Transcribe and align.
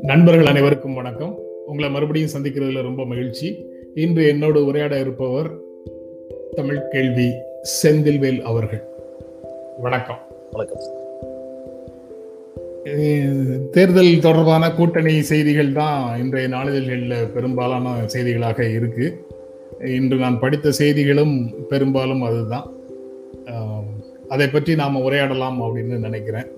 நண்பர்கள் 0.00 0.46
அனைவருக்கும் 0.46 0.94
வணக்கம். 0.94 1.38
உங்களை 1.66 1.90
மறுபடியும் 1.90 2.30
சந்திக்கிறதுல 2.36 2.82
ரொம்ப 2.82 3.04
மகிழ்ச்சி. 3.04 3.66
இன்று 3.94 4.28
என்னோடு 4.28 4.66
உரையாட 4.66 5.00
இருப்பவர் 5.00 5.50
தமிழ் 6.54 6.88
கேள்வி 6.90 7.32
செந்தில்வேல் 7.82 8.40
அவர்கள். 8.40 8.82
வணக்கம். 9.80 10.18
வணக்கம். 10.52 10.80
தேர்தல் 13.70 14.18
தொடர்பான 14.20 14.70
கூட்டணி 14.70 15.22
செய்திகள் 15.22 15.72
தான் 15.72 16.20
இன்றைய 16.20 16.48
நாளிதழ்களில் 16.48 17.32
பெரும்பாலான 17.32 17.96
செய்திகளாக 18.14 18.74
இருக்கு. 18.74 19.26
இன்று 19.84 20.16
நான் 20.16 20.40
படித்த 20.40 20.70
செய்திகளும் 20.70 21.54
பெரும்பாலும் 21.68 22.22
அதுதான். 22.22 22.72
அதை 24.32 24.46
பற்றி 24.48 24.72
நாம் 24.80 25.04
உரையாடலாம் 25.06 25.58
அப்படின்னு 25.64 25.96
நினைக்கிறேன். 26.06 26.48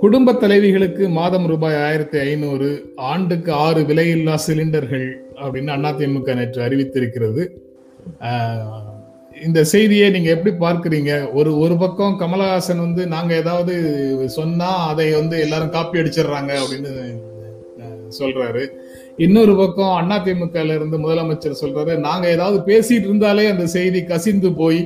குடும்ப 0.00 0.32
தலைவிகளுக்கு 0.32 1.04
மாதம் 1.18 1.46
ரூபாய் 1.52 1.76
ஆயிரத்தி 1.84 2.18
ஐநூறு 2.18 2.68
ஆண்டுக்கு 3.10 3.50
ஆறு 3.66 3.80
விலையில்லா 3.90 4.34
சிலிண்டர்கள் 4.46 5.06
அப்படின்னு 5.42 5.76
அதிமுக 5.90 6.34
நேற்று 6.38 6.60
அறிவித்திருக்கிறது. 6.66 7.44
இந்த 9.44 9.60
செய்தியை 9.72 10.06
நீங்க 10.10 10.28
எப்படி 10.34 10.52
பார்க்குறீங்க? 10.64 11.12
ஒரு 11.38 11.50
ஒரு 11.58 11.74
பக்கம் 11.76 12.18
கமலஹாசன் 12.20 12.84
வந்து 12.86 13.02
நாங்க 13.14 13.32
ஏதாவது 13.42 13.74
சொன்னா 14.38 14.70
அதை 14.90 15.06
வந்து 15.12 15.38
எல்லாரும் 15.44 15.74
காப்பி 15.76 16.00
அடிச்சிடுறாங்க 16.02 16.52
அப்படின்னு 16.62 16.92
சொல்கிறாரு 16.92 18.14
சொல்றாரு. 18.18 18.62
இன்னொரு 19.24 19.52
பக்கம் 19.56 20.10
அதிமுகல 20.10 20.74
இருந்து 20.78 20.96
முதலமைச்சர் 21.04 21.60
சொல்றாரு 21.62 21.92
நாங்க 22.06 22.26
ஏதாவது 22.36 22.58
பேசிட்டு 22.70 23.08
இருந்தாலே 23.10 23.44
அந்த 23.52 23.64
செய்தி 23.76 24.00
கசிந்து 24.04 24.50
போய் 24.52 24.80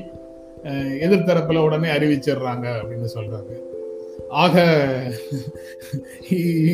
எதிர்த்தரப்புல 1.01 1.57
உடனே 1.57 1.89
அறிவிச்சிடுறாங்க 1.89 2.67
அப்படின்னு 2.81 3.09
சொல்றாரு 3.15 3.57
ஆக 4.29 4.65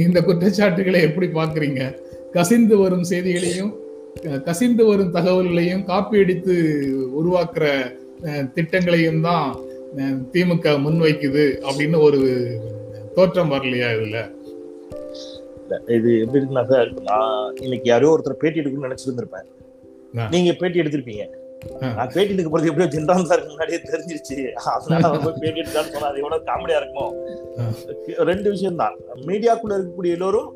இந்த 0.06 0.22
குற்றச்சாட்டுகளை 0.22 1.02
எப்படி 1.02 1.26
பார்க்கறீங்க 1.26 1.96
கசிந்து 2.32 2.78
வரும் 2.78 3.04
செய்திகளையும் 3.04 3.72
கசிந்து 4.44 4.86
வரும் 4.86 5.14
தகவல்களையும் 5.14 5.84
காப்பி 5.84 6.18
அடித்து 6.18 6.54
உருவாக்குற 7.20 7.92
திட்டங்களையும் 8.54 9.20
தான் 9.20 9.56
திமுக 10.32 10.78
முன்வைக்குது 10.84 11.58
அப்படின்னு 11.68 12.00
ஒரு 12.00 12.20
தோற்றம் 13.14 13.52
வரலையா 13.52 13.90
இதுல 13.96 14.18
இது 15.86 16.20
எப்படி 16.20 16.40
இருக்குன்னா 16.40 16.64
சார் 16.64 16.92
நான் 17.02 17.54
இன்னைக்கு 17.60 17.90
யாரோ 17.90 18.16
ஒருத்தர் 18.16 18.42
பேட்டி 18.42 18.60
எடுக்கணும்னு 18.60 18.88
நினைச்சிருந்திருப்பேன். 18.88 19.46
நீங்க 20.30 20.52
பேட்டி 20.52 20.80
எடுத்திருப்பீங்க. 20.80 21.24
நான் 21.96 22.12
பேட்டி 22.14 22.34
எடுக்க 22.34 22.50
போறது 22.52 22.70
எப்படியோ 22.70 22.90
ஜென்ரான் 22.96 23.28
சாருக்கு 23.30 23.52
முன்னாடியே 23.54 23.80
தெரிஞ்சிருச்சு. 23.90 24.36
அதனால 24.76 25.08
அவர் 25.08 25.24
போய் 25.26 25.40
பேட்டி 25.42 25.62
எடுத்தான்னு 25.62 25.92
சொன்னா 25.94 26.10
அது 26.12 26.22
எவ்வளவு 26.22 26.46
காமெடியா 26.50 26.78
இருக்கும். 26.82 27.12
ரெண்டு 28.30 28.48
விஷயம் 28.54 28.80
தான் 28.82 28.96
மீடியாக்குள்ள 29.30 29.76
இருக்கக்கூடிய 29.78 30.16
எல்லோரும் 30.18 30.50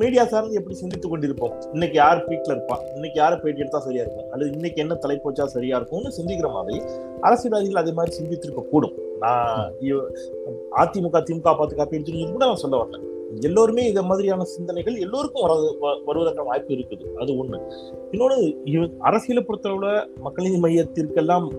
மீடியா 0.00 0.22
சார்ந்து 0.30 0.58
எப்படி 0.58 0.76
சிந்தித்துக் 0.80 1.12
கொண்டிருப்போம்? 1.12 1.52
இன்னைக்கு 1.74 1.96
யார் 2.00 2.18
பீக்ல 2.28 2.50
இருப்பா? 2.54 2.76
இன்னைக்கு 2.96 3.18
யாரை 3.20 3.36
பேட்டி 3.42 3.62
எடுத்தா 3.64 3.80
சரியா 3.86 4.02
இருக்கும்? 4.04 4.26
அல்லது 4.32 4.48
இன்னைக்கு 4.56 4.82
என்ன 4.84 4.94
தலைப்பு 5.04 5.28
வச்சா 5.28 5.44
சரியா 5.56 5.76
இருக்கும்னு 5.78 6.16
சிந்திக்கிற 6.18 6.48
மாதிரி 6.56 6.78
அரசியல்வாதிகள் 7.28 7.82
அதே 7.82 7.92
மாதிரி 7.98 8.12
சிந்தித்திருக்க 8.18 8.64
கூடும் 8.72 8.96
நான் 9.22 9.60
அதிமுக 10.82 11.20
திமுக 11.28 11.52
பார்த்து 11.58 11.78
காப்பி 11.78 11.96
அடிச்சுன்னு 11.98 12.34
கூட 12.36 12.46
நான் 12.50 12.64
சொல்ல 12.64 12.80
வரல. 12.82 12.98
எல்லோருமே 13.34 13.86
இந்த 13.86 14.02
மாதிரியான 14.02 14.44
சிந்தனைகள் 14.44 14.94
எல்லோருக்கும் 14.94 15.42
வர 15.42 15.76
வ- 15.80 16.08
வருவதற்கான 16.08 16.44
வாய்ப்பு 16.44 16.74
இருக்குது. 16.74 17.12
அது 17.12 17.32
ஒண்ணு. 17.32 17.72
இன்னொன்னு 18.12 18.96
அரசியலை 18.98 19.44
பொறுத்தளவுல 19.46 20.06
மக்கள் 20.16 20.44
நீதி 20.44 20.60
மையத்திற்கெல்லாம் 20.60 21.50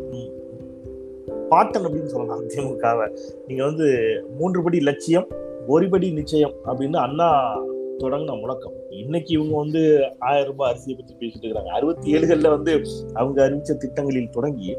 பாட்டன் 1.50 1.86
அப்படின்னு 1.86 2.06
சொல்லலாம் 2.06 2.48
திமுகவை. 2.48 3.18
நீங்க 3.48 3.66
வந்து 3.66 4.22
மூன்று 4.38 4.64
படி 4.64 4.80
லட்சியம் 4.80 5.28
ஒரு 5.68 5.90
படி 5.90 6.12
நிச்சயம் 6.12 6.54
அப்படின்னு 6.66 6.96
அண்ணா 6.96 7.60
தொடங்கின 7.98 8.40
முழக்கம். 8.40 8.74
இன்னைக்கு 8.90 9.34
இவங்க 9.34 9.58
வந்து 9.58 10.12
ஆயிரம் 10.20 10.50
ரூபாய் 10.50 10.74
அரிசியை 10.74 10.96
பத்தி 10.96 11.14
பேசிட்டு 11.14 11.44
இருக்கிறாங்க. 11.44 11.68
அறுபத்தி 11.68 12.14
ஏழுகள்ல 12.14 12.50
வந்து 12.50 12.82
அவங்க 13.14 13.50
அறிவிச்ச 13.50 13.78
திட்டங்களில் 13.78 14.30
தொடங்கி 14.30 14.78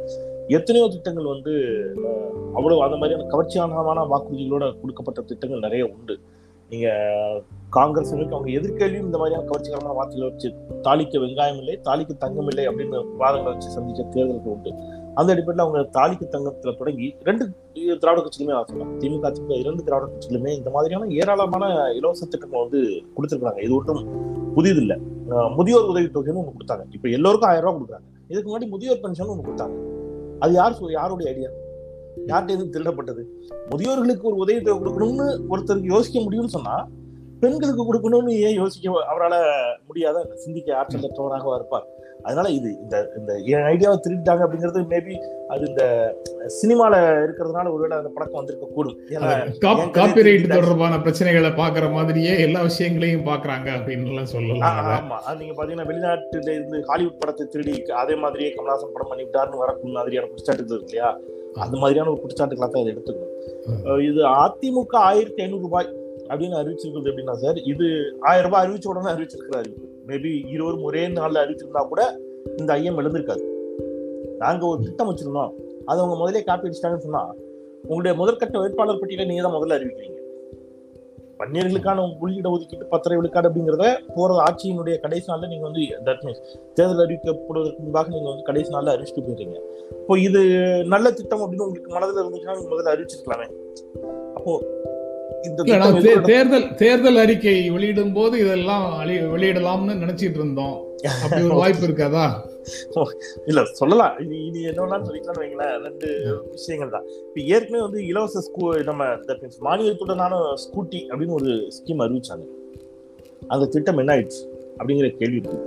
எத்தனையோ 0.49 0.89
திட்டங்கள் 0.89 1.25
வந்து 1.25 1.53
அவ்வளவு 2.55 2.83
அந்த 2.83 2.97
மாதிரியான 2.97 3.29
கவர்ச்சியானமான 3.31 4.07
வாக்குறுதிகளோட 4.07 4.81
கொடுக்கப்பட்ட 4.81 5.23
திட்டங்கள் 5.23 5.59
நிறைய 5.59 5.87
உண்டு. 5.87 6.19
நீங்க 6.71 6.89
காங்கிரஸ் 7.77 8.13
அவங்க 8.13 8.49
எதிர்கேள்வியும் 8.59 9.09
இந்த 9.09 9.19
மாதிரியான 9.21 9.47
கவர்ச்சிகரமான 9.49 9.95
வார்த்தைகளை 9.99 10.27
வச்சு 10.31 10.49
தாலிக்கு 10.87 11.19
வெங்காயம் 11.25 11.59
இல்லை 11.63 11.75
தாலிக்கு 11.89 12.15
தங்கம் 12.25 12.49
இல்லை 12.53 12.65
அப்படின்னு 12.71 12.99
வாதங்களை 13.23 13.51
வச்சு 13.55 13.75
சந்திச்ச 13.77 14.01
தேர்தல்கள் 14.15 14.55
உண்டு. 14.55 14.71
அந்த 15.19 15.29
அடிப்படையில் 15.35 15.65
அவங்க 15.65 15.81
தாலிக்கு 15.97 16.27
தங்கத்துல 16.35 16.73
தொடங்கி 16.81 17.09
ரெண்டு 17.29 17.45
திராவிட 18.03 18.21
கட்சிகளுமே 18.25 18.55
நான் 18.57 18.99
திமுக 19.03 19.31
திமுக 19.37 19.57
இரண்டு 19.63 19.85
திராவிட 19.87 20.09
கட்சிகளுமே 20.13 20.53
இந்த 20.59 20.71
மாதிரியான 20.77 21.09
ஏராளமான 21.21 21.65
இலவச 21.99 22.23
திட்டங்கள் 22.27 22.65
வந்து 22.65 22.81
கொடுத்துருக்காங்க 23.17 23.63
இது 23.67 23.75
ஒன்றும் 23.79 24.11
புதியதில்லை 24.57 24.99
முதியோர் 25.59 25.91
உதவி 25.93 26.09
தொகைன்னு 26.13 26.41
ஒன்று 26.43 26.57
கொடுத்தாங்க. 26.59 26.85
இப்போ 26.97 27.09
எல்லோருக்கும் 27.17 27.51
ஆயிரம் 27.51 27.67
ரூபாய் 27.67 27.79
கொடுக்குறாங்க. 27.79 28.07
இதுக்கு 28.33 28.49
முன்னாடி 28.49 28.69
முதியோர் 28.75 29.03
பென்ஷன் 29.03 29.33
ஒன்று 29.33 29.47
கொடுத்தாங்க. 29.49 29.77
அது 30.45 30.53
யார் 30.61 30.77
யாருடைய 30.99 31.33
ஐடியா 31.33 31.51
யார்கிட்ட 32.29 32.57
எதுவும் 32.57 32.73
திருடப்பட்டது? 32.75 33.23
முதியோர்களுக்கு 33.71 34.29
ஒரு 34.31 34.37
உதவி 34.37 34.61
தொகை 34.61 34.79
கொடுக்கணும்னு 34.79 35.27
ஒருத்தருக்கு 35.53 35.95
யோசிக்க 35.95 36.19
முடியும்னு 36.21 36.57
சொன்னா 36.57 36.77
பெண்களுக்கு 37.43 37.83
கொடுக்கணும்னு 37.85 38.33
ஏன் 38.47 38.59
யோசிக்க 38.61 39.05
அவரால் 39.11 39.39
முடியாத 39.87 40.25
சிந்திக்க 40.37 40.79
ஆற்றலற்றவராக 40.79 41.55
இருப்பார். 41.55 41.87
அதனால 42.25 42.49
இது 42.51 42.69
இந்த 42.83 42.97
இந்த 43.19 43.33
என் 43.51 43.67
ஐடியாவை 43.69 43.99
திருட்டாங்க 43.99 44.43
அப்படிங்கிறது 44.45 44.81
மேபி 44.91 45.15
அது 45.49 45.63
இந்த 45.69 45.85
சினிமால 46.57 46.95
இருக்கிறதுனால 47.19 47.73
ஒருவேளை 47.75 47.95
அந்த 47.97 48.11
பழக்கம் 48.17 48.41
வந்திருக்க 48.41 48.67
கூடும் 48.69 48.97
காப்பிரைட் 49.97 50.49
தொடர்பான 50.51 50.99
பிரச்சனைகளை 50.99 51.51
பாக்குற 51.53 51.87
மாதிரியே 51.93 52.33
எல்லா 52.47 52.63
விஷயங்களையும் 52.63 53.27
பாக்குறாங்க 53.29 53.69
அப்படின்னு 53.77 54.27
சொல்லலாம். 54.27 54.81
ஆமா. 54.97 55.19
அது 55.27 55.39
நீங்க 55.43 55.55
பாத்தீங்கன்னா 55.55 55.89
வெளிநாட்டுல 55.91 56.51
இருந்து 56.51 56.81
ஹாலிவுட் 56.91 57.21
படத்தை 57.23 57.47
திருடி 57.47 57.75
அதே 58.03 58.17
மாதிரியே 58.17 58.51
கமலாசன் 58.51 58.95
படம் 58.97 59.13
பண்ணி 59.13 59.27
விட்டாருன்னு 59.27 59.63
வரக்கூடிய 59.65 59.95
மாதிரியான 59.95 60.31
இருக்கு 60.53 60.79
இல்லையா? 60.83 61.11
அந்த 61.55 61.77
மாதிரியான 61.83 62.11
ஒரு 62.11 62.21
குற்றச்சாட்டுகளா 62.23 62.69
தான் 62.71 62.83
இதை 62.83 62.91
எடுத்துக்கணும். 62.95 63.35
இது 64.11 64.21
அதிமுக 64.45 64.97
ஆயிரத்தி 65.11 65.43
ஐநூறு 65.43 65.63
ரூபாய் 65.63 65.89
அப்படின்னு 66.31 66.59
அறிவிச்சிருக்கிறது 66.61 67.11
எப்படின்னா 67.11 67.35
சார் 67.43 67.59
இது 67.73 67.87
ஆயிரம் 68.31 68.47
ரூபாய் 68.49 68.65
அறிவிச்ச 68.65 68.89
உடனே 68.93 69.11
அறிவிச்சிருக்கிற 69.15 69.59
அறிவிப்பு 69.63 69.87
மேபி 70.11 70.33
இருவரும் 70.55 70.87
ஒரே 70.91 71.09
நாள்ல 71.09 71.43
அறிவிச்சிருந்தா 71.45 71.83
கூட 71.93 72.03
இந்த 72.61 72.71
ஐயம் 72.73 72.99
எழுந்திருக்காது. 73.01 73.45
நாங்க 74.43 74.67
ஒரு 74.67 74.81
திட்டம் 74.87 75.11
வச்சிருந்தோம். 75.11 75.53
அதை 75.87 75.99
அவங்க 76.03 76.17
முதலே 76.23 76.43
காப்பி 76.43 76.69
அடிச்சிட்டாங்கன்னு 76.69 77.07
சொன்னா 77.07 77.23
உங்களுடைய 77.89 78.15
முதற்கட்ட 78.21 78.57
வேட்பாளர் 78.63 79.01
பட்டியலை 79.01 79.27
நீங்க 79.29 79.43
தான் 79.43 79.57
முதல்ல 79.57 79.77
அறிவிக்கிறீங்க. 79.79 80.18
வன்னியர்களுக்கான 81.41 82.05
உள்ளிட 82.21 82.49
ஒதுக்கீட்டு 82.51 82.87
பத்தரை 82.87 83.17
விழுக்காடு 83.17 83.49
அப்படிங்கிறத 83.49 83.87
போறது 84.17 84.41
ஆட்சியினுடைய 84.47 84.95
கடைசி 85.01 85.27
நாள்ல 85.33 85.49
நீங்க 85.49 85.65
வந்து 85.69 85.83
தட் 86.09 86.25
மீன்ஸ் 86.25 86.43
தேர்தல் 86.75 87.05
அறிவிக்கப்படுவதற்கு 87.05 87.79
முன்பாக 87.79 88.09
நீங்க 88.09 88.29
வந்து 88.29 88.43
கடைசி 88.43 88.71
நாள்ல 88.75 88.95
அறிவிச்சுட்டு 88.95 89.25
போயிடுறீங்க. 89.27 89.59
இப்போ 90.01 90.19
இது 90.19 90.41
நல்ல 90.87 91.11
திட்டம் 91.11 91.43
அப்படின்னு 91.45 91.67
உங்களுக்கு 91.67 91.95
மனதில் 91.95 92.21
இருந்துச்சுன்னா 92.23 92.57
நீங்க 92.59 92.71
முதல்ல 92.75 92.95
அறிவிச்சிருக்கலாமே. 92.95 93.49
அப்போ 94.35 94.53
இந்த 95.43 95.63
தேர்தல் 96.27 96.75
தேர்தல் 96.75 97.17
அறிக்கை 97.17 97.57
வெளியிடும் 97.71 98.13
போது 98.13 98.39
இதெல்லாம் 98.39 98.87
வெளியிடலாம்னு 99.35 100.03
நினைச்சிட்டு 100.05 100.39
இருந்தோம். 100.43 100.77
அப்படி 101.23 101.43
ஒரு 101.43 101.59
வாய்ப்பு 101.63 101.87
இருக்காதா 101.87 102.27
இல்ல 103.51 103.61
சொல்லலாம். 103.81 104.15
இது 104.25 104.35
இது 104.49 104.59
என்ன 104.71 104.81
வேணாலும் 104.85 105.07
சொல்லிக்கலாம்னு 105.09 105.43
வைங்களேன். 105.45 105.75
ரெண்டு 105.87 106.09
விஷயங்கள் 106.57 106.95
தான். 106.97 107.07
இப்போ 107.29 107.41
ஏற்கனவே 107.55 107.83
வந்து 107.87 108.01
இலவச 108.11 108.43
ஸ்கூ 108.49 108.63
நம்ம 108.91 109.05
மானியத்துடனான 109.69 110.35
ஸ்கூட்டி 110.65 111.01
அப்படின்னு 111.11 111.39
ஒரு 111.41 111.51
ஸ்கீம் 111.79 112.03
அறிவிச்சாங்க. 112.07 112.47
அந்த 113.55 113.65
திட்டம் 113.75 114.03
என்ன 114.05 114.13
ஆயிடுச்சு 114.17 114.43
அப்படிங்கிற 114.79 115.09
கேள்வி 115.23 115.41
இருக்கு. 115.41 115.59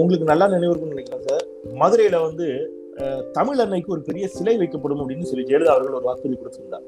உங்களுக்கு 0.00 0.30
நல்லா 0.30 0.46
நினைவு 0.54 0.70
இருக்கும்னு 0.72 0.96
நினைக்கிறேன் 0.96 1.26
சார். 1.28 1.44
மதுரையில 1.82 2.16
வந்து 2.28 2.46
தமிழ் 3.36 3.60
அன்னைக்கு 3.62 3.92
ஒரு 3.94 4.02
பெரிய 4.08 4.24
சிலை 4.36 4.54
வைக்கப்படும் 4.60 5.00
அப்படின்னு 5.02 5.28
சொல்லி 5.28 5.44
ஜெயலலிதா 5.50 5.74
அவர்கள் 5.74 5.98
ஒரு 5.98 6.08
வாக்குறுதி 6.08 6.36
கொடுத்திருந்தார். 6.40 6.86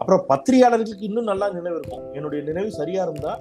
அப்புறம் 0.00 0.22
பத்திரிகையாளர்களுக்கு 0.30 1.08
இன்னும் 1.08 1.28
நல்லா 1.30 1.46
நினைவு 1.58 1.76
இருக்கும். 1.80 2.06
என்னுடைய 2.18 2.40
நினைவு 2.48 2.70
சரியா 2.78 3.02
இருந்தா 3.08 3.32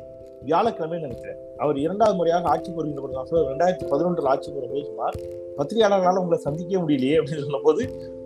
வியாழக்கிழமை 0.48 0.98
நினைக்கிறேன். 1.06 1.40
அவர் 1.64 1.78
இரண்டாவது 1.78 2.18
முறையாக 2.18 2.50
ஆட்சி 2.50 2.72
வருகின்ற 2.72 3.02
போது 3.02 3.14
நான் 3.14 3.52
ரெண்டாயிரத்தி 3.52 3.88
பதினொன்றில் 3.92 4.32
ஆட்சிக்கு 4.34 4.60
பொறுப்பு 4.60 4.86
சொன்னார் 4.86 5.18
பத்திரிகையாளர்களால் 5.58 6.22
உங்களை 6.22 6.40
சந்திக்க 6.40 6.80
முடியலையே 6.80 7.18
அப்படின்னு 7.20 7.46
சொன்னபோது 7.48 7.84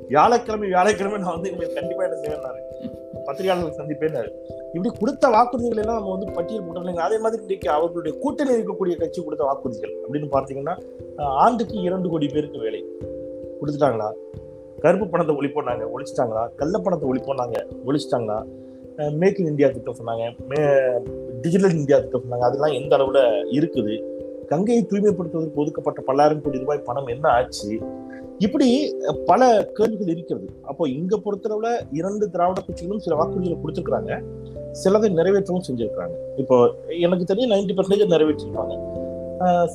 வியாழக்கிழமை 0.07 0.67
வியாழக்கிழமை 0.67 1.17
நான் 1.17 1.35
வந்து 1.35 1.51
உங்களுக்கு 1.51 1.79
கண்டிப்பாக 1.79 2.07
என்ன 2.07 2.19
செய்வேன்னாரு 2.21 2.61
பத்திரிகையாளர்கள் 3.25 3.79
சந்திப்பேன்னாரு 3.79 4.29
இப்படி 4.73 4.89
கொடுத்த 4.99 5.29
வாக்குறுதிகள் 5.29 5.81
எல்லாம் 5.83 5.97
நம்ம 5.97 6.11
வந்து 6.11 6.31
பட்டியல் 6.31 6.63
போட்டோம் 6.63 6.97
அதே 6.97 7.17
மாதிரி 7.17 7.41
இன்றைக்கு 7.41 7.69
அவர்களுடைய 7.69 8.19
கூட்டணி 8.19 8.51
இருக்கக்கூடிய 8.51 8.95
கட்சி 8.97 9.23
கொடுத்த 9.23 9.43
வாக்குறுதிகள் 9.43 9.93
அப்படின்னு 10.03 10.29
பார்த்தீங்கன்னா 10.31 10.75
ஆண்டுக்கு 11.17 11.81
இரண்டு 11.81 12.09
கோடி 12.09 12.27
பேருக்கு 12.27 12.59
வேலை. 12.59 12.81
கொடுத்துட்டாங்களா? 13.59 14.09
கருப்பு 14.79 15.07
பணத்தை 15.07 15.35
ஒழிப்போனாங்க 15.35 15.85
ஒழிச்சிட்டாங்களா? 15.93 16.49
கள்ள 16.55 16.77
பணத்தை 16.77 17.09
ஒழிப்போனாங்க 17.09 17.57
ஒழிச்சிட்டாங்களா? 17.85 18.37
மேக் 19.21 19.39
இன் 19.39 19.49
இந்தியா 19.51 19.67
திட்டம் 19.73 19.97
சொன்னாங்க. 19.99 20.25
டிஜிட்டல் 21.43 21.75
இந்தியா 21.79 21.97
திட்டம் 22.03 22.23
சொன்னாங்க. 22.23 22.45
அதெல்லாம் 22.47 22.75
எந்த 22.79 22.93
அளவுல 22.97 23.19
இருக்குது? 23.57 23.95
கங்கையை 24.51 24.81
தூய்மைப்படுத்துவதற்கு 24.89 25.61
ஒதுக்கப்பட்ட 25.63 26.01
பல்லாயிரம் 26.07 26.41
கோடி 26.43 26.61
ரூபாய் 26.63 26.85
பணம் 26.87 27.11
என்ன 27.13 27.25
ஆச்சு? 27.37 27.71
இப்படி 28.45 28.67
பல 29.29 29.49
கேள்விகள் 29.77 30.11
இருக்கிறது. 30.15 30.47
அப்போ 30.69 30.83
இங்க 30.97 31.19
பொறுத்தளவுல 31.25 31.69
இரண்டு 31.99 32.25
திராவிட 32.33 32.61
கட்சிகளும் 32.61 33.03
சில 33.05 33.15
வாக்குறுதிகளை 33.19 33.57
கொடுத்துருக்குறாங்க. 33.61 34.11
சிலதை 34.81 35.09
நிறைவேற்றவும் 35.19 35.65
செஞ்சிருக்கிறாங்க. 35.67 36.17
இப்போ 36.41 36.57
எனக்கு 37.05 37.29
தெரிஞ்சு 37.29 37.53
நைன்டி 37.55 37.75
பர்சன்டேஜ் 37.77 38.13
நிறைவேற்றிருப்பாங்க 38.15 38.75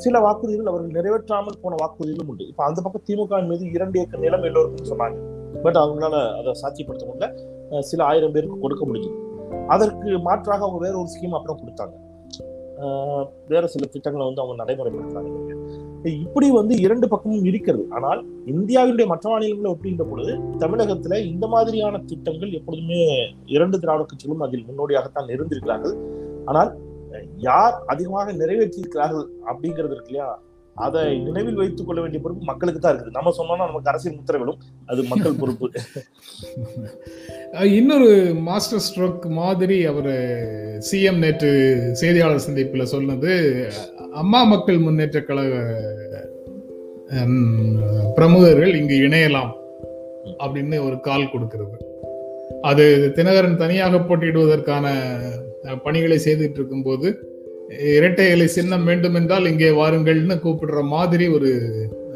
சில 0.02 0.14
வாக்குறுதிகள் 0.26 0.70
அவர்கள் 0.70 0.96
நிறைவேற்றாமல் 0.98 1.58
போன 1.64 1.76
வாக்குறுதிகளும் 1.82 2.30
உண்டு. 2.32 2.44
இப்போ 2.52 2.62
அந்த 2.68 2.78
பக்கம் 2.84 3.04
திமுக 3.08 3.42
மீது 3.50 3.64
இரண்டு 3.76 3.96
ஏக்கர் 4.00 4.24
நிலம் 4.26 4.46
எல்லோருக்கும் 4.48 4.90
சொன்னாங்க. 4.92 5.18
பட் 5.64 5.78
அவங்களால 5.82 6.16
அதை 6.38 6.52
சாத்தியப்படுத்த 6.62 7.04
முடியல. 7.10 7.28
சில 7.90 8.00
ஆயிரம் 8.04 8.34
பேருக்கு 8.36 8.62
கொடுக்க 8.64 8.84
முடியும். 8.90 9.16
அதற்கு 9.74 10.10
மாற்றாக 10.28 10.64
அவங்க 10.64 10.80
வேற 10.86 10.94
ஒரு 11.02 11.10
ஸ்கீம் 11.14 11.36
அப்புறம் 11.38 11.60
கொடுத்தாங்க. 11.62 11.94
வேற 13.50 13.64
சில 13.72 13.86
திட்டங்களை 13.94 14.24
வந்து 14.28 14.42
அவங்க 14.42 14.56
நடைமுறைப்படுத்துறாங்க. 14.60 15.32
இப்படி 16.22 16.46
வந்து 16.50 16.74
இரண்டு 16.84 17.06
பக்கமும் 17.08 17.44
இருக்கிறது. 17.50 17.84
ஆனால் 17.96 18.20
இந்தியாவினுடைய 18.54 19.06
மற்ற 19.10 19.26
மாநிலங்களை 19.32 19.70
ஒப்பிடுகின்ற 19.72 20.04
பொழுது 20.10 20.32
தமிழகத்துல 20.62 21.18
இந்த 21.32 21.46
மாதிரியான 21.54 22.00
திட்டங்கள் 22.10 22.56
எப்பொழுதுமே 22.58 23.02
இரண்டு 23.56 23.78
திராவிட 23.82 24.06
கட்சிகளும் 24.06 24.46
அதில் 24.46 24.66
முன்னோடியாகத்தான் 24.70 25.34
இருந்திருக்கிறார்கள். 25.36 25.94
ஆனால் 26.50 26.72
யார் 27.48 27.76
அதிகமாக 27.92 28.32
நிறைவேற்றியிருக்கிறார்கள் 28.32 29.26
அப்படிங்கிறது 29.50 29.94
இருக்கு 29.94 30.12
இல்லையா? 30.12 30.28
அதை 30.74 31.02
நினைவில் 31.18 31.58
வைத்துக் 31.60 31.86
கொள்ள 31.86 32.00
வேண்டிய 32.00 32.20
பொறுப்பு 32.22 32.44
மக்களுக்கு 32.44 32.80
தான் 32.80 32.94
இருக்குது. 32.94 33.16
நம்ம 33.18 33.32
சொன்னோம்னா 33.38 33.66
நமக்கு 33.70 33.90
அரசியல் 33.92 34.16
முத்திரைகளும் 34.18 34.60
அது 34.86 35.00
மக்கள் 35.10 35.38
பொறுப்பு. 35.40 35.66
இன்னொரு 37.78 38.10
மாஸ்டர் 38.48 38.84
ஸ்ட்ரோக் 38.86 39.26
மாதிரி 39.40 39.78
அவர் 39.86 40.12
சிஎம் 40.90 41.22
நேற்று 41.24 41.50
செய்தியாளர் 42.00 42.46
சந்திப்பில் 42.46 42.92
சொன்னது 42.94 43.32
அம்மா 44.22 44.42
மக்கள் 44.52 44.84
முன்னேற்ற 44.86 45.20
கழக 45.20 45.54
பிரமுகர்கள் 48.16 48.74
இங்கு 48.80 48.96
இணையலாம் 49.08 49.52
அப்படின்னு 50.44 50.76
ஒரு 50.86 50.96
கால் 51.00 51.32
கொடுக்கிறது. 51.32 51.76
அது 52.70 52.84
தினகரன் 53.16 53.60
தனியாக 53.62 53.98
போட்டியிடுவதற்கான 53.98 54.86
பணிகளை 55.82 56.18
செய்துட்டு 56.18 56.58
இருக்கும்போது 56.58 57.08
இரட்டை 57.92 58.26
இலை 58.30 58.46
சின்னம் 58.48 58.84
வேண்டும் 58.84 59.14
என்றால் 59.14 59.46
இங்கே 59.46 59.70
வாருங்கள்னு 59.78 60.36
கூப்பிடுற 60.42 60.80
மாதிரி 60.90 61.26
ஒரு 61.30 61.50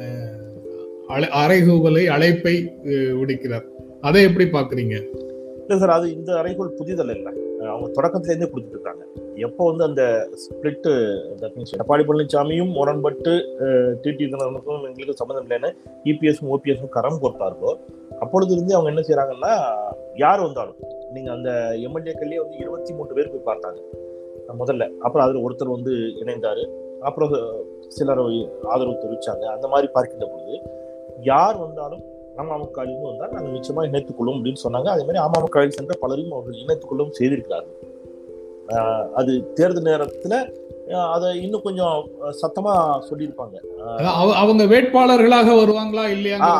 அஹ், 0.03 1.31
அறைகூவலை 1.41 2.05
அழைப்பை 2.15 2.55
விடுக்கிறார். 3.21 3.67
அதை 4.03 4.23
எப்படி 4.25 4.47
பாக்குறீங்க 4.53 4.95
இல்ல 5.61 5.77
சார் 5.79 5.95
அது 5.95 6.07
இந்த 6.15 6.31
அறைகூல் 6.41 6.77
புதிதல்ல 6.79 7.15
இல்ல. 7.19 7.29
அவங்க 7.69 7.89
தொடக்கத்துல 7.95 8.33
இருந்தே 8.33 8.49
கொடுத்துட்டு 8.49 8.77
இருக்காங்க 8.77 9.03
எப்போ 9.45 9.63
வந்து 9.65 9.85
அந்த 9.85 10.03
ஸ்பிளிட் 10.43 10.87
எடப்பாடி 11.73 12.03
பழனிசாமியும் 12.05 12.71
முரண்பட்டு 12.75 13.33
டிடி 14.03 14.25
தினகரனுக்கும் 14.25 14.85
எங்களுக்கு 14.89 15.21
சம்மந்தம் 15.21 15.47
இல்லைன்னு 15.47 15.71
இபிஎஸும் 16.05 16.51
ஓபிஎஸும் 16.53 16.95
கரம் 16.95 17.21
கொடுத்தார்களோ 17.23 17.73
அப்பொழுது 18.21 18.53
இருந்து 18.55 18.75
அவங்க 18.75 18.93
என்ன 18.93 19.03
செய்யறாங்கன்னா 19.03 19.53
யார் 20.17 20.41
வந்தாலும் 20.41 20.79
நீங்க 21.13 21.31
அந்த 21.33 21.51
எம்எல்ஏக்கள்லயே 21.87 22.43
வந்து 22.43 22.59
இருபத்தி 22.59 22.93
மூன்று 22.93 23.15
பேர் 23.15 23.33
போய் 23.33 23.49
பார்த்தாங்க. 23.49 23.81
முதல்ல. 24.53 24.85
அப்புறம் 24.99 25.27
அதில் 25.27 25.45
ஒருத்தர் 25.47 25.75
வந்து 25.77 25.93
இணைந்தார். 26.23 26.63
அப்புறம் 27.01 27.33
சிலர் 27.89 28.21
ஆதரவு 28.63 29.01
தெரிவிச்சாங்க. 29.03 29.45
அந்த 29.55 29.67
மாதிரி 29.69 29.89
பார்க்கின்ற 29.93 30.27
பொழுது 30.27 30.55
யார் 31.23 31.57
வந்தாலும் 31.57 32.05
அமமுகவிலிருந்து 32.37 33.11
வந்தால் 33.11 33.33
நாங்கள் 33.33 33.55
நிச்சயமா 33.57 33.83
இணைத்துக்கொள்ளும் 33.89 34.37
அப்படின்னு 34.37 34.63
சொன்னாங்க. 34.65 34.89
அதே 34.95 35.05
மாதிரி 35.09 35.23
அமமுகவில் 35.27 35.77
சென்ற 35.79 35.95
பலரையும் 36.01 36.33
அவர்கள் 36.33 36.63
இணைத்துக்கொள்ளவும் 36.65 37.17
செய்திருக்கிறார்கள். 37.19 37.79
அது 39.15 39.53
தேர்தல் 39.53 39.89
நேரத்தில் 39.91 40.39
அதை 41.15 41.29
இன்னும் 41.45 41.65
கொஞ்சம் 41.65 41.95
சத்தமா 42.41 42.73
சொல்லியிருப்பாங்க. 43.09 43.57
அவங்க 44.43 44.65
வேட்பாளர்களாக 44.73 45.55
வருவாங்களா 45.61 46.05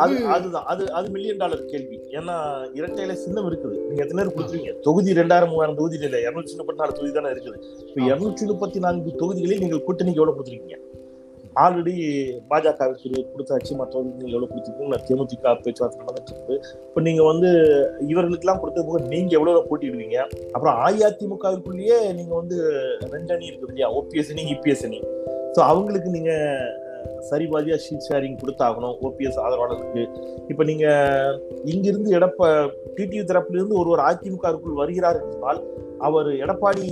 அது 0.05 0.15
அதுதான். 0.35 0.65
அது 0.71 0.83
அது 0.97 1.07
மில்லியன் 1.15 1.39
டாலர் 1.43 1.63
கேள்வி. 1.71 1.97
ஏன்னா 2.17 2.35
இரட்டையில 2.79 3.15
சின்னம் 3.23 3.47
இருக்குது. 3.49 3.77
நீங்க 3.87 4.01
எத்தனை 4.05 4.19
பேர் 4.21 4.33
கொடுத்துருவீங்க 4.35 4.73
தொகுதி 4.87 5.17
ரெண்டாயிரம் 5.21 5.51
மூவாயிரம் 5.53 5.79
தொகுதி 5.79 5.97
இல்ல. 6.09 6.19
இருநூற்றி 6.25 6.59
முப்பத்தி 6.59 6.81
நாலு 6.83 6.97
தொகுதி 6.99 7.13
தானே 7.19 7.33
இருக்குது. 7.35 7.57
இப்ப 7.87 7.99
இருநூற்றி 8.09 8.45
முப்பத்தி 8.51 8.81
நான்கு 8.87 9.19
தொகுதிகளில் 9.23 9.63
நீங்கள் 9.65 9.85
கூட்டணிக்கு 9.87 10.21
எவ்வளவு 10.21 10.37
கொடுத்துருக்கீங்க? 10.37 10.79
ஆல்ரெடி 11.57 11.93
பாஜகவுக்கு 12.49 13.09
கொடுத்தாச்சு 13.27 13.71
மற்றவங்களுக்கு 13.75 14.25
எவ்வளோ 14.25 14.35
எவ்வளவு 14.37 14.49
கொடுத்துருக்கீங்க 14.51 14.97
தேமுதிக 15.07 15.53
பேச்சுவார்த்தை 15.63 15.99
நடந்துட்டு 16.01 16.33
இருக்கு. 16.33 16.55
இப்ப 16.87 17.01
நீங்க 17.01 17.23
வந்து 17.23 17.49
இவர்களுக்கெல்லாம் 18.07 18.59
கொடுத்த 18.59 18.83
போக 18.83 18.99
நீங்க 19.07 19.31
எவ்வளவு 19.37 19.67
போட்டிடுவீங்க 19.69 20.17
அப்புறம் 20.53 20.75
அஇஅதிமுகவுக்குள்ளேயே 20.83 21.99
நீங்க 22.13 22.33
வந்து 22.35 22.57
ரெண்டு 23.13 23.33
அணி 23.33 23.49
இருக்குது 23.49 23.69
இல்லையா 23.69 23.89
ஓபிஎஸ் 23.97 24.31
அணி 24.31 24.45
இபிஎஸ் 24.53 24.85
அணி. 24.85 24.99
ஸோ 25.53 25.61
அவங்களுக்கு 25.67 26.09
நீங்க 26.09 26.31
அஹ், 26.89 27.21
சரிபாதியா 27.29 27.77
ஷீட் 27.77 28.05
ஷேரிங் 28.07 28.39
கொடுத்தாகணும் 28.39 28.95
ஓபிஎஸ் 29.03 29.39
ஆதரவாளருக்கு 29.43 30.03
இப்ப 30.49 30.63
நீங்க 30.63 30.85
இங்கிருந்து 31.65 32.11
எடப்ப 32.17 32.41
டிடிவி 32.95 33.23
தரப்பிலிருந்து 33.23 33.77
ஒருவர் 33.77 34.05
அதிமுகவுக்குள் 34.07 34.79
வருகிறார் 34.79 35.19
என்றால் 35.25 35.61
அவர் 36.01 36.29
எடப்பாடி 36.43 36.85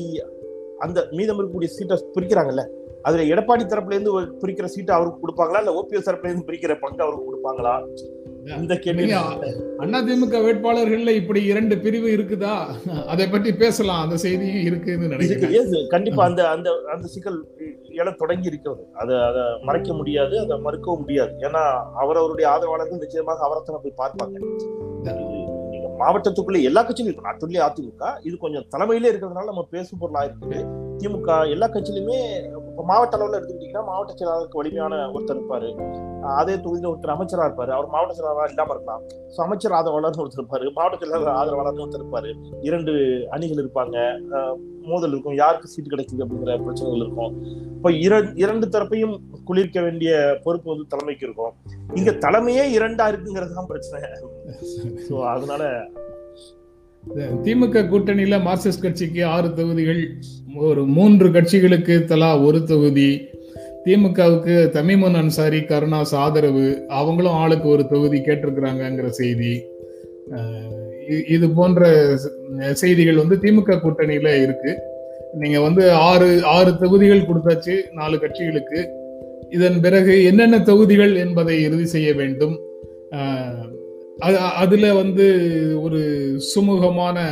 அந்த 0.79 0.99
மீதம் 1.11 1.37
இருக்கக்கூடிய 1.37 1.69
சீட்டை 1.71 1.97
பிரிக்கிறாங்கல்ல 2.15 2.63
அதுல 3.07 3.23
எடப்பாடி 3.33 3.63
தரப்புல 3.71 3.95
இருந்து 3.95 4.13
பிரிக்கிற 4.41 4.67
சீட்டை 4.73 4.93
அவருக்கு 4.97 5.23
கொடுப்பாங்களா? 5.23 5.61
இல்ல 5.63 5.73
ஓபிஎஸ் 5.79 6.07
தரப்புல 6.09 6.29
இருந்து 6.31 6.47
பிரிக்கிற 6.49 6.75
பங்கு 6.83 7.03
அவருக்கு 7.05 7.27
கொடுப்பாங்களா? 7.29 7.73
இந்த 8.61 8.73
கேள்வி 8.83 9.05
நீங்க 9.05 9.99
அதிமுக 9.99 10.39
வேட்பாளர்கள்ல 10.45 11.13
இப்படி 11.19 11.41
இரண்டு 11.51 11.75
பிரிவு 11.83 12.09
இருக்குதா? 12.15 12.55
அதை 13.13 13.25
பற்றி 13.27 13.51
பேசலாம். 13.63 14.01
அந்த 14.05 14.17
செய்தியும் 14.23 14.65
இருக்குன்னு 14.69 15.11
நினைக்கிறேன். 15.13 15.87
கண்டிப்பா 15.95 16.23
அந்த 16.29 16.41
அந்த 16.55 16.69
அந்த 16.95 17.07
சிக்கல் 17.13 17.39
எழ 18.01 18.07
தொடங்கி 18.21 18.51
இருக்கிறது. 18.51 18.83
அதை 19.01 19.15
அதை 19.29 19.43
மறைக்க 19.69 19.93
முடியாது 19.99 20.35
அதை 20.43 20.57
மறுக்கவும் 20.67 21.01
முடியாது. 21.03 21.33
ஏன்னா 21.47 21.63
அவரவருடைய 22.03 22.47
ஆதரவாளர்கள் 22.53 23.03
நிச்சயமாக 23.05 23.45
அவரைத்தான 23.47 23.81
போய் 23.85 23.99
பார்ப்பாங்க. 24.03 24.35
மாவட்டத்துக்குள்ள 25.99 26.59
எல்லா 26.69 26.81
கட்சியும் 26.85 27.07
இருக்கும் 27.07 27.27
நான் 27.29 27.41
சொல்லி 27.43 27.59
அதிமுக 27.65 28.07
இது 28.27 28.35
கொஞ்சம் 28.45 28.65
தலைமையிலே 28.73 29.09
இருக்கிறதுனால 29.11 29.49
நம்ம 29.51 29.63
பேசும் 29.75 30.01
பொருளா 30.01 30.23
இருக்குது 30.27 30.59
திமுக 30.97 31.49
எல்லா 31.49 31.67
கட்சியிலுமே 31.67 32.17
இப்ப 32.69 32.83
மாவட்ட 32.83 33.17
அளவுல 33.17 33.37
எடுத்துக்கிட்டீங்கன்னா 33.39 33.83
மாவட்ட 33.85 34.13
செயலாளருக்கு 34.13 34.57
வலிமையான 34.57 34.95
ஒருத்தர் 35.11 35.39
இருப்பாரு. 35.39 35.69
அதே 36.21 36.55
தொகுதியில 36.55 36.89
ஒருத்தர் 36.91 37.13
அமைச்சரா 37.15 37.45
இருப்பாரு. 37.45 37.69
அவர் 37.69 37.87
மாவட்ட 37.87 38.13
செயலாளரா 38.13 38.47
இல்லாம 38.47 38.73
இருக்கலாம். 38.73 39.01
ஸோ 39.37 39.41
அமைச்சர் 39.41 39.71
ஆதரவாளர்னு 39.71 40.23
ஒருத்தர் 40.23 40.43
இருப்பாரு. 40.43 40.73
மாவட்ட 40.73 41.05
செயலாளர் 41.05 41.35
ஆதரவாளர்னு 41.35 41.83
ஒருத்தர் 41.85 42.03
இருப்பாரு. 42.03 42.31
இரண்டு 42.61 42.93
அணிகள் 43.29 43.63
இருப்பாங்க. 43.65 43.97
மோதல் 44.81 45.09
இருக்கும். 45.09 45.35
யாருக்கு 45.35 45.67
சீட்டு 45.67 45.95
கிடைக்குது 45.95 46.23
அப்படிங்கிற 46.23 46.63
பிரச்சனைகள் 46.63 46.99
இருக்கும். 46.99 47.33
இப்போ 47.75 47.91
இர- 47.91 48.31
இரண்டு 48.35 48.69
தரப்பையும் 48.69 49.21
குளிர்க்க 49.45 49.81
வேண்டிய 49.81 50.39
பொறுப்பு 50.43 50.69
வந்து 50.69 50.87
தலைமைக்கு 50.87 51.25
இருக்கும். 51.25 51.53
இங்க 51.93 52.11
தலைமையே 52.11 52.65
இரண்டா 52.79 53.07
இருக்குங்கிறது 53.11 53.53
தான் 53.53 53.65
பிரச்சனை. 53.65 54.09
ஸோ 55.09 55.25
அதனால 55.25 55.63
திமுக 57.45 57.81
கூட்டணியில 57.91 58.35
மார்க்சிஸ்ட் 58.47 58.81
கட்சிக்கு 58.81 59.25
ஆறு 59.25 59.53
தொகுதிகள் 59.53 60.01
ஒரு 60.55 60.85
மூன்று 60.85 61.27
கட்சிகளுக்கு 61.29 61.95
தலா 62.03 62.29
ஒரு 62.39 62.63
தொகுதி. 62.63 63.09
திமுகவுக்கு 63.85 64.55
தமிமன் 64.69 65.13
அன்சாரி 65.13 65.59
கருணாஸ் 65.59 66.13
ஆதரவு 66.15 66.65
அவங்களும் 66.87 67.37
ஆளுக்கு 67.41 67.67
ஒரு 67.69 67.87
தொகுதி 67.87 68.19
கேட்டிருக்கிறாங்கங்கிற 68.19 69.07
செய்தி. 69.07 69.53
இது 71.27 71.49
போன்ற 71.49 71.83
செய்திகள் 72.71 73.21
வந்து 73.21 73.35
திமுக 73.35 73.79
கூட்டணியில 73.83 74.29
இருக்கு. 74.43 74.73
நீங்க 75.33 75.59
வந்து 75.59 75.91
ஆறு 75.91 76.29
ஆறு 76.45 76.77
தொகுதிகள் 76.77 77.27
கொடுத்தாச்சு 77.29 77.75
நாலு 77.93 78.17
கட்சிகளுக்கு. 78.17 78.81
இதன் 79.49 79.79
பிறகு 79.81 80.23
என்னென்ன 80.23 80.59
தொகுதிகள் 80.59 81.15
என்பதை 81.15 81.63
இறுதி 81.63 81.85
செய்ய 81.85 82.13
வேண்டும். 82.13 82.55
அதுல 84.55 84.93
வந்து 84.93 85.23
ஒரு 85.81 85.99
சுமூகமான 86.55 87.25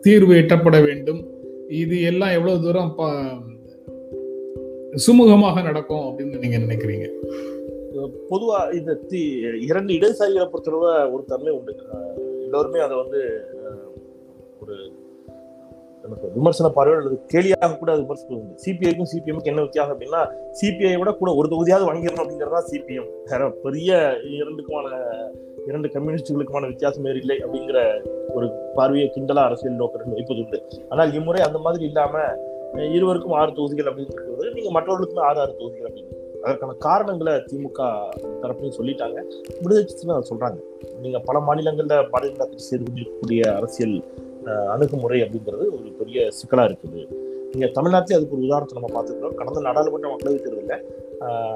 தீர்வு 0.00 0.34
எட்டப்பட 0.34 0.84
வேண்டும். 0.84 1.28
இது 1.68 2.02
எல்லாம் 2.02 2.30
எவ்வளவு 2.30 2.62
தூரம் 2.62 2.94
ப- 2.96 3.52
சுமூகமாக 5.06 5.62
நடக்கும் 5.62 6.18
அப்படின்னு 6.18 6.38
நீங்க 6.38 6.58
நினைக்கிறீங்க? 6.58 7.10
பொதுவா 8.30 8.74
இந்த 8.74 8.98
தி- 9.08 9.62
இரண்டு 9.62 9.92
இடதுசாரிகளை 9.92 10.48
பொறுத்தளவு 10.52 11.12
ஒரு 11.12 11.24
தன்மை 11.26 11.52
உண்டு. 11.52 11.76
எல்லோருமே 12.40 12.80
அதை 12.80 12.96
வந்து 12.96 13.44
ஒரு 14.60 14.74
நமக்கு 16.04 16.30
விமர்சன 16.34 16.72
பார்வையோட 16.76 16.96
அல்லது 16.96 17.20
கேலியாக 17.34 17.78
கூட 17.78 17.92
அது 17.92 18.00
விமர்சனம் 18.00 18.56
சிபிஐக்கும் 18.66 19.10
சிபிஎம்க்கு 19.12 19.42
என்ன 19.42 19.60
வித்தியாசம் 19.60 20.00
அப்படின்னா 20.00 20.28
சிபிஐ 20.62 20.98
விட 20.98 21.12
கூட 21.12 21.34
ஒரு 21.34 21.48
தொகுதியாவது 21.48 21.86
வாங்கிடணும் 21.86 22.22
அப்படிங்கிறதா 22.22 22.60
சிபிஎம். 22.70 23.10
வேற 23.24 23.50
பெரிய 23.50 24.14
இரண்டுக்குமான 24.24 24.86
இரண்டு 25.66 25.88
கம்யூனிஸ்டுகளுக்குமான 25.88 26.66
வித்தியாசம் 26.66 27.04
இல்லை 27.04 27.36
அப்படிங்கிற 27.38 28.06
ஒரு 28.34 28.52
பார்வையை 28.74 29.12
கிண்டலா 29.14 29.44
அரசியல் 29.44 29.74
நோக்கம் 29.74 30.12
வைப்பது 30.12 30.40
உண்டு 30.40 30.62
ஆனால் 30.88 31.12
இம்முறை 31.12 31.42
அந்த 31.42 31.58
மாதிரி 31.58 31.84
இல்லாம 31.84 32.18
இருவருக்கும் 32.92 33.32
ஆறு 33.32 33.52
தொகுதிகள் 33.52 33.94
அப்படின்னு 33.94 34.52
நீங்க 34.52 34.80
மற்றவர்களுக்குமே 34.80 35.20
ஆறு 35.20 35.40
ஆறு 35.40 35.56
தொகுதிகள் 35.56 35.92
அப்படின்னு. 35.92 36.40
அதற்கான 36.42 36.72
காரணங்களை 36.72 37.32
திமுக 37.32 37.78
தரப்புலையும் 38.42 38.78
சொல்லிட்டாங்க. 38.78 39.22
விடுதலை 39.62 40.22
சொல்றாங்க. 40.30 40.56
நீங்க 41.00 41.18
பல 41.18 41.38
மாநிலங்கள்ல 41.38 41.94
பாரதிய 42.12 42.32
ஜனதா 42.32 42.36
கட்சி 42.36 42.64
செய்து 42.64 42.84
கொண்டிருக்கக்கூடிய 42.84 43.54
அரசியல் 43.54 44.04
அணுகுமுறை 44.46 45.22
அப்படிங்கிறது 45.22 45.66
ஒரு 45.74 45.90
பெரிய 45.98 46.30
சிக்கலாக 46.30 46.68
இருக்குது. 46.70 47.00
இங்கே 47.54 47.70
தமிழ்நாட்டிலே 47.70 48.16
அதுக்கு 48.16 48.36
ஒரு 48.36 48.46
உதாரணத்தை 48.46 48.82
நம்ம 48.82 48.90
பார்த்துக்கிறோம் 48.96 49.34
கடந்த 49.34 49.60
நாடாளுமன்ற 49.60 50.08
மக்களவைத் 50.08 50.44
தேர்தலில் 50.44 50.84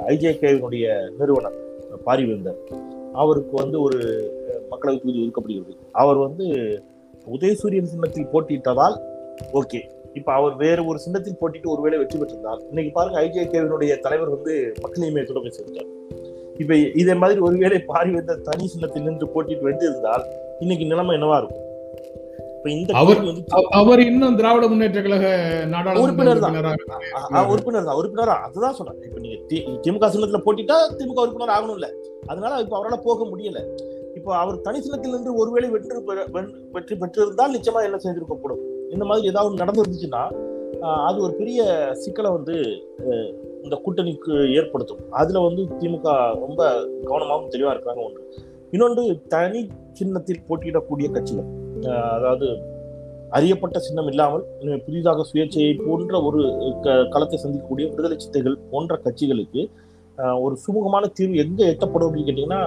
ஐஜேகேவினுடைய 0.07 0.87
நிறுவனர் 1.19 1.57
பாரிவேந்தர் 2.07 2.59
அவருக்கு 3.13 3.57
வந்து 3.57 3.81
ஒரு 3.81 3.99
மக்களவை 4.71 4.97
தொகுதி 4.99 5.23
ஒதுக்கப்படுகிறது. 5.23 5.75
அவர் 5.93 6.17
வந்து 6.17 6.47
உதயசூரியன் 7.27 7.93
சின்னத்தில் 7.93 8.31
போட்டியிட்டதால் 8.33 8.97
ஓகே. 9.53 9.81
இப்போ 10.15 10.33
அவர் 10.33 10.55
வேறு 10.57 10.87
ஒரு 10.87 10.99
சின்னத்தில் 10.99 11.39
போட்டிட்டு 11.41 11.69
ஒருவேளை 11.69 11.99
வெற்றி 11.99 12.19
பெற்றிருந்தார் 12.19 12.61
இன்னைக்கு 12.71 12.93
பாருங்க 12.93 13.19
ஐஜேகேவினுடைய 13.21 14.01
தலைவர் 14.01 14.29
வந்து 14.29 14.75
மக்கள் 14.83 15.05
இயக்கத்தோட 15.05 15.41
பேசியிருக்கார் 15.45 15.91
இப்போ 16.59 16.75
இதே 16.77 17.15
மாதிரி 17.15 17.41
ஒருவேளை 17.41 17.79
பாரிவேந்தர் 17.93 18.41
தனி 18.41 18.67
சின்னத்தில் 18.67 19.03
நின்று 19.03 19.27
போட்டிட்டு 19.35 19.67
வென்றிருந்தால் 19.69 20.25
இன்னைக்கு 20.61 20.85
நிலைமை 20.85 21.17
என்னவா 21.17 21.37
இருக்கும்? 21.37 21.65
இந்த 22.71 22.93
அவர்- 22.95 23.35
அவர் 23.71 24.01
இன்னும் 24.01 24.37
திராவிட 24.37 24.69
முன்னேற்ற 24.69 25.03
கழக 25.03 25.27
நாடாளுமன்ற 25.69 26.03
உறுப்பினர் 26.03 26.39
தான். 26.39 27.47
உறுப்பினர் 27.47 27.85
தான் 27.85 27.95
உறுப்பினர்? 27.95 28.29
அதுதான் 28.29 28.75
சொல்றேன். 28.75 29.03
இப்ப 29.03 29.21
நீங்க 29.21 29.37
திமுக 29.57 30.11
சின்னத்துல 30.11 30.39
போட்டிட்டா 30.39 30.75
திமுக 30.99 31.21
உறுப்பினர் 31.21 31.63
ஆகணும்ல. 31.63 31.87
அதனால 32.27 32.61
இப்ப 32.61 32.77
அவரால் 32.77 33.01
போக 33.05 33.25
முடியல. 33.25 33.67
இப்போ 34.15 34.37
அவர் 34.37 34.61
தனி 34.61 34.81
சின்னத்தில் 34.81 35.13
நின்று 35.13 35.35
ஒருவேளை 35.35 35.69
வெற்றி 35.69 35.97
வெற்றி 36.73 36.97
பெற்றிருந்தால் 36.97 37.55
நிச்சயமா 37.55 37.83
என்ன 37.83 37.97
செய்திருக்கப்படும்? 37.97 38.91
இந்த 38.91 39.05
மாதிரி 39.05 39.27
ஏதாவது 39.27 39.65
நடந்திருந்துச்சுன்னா 39.65 40.47
அது 40.81 41.23
ஒரு 41.23 41.33
பெரிய 41.33 41.89
சிக்கலை 41.93 42.31
வந்து 42.31 42.85
இந்த 43.63 43.81
கூட்டணிக்கு 43.87 44.55
ஏற்படுத்தும். 44.55 44.99
அதுல 45.11 45.41
வந்து 45.41 45.63
திமுக 45.63 46.35
ரொம்ப 46.35 46.75
கவனமாகவும் 47.05 47.49
தெளிவா 47.49 47.71
இருக்காங்க 47.71 48.01
ஒன்று. 48.01 48.35
இன்னொன்று 48.71 49.27
தனி 49.29 49.69
சின்னத்தில் 49.93 50.41
போட்டியிடக்கூடிய 50.49 51.11
கட்சிகள். 51.11 51.45
அதாவது 52.13 52.47
அறியப்பட்ட 53.31 53.79
சின்னம் 53.79 54.09
இல்லாமல் 54.09 54.45
புதிதாக 54.85 55.25
சுயேட்சையை 55.31 55.73
போன்ற 55.81 56.23
ஒரு 56.23 56.41
க- 56.85 57.07
களத்தை 57.11 57.39
சந்திக்கக்கூடிய 57.39 57.87
விடுதலை 57.91 58.17
சித்தைகள் 58.17 58.57
போன்ற 58.71 58.97
கட்சிகளுக்கு 59.05 59.63
ஒரு 60.43 60.55
சுமூகமான 60.63 61.07
தீர்வு 61.13 61.37
எங்க 61.39 61.61
எட்டப்படும் 61.65 62.07
அப்படின்னு 62.07 62.29
கேட்டீங்கன்னா 62.29 62.63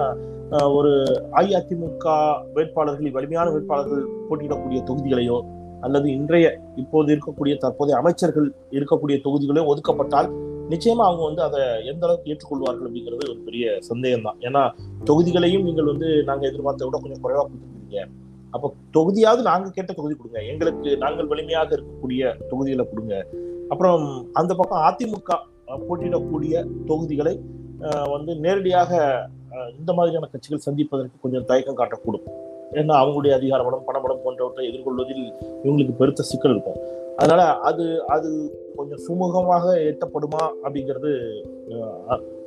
ஒரு 0.74 0.92
அஇஅதிமுக 1.34 2.06
வேட்பாளர்களில் 2.54 3.12
வலிமையான 3.12 3.50
வேட்பாளர்கள் 3.50 4.04
போட்டியிடக்கூடிய 4.28 4.80
தொகுதிகளையோ 4.82 5.38
அல்லது 5.82 6.10
இன்றைய 6.10 6.46
இப்போது 6.76 7.12
இருக்கக்கூடிய 7.14 7.54
தற்போதைய 7.56 7.96
அமைச்சர்கள் 7.96 8.48
இருக்கக்கூடிய 8.72 9.16
தொகுதிகளையும் 9.20 9.70
ஒதுக்கப்பட்டால் 9.72 10.28
நிச்சயமா 10.68 11.02
அவங்க 11.02 11.22
வந்து 11.24 11.42
அதை 11.42 11.60
எந்த 11.86 12.06
அளவுக்கு 12.06 12.30
ஏற்றுக்கொள்வார்கள் 12.30 12.86
அப்படிங்கிறது 12.86 13.30
ஒரு 13.30 13.40
பெரிய 13.40 13.64
சந்தேகம் 13.80 14.22
தான் 14.22 14.38
ஏன்னா 14.40 14.62
தொகுதிகளையும் 15.04 15.62
நீங்கள் 15.62 15.84
வந்து 15.84 16.22
நாங்கள் 16.22 16.48
எதிர்பார்த்த 16.48 16.86
விட 16.86 16.98
கொஞ்சம் 16.98 17.20
குறைவாக 17.20 17.44
கொடுத்துருக்கீங்க. 17.44 18.02
அப்போ 18.54 18.68
தொகுதியாவது 18.96 19.42
நாங்க 19.48 19.68
கேட்ட 19.76 19.92
தொகுதி 19.98 20.14
கொடுங்க. 20.16 20.40
எங்களுக்கு 20.52 20.90
நாங்கள் 21.04 21.30
வலிமையாக 21.32 21.70
இருக்கக்கூடிய 21.76 22.32
தொகுதிகளை 22.50 22.84
கொடுங்க. 22.90 23.14
அப்புறம் 23.72 24.02
அந்த 24.40 24.52
பக்கம் 24.60 24.86
அதிமுக 24.88 25.38
போட்டியிடக்கூடிய 25.88 26.54
தொகுதிகளை 26.90 27.34
வந்து 28.14 28.32
நேரடியாக 28.44 28.90
இந்த 29.78 29.90
மாதிரியான 29.96 30.28
கட்சிகள் 30.32 30.66
சந்திப்பதற்கு 30.66 31.22
கொஞ்சம் 31.24 31.46
தயக்கம் 31.50 31.78
காட்டக்கூடும். 31.78 32.26
ஏன்னா 32.80 32.94
அவங்களுடைய 33.02 33.32
அதிகார 33.38 33.60
பலம் 33.66 33.86
பணபலம் 33.88 34.22
போன்றவற்றை 34.24 34.64
எதிர்கொள்வதில் 34.70 35.24
இவங்களுக்கு 35.64 35.94
பெருத்த 36.00 36.22
சிக்கல் 36.28 36.54
இருக்கும். 36.54 36.78
அதனால 37.20 37.42
அது 37.68 37.84
அது 38.14 38.28
கொஞ்சம் 38.76 39.02
சுமூகமாக 39.06 39.74
எட்டப்படுமா 39.90 40.42
அப்படிங்கிறது 40.64 41.10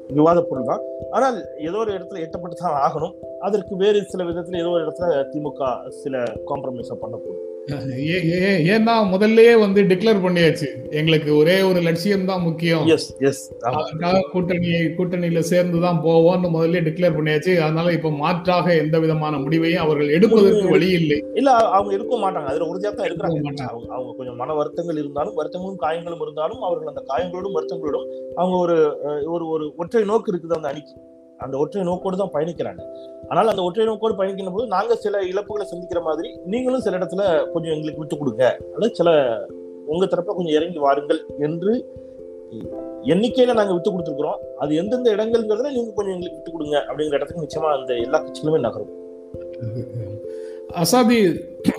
விவாத 0.08 0.42
பொருள் 0.42 0.66
தான். 0.66 0.82
ஆனால் 1.12 1.58
ஏதோ 1.58 1.78
ஒரு 1.78 1.92
இடத்துல 1.94 2.22
எட்டப்பட்டு 2.26 2.56
தான் 2.56 2.92
ஆகணும். 2.92 3.16
அதற்கு 3.40 3.76
வேறு 3.76 4.04
சில 4.04 4.24
விதத்துல 4.24 4.58
ஏதோ 4.58 4.70
ஒரு 4.70 4.86
இடத்துல 4.86 5.26
திமுக 5.34 5.90
சில 5.90 6.24
காம்ப்ரமைஸா 6.24 6.96
பண்ணக்கூடும். 7.02 7.55
ஏன்னா 8.74 8.96
முதல்லயே 9.12 9.54
வந்து 9.64 9.80
டிக்ளேர் 9.92 10.20
பண்ணியாச்சு. 10.26 10.68
எங்களுக்கு 11.00 11.30
ஒரே 11.40 11.56
ஒரு 11.70 11.80
லட்சியம் 11.88 12.28
தான் 12.30 12.44
முக்கியம் 12.48 12.84
கூட்டணியை 14.34 14.82
கூட்டணியில 14.98 15.42
சேர்ந்து 15.52 15.80
தான் 15.86 16.00
போவோம்னு 16.06 16.50
முதல்ல 16.56 16.82
டிக்ளேர் 16.88 17.18
பண்ணியாச்சு. 17.18 17.54
அதனால 17.66 17.94
இப்ப 17.98 18.12
மாற்றாக 18.24 18.76
எந்த 18.84 19.00
விதமான 19.06 19.40
முடிவையும் 19.46 19.84
அவர்கள் 19.86 20.14
எடுப்பதற்கு 20.18 20.68
வழி 20.76 20.90
இல்லை 21.00 21.18
இல்ல 21.42 21.50
அவங்க 21.78 21.92
இருக்க 21.98 22.16
மாட்டாங்க. 22.26 22.52
அதுல 22.54 22.70
உறுதியா 22.72 22.92
தான் 22.92 23.10
இருக்கிறாங்க. 23.10 23.42
மாட்டாங்க. 23.50 23.82
அவங்க 23.98 24.14
கொஞ்சம் 24.20 24.40
மன 24.44 24.54
வருத்தங்கள் 24.62 25.02
இருந்தாலும் 25.04 25.38
வருத்தங்களும் 25.42 25.82
காயங்களும் 25.86 26.24
இருந்தாலும் 26.28 26.64
அவர்கள் 26.70 26.94
அந்த 26.94 27.04
காயங்களோடும் 27.12 27.58
வருத்தங்களோடும் 27.60 28.08
அவங்க 28.40 28.56
ஒரு 28.66 28.78
ஒரு 29.50 29.68
ஒற்றை 29.84 30.06
நோக்கு 30.14 30.32
இருக்குது 30.34 30.58
அந்த 30.60 30.72
அணிக்கு. 30.74 30.96
அந்த 31.44 31.56
ஒற்றை 31.62 31.84
நோக்கோடு 31.88 32.18
தான் 32.22 32.34
பயணிக்கிறாங்க. 32.36 32.82
ஆனால் 33.30 33.52
அந்த 33.52 33.62
ஒற்றை 33.68 33.86
நோக்கோடு 33.90 34.18
பயணிக்கிற 34.20 34.52
போது 34.56 34.66
நாங்க 34.74 34.96
சில 35.04 35.22
இழப்புகளை 35.32 35.66
சந்திக்கிற 35.72 36.02
மாதிரி 36.08 36.30
நீங்களும் 36.54 36.84
சில 36.86 36.98
இடத்துல 37.00 37.24
கொஞ்சம் 37.54 37.74
எங்களுக்கு 37.76 38.02
விட்டு 38.04 38.18
கொடுங்க. 38.22 38.44
அல்லது 38.76 38.98
சில 39.00 39.10
உங்க 39.94 40.06
தரப்புல 40.06 40.36
கொஞ்சம் 40.38 40.58
இறங்கி 40.60 40.80
வாருங்கள் 40.86 41.22
என்று 41.48 41.74
எண்ணிக்கையில 43.14 43.56
நாங்க 43.58 43.74
விட்டு 43.74 43.92
கொடுத்துருக்குறோம். 43.92 44.40
அது 44.64 44.72
எந்தெந்த 44.82 45.10
இடங்கள்ங்கிறதுல 45.16 45.74
நீங்க 45.78 45.92
கொஞ்சம் 45.98 46.16
எங்களுக்கு 46.16 46.40
விட்டு 46.40 46.54
கொடுங்க 46.56 46.78
அப்படிங்கிற 46.88 47.18
இடத்துக்கு 47.20 47.46
நிச்சயமா 47.46 47.72
அந்த 47.78 47.94
எல்லா 48.06 48.20
கட்சிகளுமே 48.24 48.62
நகரும். 48.68 48.94
அசாதி 50.82 51.18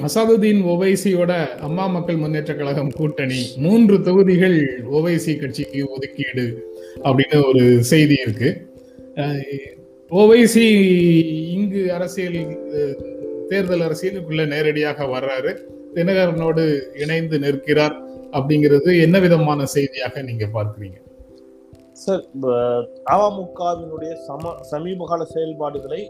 அசாதுதீன் 0.07 0.61
ஒவைசியோட 0.73 1.33
அம்மா 1.67 1.85
மக்கள் 1.95 2.21
முன்னேற்ற 2.23 2.53
கழகம் 2.55 2.93
கூட்டணி 2.99 3.41
மூன்று 3.65 3.97
தொகுதிகள் 4.07 4.57
ஒவைசி 4.99 5.33
கட்சிக்கு 5.43 5.81
ஒதுக்கீடு 5.95 6.47
அப்படின்னு 7.07 7.39
ஒரு 7.49 7.65
செய்தி 7.91 8.17
இருக்கு. 8.25 8.51
ஓவைசி 10.19 10.65
இங்கு 11.55 11.83
அரசியல் 11.97 12.41
தேர்தல் 13.51 13.85
அரசியலுக்குள்ள 13.87 14.43
நேரடியாக 14.53 15.07
வர்றாரு. 15.15 15.53
தினகரனோடு 15.95 16.65
இணைந்து 17.03 17.37
நிற்கிறார் 17.45 17.97
அப்படிங்கிறது 18.37 18.91
என்ன 19.05 19.17
விதமான 19.25 19.67
செய்தியாக 19.75 20.23
நீங்க 20.29 20.47
பார்க்குறீங்க? 20.57 20.99
சார் 22.03 22.25
அமமுகவினுடைய 23.15 24.13
சம 24.27 24.53
சமீபகால 24.73 25.21
செயல்பாடுகளை 25.35 26.01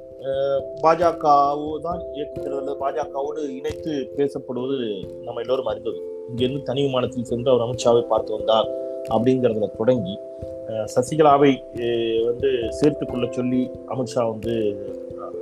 பாஜகவோ 0.84 1.70
தான் 1.86 2.02
இயக்குகிறது 2.16 2.58
அல்லது 2.60 2.76
பாஜகவோடு 2.82 3.42
இணைத்து 3.58 3.92
பேசப்படுவது 4.16 4.78
நம்ம 5.26 5.40
எல்லோரும் 5.44 5.70
அறிந்தது. 5.72 6.00
இங்கிருந்து 6.30 6.62
தனி 6.70 6.82
விமானத்தில் 6.86 7.30
சென்று 7.30 7.52
அவர் 7.52 7.64
அமித்ஷாவை 7.66 8.02
பார்த்து 8.12 8.36
வந்தார். 8.38 8.68
அப்படிங்கிறதுல 9.14 9.68
தொடங்கி 9.80 10.14
சசிகலாவை 10.94 11.52
வந்து 12.28 12.48
சேர்த்து 12.78 13.04
கொள்ள 13.06 13.26
சொல்லி 13.38 13.62
அமித்ஷா 13.92 14.22
வந்து 14.32 14.54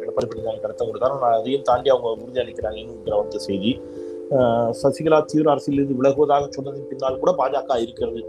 எடப்பாடி 0.02 0.26
பழனிசாமி 0.30 0.60
கருத்தை 0.64 0.84
கொடுத்தாரு. 0.86 1.14
ஆனால் 1.16 1.36
அதையும் 1.38 1.68
தாண்டி 1.68 1.88
அவங்க 1.92 2.08
உறுதி 2.24 2.40
அளிக்கிறாங்கிற 2.42 3.14
வந்து 3.22 3.40
செய்தி. 3.46 3.72
சசிகலா 4.80 5.18
தீவிர 5.30 5.48
அரசியலிருந்து 5.54 5.98
விலகுவதாக 6.00 6.44
சொன்னதின் 6.56 6.90
பின்னால் 6.90 7.22
கூட 7.22 7.32
பாஜக 7.40 7.78
இருக்கிறது 7.84 8.20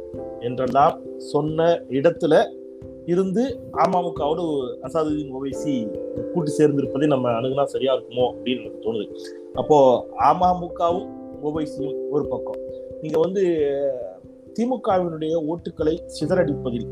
என்றெல்லாம் 0.47 0.95
சொன்ன 1.31 1.67
இடத்துல 1.97 2.33
இருந்து 3.13 3.43
அமமுகவோடு 3.83 4.43
அசாதுதீன் 4.87 5.33
ஓவைசி 5.37 5.73
கூட்டு 6.31 6.51
சேர்ந்திருப்பதை 6.57 7.07
நம்ம 7.13 7.31
அணுகுனா 7.39 7.65
சரியா 7.73 7.93
இருக்குமோ 7.95 8.25
அப்படின்னு 8.33 8.61
எனக்கு 8.63 8.83
தோணுது. 8.85 9.05
அப்போ 9.61 9.77
அமமுகவும் 10.29 11.07
ஓவைசியும் 11.47 11.97
ஒரு 12.15 12.25
பக்கம். 12.33 12.59
நீங்க 13.03 13.17
வந்து 13.25 13.43
திமுகவினுடைய 14.59 15.33
ஓட்டுகளை 15.51 15.95
சிதறடிப்பதில். 16.19 16.88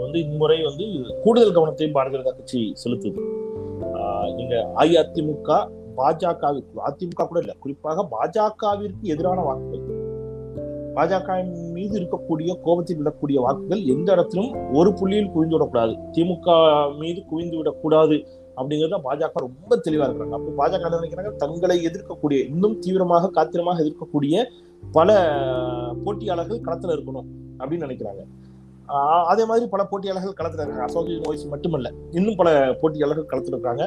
வந்து 0.00 0.20
இம்முறை 0.20 0.62
வந்து 0.62 0.84
கூடுதல் 1.22 1.52
கவனத்தை 1.52 1.86
பாரதிய 1.86 2.16
ஜனதா 2.16 2.22
கட்சி 2.22 2.72
செலுத்துது. 2.84 3.20
நீங்க 4.36 4.54
அஇஅதிமுக 4.76 5.48
பாஜகவிற்கு 5.96 6.76
அதிமுக 6.86 7.26
கூட 7.26 7.40
இல்ல 7.40 7.54
குறிப்பாக 7.58 8.06
பாஜகவிற்கு 8.12 9.02
எதிரான 9.02 9.40
வாக்குகள். 9.42 10.00
பாஜக 10.94 11.28
மீது 11.72 12.00
இருக்கக்கூடிய 12.00 12.60
கோபத்தில் 12.60 13.00
விடக்கூடிய 13.00 13.38
வாக்குகள் 13.40 13.82
எந்த 13.84 14.12
இடத்திலும் 14.12 14.72
ஒரு 14.72 14.92
புள்ளியில் 14.92 15.30
குவிந்து 15.30 15.56
விடக்கூடாது. 15.56 15.94
திமுக 16.12 16.48
மீது 16.98 17.24
குவிந்து 17.24 17.56
விடக்கூடாது 17.56 18.16
அப்படிங்கறத 18.56 18.98
பாஜக 19.06 19.44
ரொம்ப 19.46 19.80
தெளிவா 19.86 20.06
இருக்கிறாங்க. 20.06 20.36
அப்போ 20.38 20.52
பாஜக 20.60 20.86
என்ன 20.88 21.00
நினைக்கிறாங்க? 21.00 21.32
தங்களை 21.44 21.76
எதிர்க்கக்கூடிய 21.88 22.38
இன்னும் 22.52 22.78
தீவிரமாக 22.78 23.30
காத்திரமாக 23.38 23.82
எதிர்க்கக்கூடிய 23.84 24.44
பல 24.98 25.18
போட்டியாளர்கள் 26.04 26.64
களத்துல 26.68 26.94
இருக்கணும் 26.96 27.28
அப்படின்னு 27.58 27.86
நினைக்கிறாங்க. 27.88 28.22
அதே 29.32 29.44
மாதிரி 29.50 29.66
பல 29.74 29.82
போட்டியாளர்கள் 29.90 30.38
களத்துல 30.38 30.62
இருக்காங்க. 30.62 30.86
அசோசியேஷன் 30.88 31.26
வாய்ஸ் 31.26 31.52
மட்டுமல்ல 31.52 31.90
இன்னும் 32.10 32.40
பல 32.40 32.48
போட்டியாளர்கள் 32.80 33.30
களத்துல 33.32 33.56
இருக்காங்க. 33.58 33.84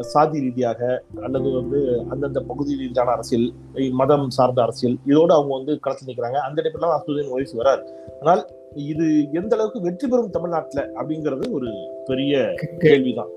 சாதி 0.00 0.40
ரீதியாக 0.44 0.80
அல்லது 1.26 1.48
வந்து 1.52 1.78
அந்தந்த 2.12 2.40
பகுதி 2.50 2.72
ரீதியான 2.80 3.10
அரசியல் 3.10 3.46
மதம் 4.00 4.26
சார்ந்த 4.36 4.60
அரசியல் 4.62 4.94
இதோடு 5.10 5.32
அவங்க 5.34 5.52
வந்து 5.56 5.72
களத்தில் 5.84 6.08
நிற்கிறாங்க 6.10 6.40
அந்த 6.48 6.62
டைப்ல 6.62 6.90
அசோசியேஷன் 6.98 7.34
வாய்ஸ் 7.34 7.54
வராது 7.60 7.82
ஆனால் 8.20 8.42
இது 8.90 9.06
எந்த 9.40 9.52
அளவுக்கு 9.56 9.80
வெற்றி 9.80 10.06
பெறும் 10.08 10.30
தமிழ்நாட்டுல 10.30 10.84
அப்படிங்கிறது 10.98 11.50
ஒரு 11.52 11.70
பெரிய 12.04 12.54
கேள்விதான். 12.78 13.32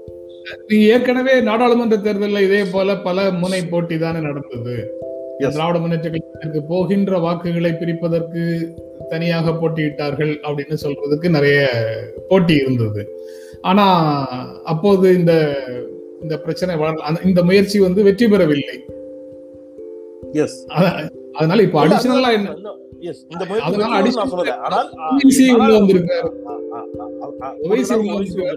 நீங்க 0.68 0.94
ஏற்கனவே 0.94 1.42
நாடாளுமன்ற 1.42 1.98
தேர்தலில் 1.98 2.52
இதே 2.52 2.64
போல 2.72 2.98
பல 2.98 3.32
முனை 3.32 3.66
போட்டி 3.66 3.98
தானே 3.98 4.20
நடந்தது. 4.20 4.92
திராவிட 5.40 5.80
முன்னேற்ற 5.80 6.10
கழகத்திற்கு 6.10 6.64
போகின்ற 6.68 7.18
வாக்குகளை 7.18 7.72
பிரிப்பதற்கு 7.72 8.70
தனியாக 9.10 9.52
போட்டியிட்டார்கள் 9.52 10.38
அப்படின்னு 10.48 10.78
சொல்றதுக்கு 10.82 11.30
நிறைய 11.30 11.70
போட்டி 12.28 12.54
இருந்தது. 12.54 13.20
ஆனா 13.62 14.16
அப்போது 14.64 15.14
இந்த 15.14 15.56
இந்த 16.22 16.40
பிரச்சனை 16.40 16.76
வளர- 16.76 17.20
இந்த 17.26 17.44
முயற்சி 17.44 17.80
வந்து 17.80 18.04
வெற்றி 18.04 18.28
பெறவில்லை. 18.28 18.86
அதனால 21.38 21.62
இப்ப 21.62 21.80
அடிஷனலா 21.82 22.30
என்ன? 22.32 22.50
எஸ் 23.02 23.22
இந்த 23.32 23.44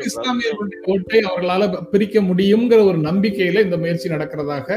இஸ்லாமியர்களுடைய 0.04 0.80
ஓட்டை 0.86 1.20
அவர்களால 1.22 1.62
பிரிக்க 1.90 2.20
முடியுங்கிற 2.20 2.80
ஒரு 2.86 2.98
நம்பிக்கையில 3.00 3.64
இந்த 3.64 3.76
முயற்சி 3.76 4.08
நடக்கிறதாக. 4.08 4.68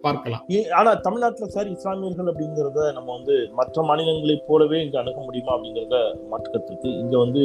பார்க்கலாம். 0.00 0.42
ஆனா 0.72 0.90
தமிழ்நாட்டுல 0.98 1.46
சார் 1.48 1.68
இஸ்லாமியர்கள் 1.68 2.30
அப்படிங்கறத 2.32 2.84
நம்ம 2.92 3.08
வந்து 3.14 3.34
மற்ற 3.54 3.82
மாநிலங்களைப் 3.82 4.46
போலவே 4.46 4.78
இங்க 4.84 4.96
அணுக 4.98 5.18
முடியுமா 5.24 5.52
அப்படிங்கறத 5.56 5.98
மாற்றுக்கத்திற்கு 6.30 6.88
இங்க 7.02 7.16
வந்து 7.18 7.42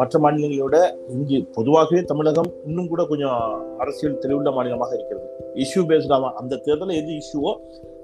மற்ற 0.00 0.18
மாநிலங்களை 0.24 0.62
விட 0.64 0.78
இங்கு 1.14 1.38
பொதுவாகவே 1.56 2.00
தமிழகம் 2.10 2.50
இன்னும் 2.68 2.90
கூட 2.92 3.02
கொஞ்சம் 3.10 3.40
அரசியல் 3.82 4.20
தெளிவுள்ள 4.22 4.50
மாநிலமாக 4.56 4.92
இருக்கிறது. 4.98 5.26
இஷ்யூ 5.64 5.82
பேஸ்டாக 5.90 6.30
அந்த 6.40 6.58
தேர்தலில் 6.66 6.98
எது 7.00 7.12
இஷ்யூவோ 7.22 7.52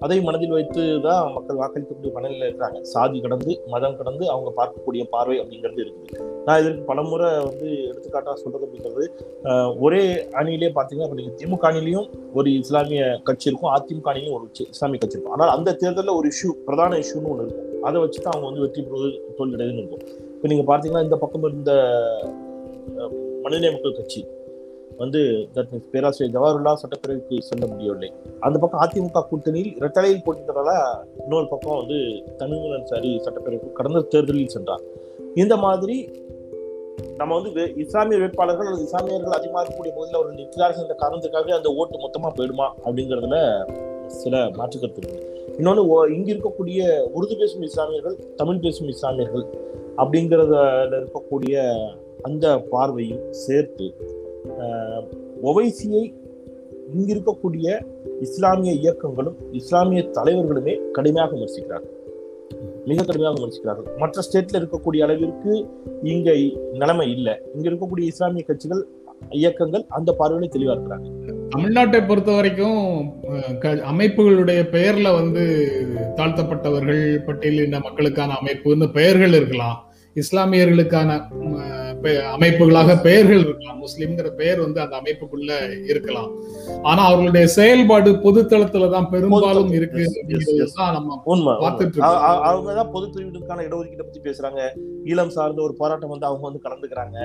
அதை 0.04 0.16
மனதில் 0.28 0.54
வைத்து 0.56 0.82
தான் 1.04 1.26
மக்கள் 1.34 1.58
வாக்களிக்கக்கூடிய 1.60 2.12
மனநிலையில் 2.14 2.46
இருக்கிறாங்க. 2.48 2.78
சாதி 2.92 3.18
கடந்து 3.24 3.52
மதம் 3.74 3.96
கடந்து 4.00 4.24
அவங்க 4.32 4.50
பார்க்கக்கூடிய 4.58 5.02
பார்வை 5.12 5.36
அப்படிங்கிறது 5.42 5.82
இருக்குது. 5.84 6.08
நான் 6.46 6.60
இதற்கு 6.62 6.82
பலமுறை 6.90 7.28
வந்து 7.48 7.68
எடுத்துக்காட்டாக 7.90 8.36
சொல்றது 8.42 8.66
அப்படிங்கிறது 8.66 9.04
ஒரே 9.84 10.02
அணியிலே 10.40 10.72
பார்த்தீங்கன்னா 10.78 11.08
இப்போ 11.08 11.18
நீங்கள் 11.20 11.38
திமுக 11.42 11.70
அணிலையும் 11.70 12.08
ஒரு 12.40 12.48
இஸ்லாமிய 12.62 13.04
கட்சி 13.28 13.48
இருக்கும் 13.50 13.72
அதிமுக 13.76 14.12
அணிலையும் 14.14 14.36
ஒரு 14.38 14.48
இஸ்லாமிய 14.74 15.00
கட்சி 15.04 15.16
இருக்கும். 15.16 15.36
ஆனால் 15.38 15.54
அந்த 15.56 15.76
தேர்தலில் 15.84 16.18
ஒரு 16.18 16.28
இஷ்யூ 16.34 16.50
பிரதான 16.68 16.98
இஷ்யூன்னு 17.04 17.32
ஒன்று 17.34 17.46
இருக்கும். 17.46 17.70
அதை 17.88 18.00
வச்சு 18.04 18.18
தான் 18.20 18.34
அவங்க 18.34 18.48
வந்து 18.50 18.64
வெற்றி 18.66 18.80
பெறுவது 18.88 19.10
தோல்வியடைதுன்னு 19.38 19.82
இருக்கும். 19.84 20.04
இப்போ 20.42 20.54
நீங்கள் 20.54 20.76
பார்த்தீங்கன்னா 20.76 21.02
இந்த 21.02 21.16
பக்கம் 21.16 21.42
இருந்த 21.42 21.72
மனிதநேய 23.42 23.70
மக்கள் 23.70 23.94
கட்சி 23.94 24.26
வந்து 24.96 25.18
தட் 25.54 25.66
மீன்ஸ் 25.72 25.90
பேராசிரியர் 25.90 26.42
ஜவஹர்லால் 26.42 26.76
சட்டப்பேரவைக்கு 26.82 27.38
செல்ல 27.38 27.66
முடியவில்லை. 27.66 28.12
அந்த 28.40 28.58
பக்கம் 28.58 28.80
அதிமுக 28.80 29.16
கூட்டணியில் 29.16 29.76
இரட்டலையில் 29.78 30.24
போட்டிருந்ததால 30.26 30.70
இன்னொரு 31.18 31.48
பக்கம் 31.48 31.76
வந்து 31.76 32.22
தமிழ் 32.36 32.74
அன்சாரி 32.74 33.20
சட்டப்பேரவைக்கு 33.24 33.72
கடந்த 33.72 34.00
தேர்தலில் 34.00 34.48
சென்றார். 34.48 34.80
இந்த 35.34 35.56
மாதிரி 35.56 36.10
நம்ம 37.16 37.40
வந்து 37.40 37.50
வே- 37.50 37.78
இஸ்லாமிய 37.78 38.18
வேட்பாளர்கள் 38.18 38.66
அல்லது 38.66 38.84
இஸ்லாமியர்கள் 38.84 39.32
அதிகமாக 39.32 39.68
இருக்கக்கூடிய 39.68 39.88
பகுதியில் 39.88 40.20
அவர் 40.20 40.34
நிற்கிறார்கள் 40.34 40.82
என்ற 40.82 41.08
காரணத்துக்காகவே 41.08 41.50
அந்த 41.50 41.74
ஓட்டு 41.74 41.98
மொத்தமாக 41.98 42.42
போயிடுமா 42.42 42.70
அப்படிங்கிறதுல 42.84 43.64
சில 44.06 44.36
மாற்றுக்கருத்து 44.38 44.96
இருக்கு 44.96 45.50
இன்னொன்று 45.56 46.14
இங்கே 46.14 46.32
இருக்கக்கூடிய 46.32 47.00
உருது 47.14 47.38
பேசும் 47.38 47.62
இஸ்லாமியர்கள் 47.62 48.34
தமிழ் 48.36 48.58
பேசும் 48.58 48.88
இஸ்லாமியர்கள் 48.88 49.70
அப்படிங்கிறதுல 49.96 50.92
இருக்கக்கூடிய 50.96 51.86
அந்த 52.22 52.58
பார்வையும் 52.58 53.32
சேர்த்து 53.32 53.94
ஒவைசியை 55.42 56.14
இங்க 56.92 57.14
இருக்கக்கூடிய 57.14 57.84
இஸ்லாமிய 58.20 58.72
இயக்கங்களும் 58.72 59.36
இஸ்லாமிய 59.52 60.02
தலைவர்களுமே 60.02 60.90
கடுமையாக 60.90 61.36
விமர்சிக்கிறார்கள். 61.36 62.00
மிக 62.84 63.04
கடுமையாக 63.04 63.42
விமர்சிக்கிறார்கள். 63.42 63.98
மற்ற 63.98 64.22
ஸ்டேட்ல 64.32 64.56
இருக்கக்கூடிய 64.56 65.02
அளவிற்கு 65.02 65.66
இங்க 66.02 66.32
நிலைமை 66.72 67.10
இல்லை. 67.10 67.34
இங்க 67.54 67.70
இருக்கக்கூடிய 67.70 68.02
இஸ்லாமிய 68.02 68.44
கட்சிகள் 68.44 68.86
இயக்கங்கள் 69.30 69.84
அந்த 69.88 70.14
பார்வையில 70.18 70.48
தெளிவா 70.56 70.78
இருக்கிறாங்க. 70.78 71.10
தமிழ்நாட்டை 71.56 72.08
பொறுத்த 72.08 72.32
வரைக்கும் 72.32 73.12
க- 73.58 73.74
அமைப்புகளுடைய 73.74 74.62
பெயர்ல 74.72 75.14
வந்து 75.14 75.68
தாழ்த்தப்பட்டவர்கள் 76.16 77.04
பட்டியலின 77.26 77.82
மக்களுக்கான 77.82 78.36
அமைப்புன்னு 78.40 78.92
பெயர்கள் 78.92 79.34
இருக்கலாம். 79.40 79.78
இஸ்லாமியர்களுக்கான 80.14 81.10
அமைப்புகளாக 82.36 82.90
பெயர்கள் 83.00 83.42
இருக்கலாம். 83.44 83.78
முஸ்லிம்ங்கிற 83.82 84.28
பெயர் 84.40 84.60
வந்து 84.60 84.80
அந்த 84.80 84.96
அமைப்புக்குள்ள 84.96 85.50
இருக்கலாம். 85.90 86.30
ஆனா 86.82 87.02
அவர்களுடைய 87.04 87.46
செயல்பாடு 87.46 88.10
பொதுத்தளத்துல 88.24 88.90
தான் 88.90 89.08
பெரும்பாலும். 89.10 89.72
இருக்கு 89.72 90.02
அவங்கதான் 92.48 92.92
பொது 92.96 93.06
பிரிவினருக்கான 93.06 93.64
இடஒதுக்கீட்டை 93.68 94.04
பத்தி 94.06 94.20
பேசுறாங்க. 94.20 94.60
ஈழம் 95.04 95.34
சார்ந்த 95.36 95.62
ஒரு 95.62 95.74
போராட்டம் 95.74 96.12
வந்து 96.14 96.26
அவங்க 96.26 96.44
வந்து 96.48 96.64
கலந்துக்கிறாங்க. 96.66 97.18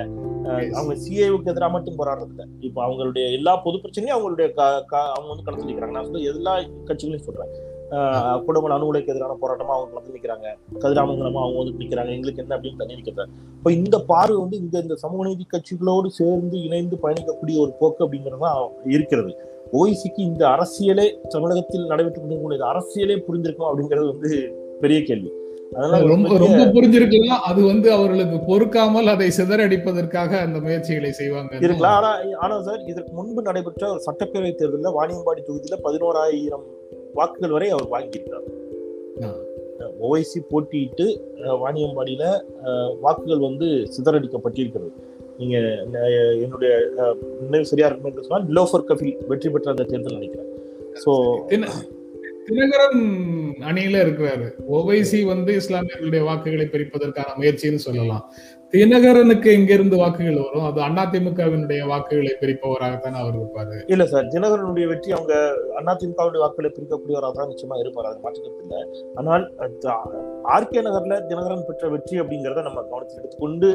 அவங்க 0.72 0.94
சிஏவுக்கு 1.04 1.52
எதிராக 1.54 1.72
மட்டும் 1.72 1.98
போராடுறது 1.98 2.32
இல்ல 2.34 2.46
இப்ப 2.60 2.78
அவங்களுடைய 2.86 3.32
எல்லா 3.32 3.56
பொது 3.56 3.76
பிரச்சனையும் 3.76 4.16
அவங்களுடைய 4.18 4.48
அவங்க 4.54 5.28
வந்து 5.28 5.46
கலந்து 5.48 5.68
நிக்கிறாங்க 5.68 5.96
நான் 5.96 6.10
வந்து 6.10 6.22
எல்லா 6.34 6.54
கட்சிகளையும் 6.84 7.26
சொல்றேன். 7.28 7.52
குடும்ப 8.46 8.74
அணு 8.76 8.88
உலைக்கு 8.90 9.12
எதிரான 9.12 9.36
போராட்டமா 9.42 9.72
அவங்க 9.76 9.90
கலந்து 9.92 10.14
நிக்கிறாங்க. 10.16 10.46
கதிராமங்கலமா 10.82 11.40
அவங்க 11.44 11.58
வந்து 11.62 11.80
நிக்கிறாங்க. 11.82 12.10
எங்களுக்கு 12.16 12.42
என்ன 12.44 12.56
அப்படின்னு 12.56 12.80
தண்ணி 12.82 12.98
நிக்கிறாங்க 13.00 13.32
இப்ப 13.58 13.72
இந்த 13.72 13.98
பார்வை 14.12 14.38
வந்து 14.42 14.56
இந்த 14.64 14.82
இந்த 14.84 14.96
சமூக 15.04 15.28
நீதி 15.28 15.46
கட்சிகளோடு 15.54 16.10
சேர்ந்து 16.20 16.58
இணைந்து 16.66 16.98
பயணிக்கக்கூடிய 17.04 17.58
ஒரு 17.64 17.72
போக்கு 17.80 18.04
அப்படிங்கிறது 18.06 18.44
தான் 18.46 18.92
இருக்கிறது. 18.96 19.32
ஓய்சிக்கு 19.78 20.20
இந்த 20.30 20.42
அரசியலே 20.54 21.06
தமிழகத்தில் 21.34 21.90
நடைபெற்று 21.92 22.20
கொண்டிருக்கக்கூடிய 22.20 22.68
அரசியலே 22.72 23.16
புரிஞ்சிருக்கும் 23.26 23.70
அப்படிங்கிறது 23.70 24.06
வந்து 24.12 24.30
பெரிய 24.84 25.00
கேள்வி. 25.02 25.30
அதனால 25.76 26.06
ரொம்ப 26.12 26.36
ரொம்ப 26.38 26.62
புரிஞ்சிருக்கலாம் 26.74 27.42
அது 27.48 27.60
வந்து 27.62 27.92
அவர்களுக்கு 27.92 28.38
பொறுக்காமல் 28.50 29.12
அதை 29.14 29.28
சிதறடிப்பதற்காக 29.38 30.30
அந்த 30.44 30.58
முயற்சிகளை 30.66 31.10
செய்வாங்க. 31.12 31.58
இருக்கலாம். 31.66 31.96
ஆனா 31.98 32.10
ஆனா 32.44 32.62
சார் 32.68 32.82
இதற்கு 32.92 33.12
முன்பு 33.18 33.42
நடைபெற்ற 33.42 33.90
ஒரு 33.94 34.02
சட்டப்பேரவை 34.06 34.52
தேர்தலில் 34.54 34.96
வாணியம்பாடி 34.98 35.42
தொகுதியில 35.48 35.78
பதினோராயிரம் 35.86 36.66
வாக்குகள் 37.18 37.50
வரை 37.50 37.68
அவர் 37.70 37.92
வாங்கியிருக்கார். 37.94 38.46
ஓவைசி 40.02 40.40
போட்டியிட்டு 40.50 41.06
வாணியம்பாடியில 41.62 42.24
வாக்குகள் 43.00 43.46
வந்து 43.46 43.66
சிதறடிக்கப்பட்டிருக்கிறது. 43.94 44.90
நீங்க 45.38 45.56
அஹ், 46.00 46.36
என்னுடைய 46.44 46.70
நினைவு 47.42 47.66
சரியா 47.66 47.88
இருக்கும் 47.88 48.10
என்று 48.10 48.24
சொன்னால் 48.24 48.48
நிலோஃபர் 48.50 48.88
கபில் 48.88 49.18
வெற்றி 49.26 49.50
பெற்ற 49.50 49.70
அந்த 49.70 49.84
தேர்தல் 49.84 50.18
நினைக்கிறேன். 50.18 50.50
சோ 51.02 51.10
தினகரன் 52.48 53.00
அணியில 53.70 53.96
இருக்கிறாரு. 54.04 54.46
ஓவைசி 54.76 55.18
வந்து 55.32 55.52
இஸ்லாமியர்களுடைய 55.62 56.22
வாக்குகளை 56.28 56.66
பிரிப்பதற்கான 56.74 57.34
முயற்சின்னு 57.40 57.86
சொல்லலாம். 57.88 58.24
தினகரனுக்கு 58.72 59.48
எங்கிருந்து 59.56 59.96
வாக்குகள் 60.00 60.40
வரும்? 60.46 60.64
அது 60.68 60.80
அதிமுகவினுடைய 61.02 61.80
வாக்குகளை 61.90 62.32
பிரிப்பவராகத்தானே 62.40 63.16
அவர் 63.22 63.36
இருப்பாரு. 63.38 63.76
இல்ல 63.92 64.04
சார் 64.12 64.26
தினகரனுடைய 64.34 64.86
வெற்றி 64.90 65.10
அவங்க 65.16 65.34
அதிமுகவுடைய 65.92 66.40
வாக்குகளை 66.42 66.70
பிரிக்கக்கூடியவராக 66.76 67.32
தான் 67.38 67.50
நிச்சயமா 67.52 67.78
இருப்பார். 67.82 68.08
அது 68.10 68.24
மாற்றுக்கிறது 68.24 68.64
இல்லை. 68.64 68.80
ஆனால் 69.20 69.44
ஆர்கே 70.56 70.82
நகர்ல 70.88 71.20
தினகரன் 71.30 71.66
பெற்ற 71.68 71.88
வெற்றி 71.94 72.16
அப்படிங்கறத 72.24 72.66
நம்ம 72.68 72.84
கவனத்தில் 72.90 73.22
எடுத்துக்கொண்டு 73.22 73.70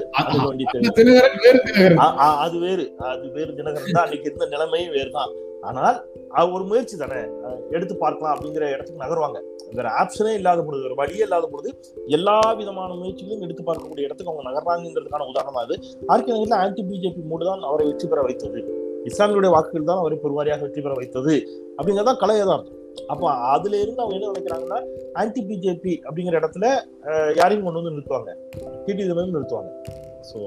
தினகரன் 0.99 1.39
வேறு 1.45 1.97
அது 2.45 2.59
வேறு. 2.67 2.85
அது 3.13 3.25
வேறு 3.37 3.51
தினகரன் 3.61 3.95
தான். 3.97 4.05
அன்னைக்கு 4.05 4.29
இருந்த 4.31 4.47
நிலைமையும் 4.55 4.95
வேறு 4.99 5.11
தான் 5.17 5.33
ஆனால் 5.69 5.97
ஒரு 6.55 6.63
முயற்சி 6.69 6.95
தானே? 7.01 7.19
எடுத்து 7.75 7.93
பார்க்கலாம் 8.03 8.33
அப்படிங்கிற 8.35 8.63
இடத்துக்கு 8.75 9.03
நகர்வாங்க. 9.03 9.39
வேற 9.77 9.89
ஆப்ஷனே 10.01 10.33
இல்லாத 10.39 10.61
பொழுது 10.67 10.83
ஒரு 10.89 10.95
வழியே 11.01 11.23
இல்லாத 11.27 11.45
பொழுது 11.51 11.69
எல்லா 12.17 12.35
விதமான 12.59 12.89
முயற்சிகளையும் 13.01 13.45
எடுத்து 13.45 13.63
பார்க்கக்கூடிய 13.67 14.07
இடத்துக்கு 14.07 14.31
அவங்க 14.31 14.45
நகர்றாங்கிறதுக்கான 14.49 15.27
உதாரணம் 15.31 15.61
அது. 15.63 15.75
ஆர்கே 16.13 16.31
நகரில் 16.35 16.57
ஆன்டி 16.63 16.83
பிஜேபி 16.89 17.23
மூடு 17.31 17.45
தான் 17.45 17.67
அவரை 17.69 17.85
வெற்றி 17.89 18.07
பெற 18.07 18.21
வைத்தது. 18.27 18.61
இஸ்லாமியுடைய 19.09 19.51
வாக்குகள் 19.55 19.89
தான் 19.91 20.01
அவரை 20.03 20.17
பெருவாரியாக 20.23 20.61
வெற்றி 20.67 20.81
பெற 20.81 20.93
வைத்தது. 21.01 21.35
அப்படிங்கறதான் 21.77 22.21
கலை 22.23 22.37
யதார்த்தம் 22.37 22.79
அப்ப 23.13 23.29
அதுல 23.53 23.79
இருந்து 23.83 24.01
அவங்க 24.01 24.15
என்ன 24.17 24.31
நினைக்கிறாங்கன்னா 24.31 24.79
ஆன்டி 25.21 25.41
பிஜேபி 25.49 25.93
அப்படிங்கிற 26.07 26.35
இடத்துல 26.41 26.65
யாரையும் 27.39 27.65
கொண்டு 27.65 27.79
வந்து 27.79 27.93
நிறுத்துவாங்க. 27.95 28.31
டிடி 28.85 29.07
நிறுத்துவாங்க. 29.37 29.71
ஸோ 30.29 30.39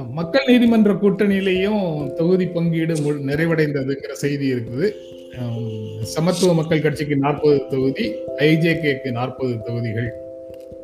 மக்கள் 0.00 0.44
நீதிமன்ற 0.46 0.92
கூட்டணியிலையும் 0.92 2.12
தொகுதி 2.12 2.46
பங்கீடு 2.46 2.94
முழு- 2.94 3.20
நிறைவடைந்ததுங்கிற 3.20 4.10
செய்தி 4.12 4.52
இருக்குது. 4.52 4.92
சமத்துவ 6.02 6.54
மக்கள் 6.54 6.80
கட்சிக்கு 6.80 7.16
நாற்பது 7.16 7.66
தொகுதி 7.68 8.14
ஐஜேகேக்கு 8.36 9.10
நாற்பது 9.10 9.62
தொகுதிகள். 9.62 10.12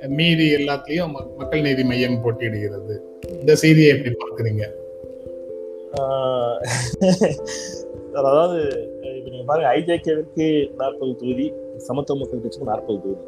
மீதி 0.09 0.55
எல்லாத்துலயும் 0.55 1.11
மக்- 1.19 1.37
மக்கள் 1.37 1.61
நீதி 1.61 1.85
மையம் 1.85 2.23
போட்டியிடுகிறது. 2.25 2.99
இந்த 3.41 3.55
செய்தியை 3.55 3.97
எப்படி 3.97 4.15
பார்க்குறீங்க? 4.15 4.65
அதாவது 8.13 8.63
இப்ப 9.17 9.31
நீங்க 9.31 9.45
பாருங்க 9.47 9.77
ஐஜேகேவிற்கு 9.77 10.75
நாற்பது 10.75 11.17
தொகுதி 11.17 11.53
சமத்துவ 11.77 12.19
மக்கள் 12.19 12.41
கட்சிக்கு 12.41 12.67
நாற்பது 12.67 13.01
தொகுதி. 13.01 13.21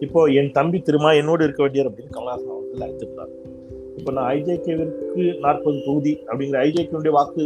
இப்போ 0.00 0.24
என் 0.24 0.52
தம்பி 0.52 0.78
திருமா 0.78 1.16
என்னோடு 1.16 1.44
இருக்க 1.44 1.68
வேண்டியவர் 1.68 1.88
அப்படின்னு 1.90 2.16
கமலஹாசன் 2.16 2.48
அவர்கள் 2.48 2.78
அழைத்திருந்தார் 2.78 3.56
இப்போ 3.98 4.10
நான் 4.16 4.28
ஐஜேகேவிற்கு 4.36 5.22
நாற்பது 5.44 5.78
தொகுதி 5.86 6.12
அப்படிங்கிற 6.30 6.58
ஐஜேகேவுடைய 6.66 7.12
வாக்கு 7.18 7.42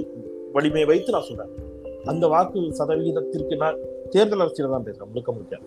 வலிமையை 0.55 0.87
வைத்து 0.91 1.15
நான் 1.15 1.29
சொல்றேன். 1.29 1.53
அந்த 2.11 2.25
வாக்கு 2.33 2.61
சதவிகிதத்திற்கு 2.79 3.55
நான் 3.63 3.79
தேர்தல் 4.13 4.43
அரசியல் 4.45 4.75
தான் 4.77 4.87
பேசுறேன் 4.89 5.11
முழுக்க 5.13 5.31
முழுக்க. 5.37 5.59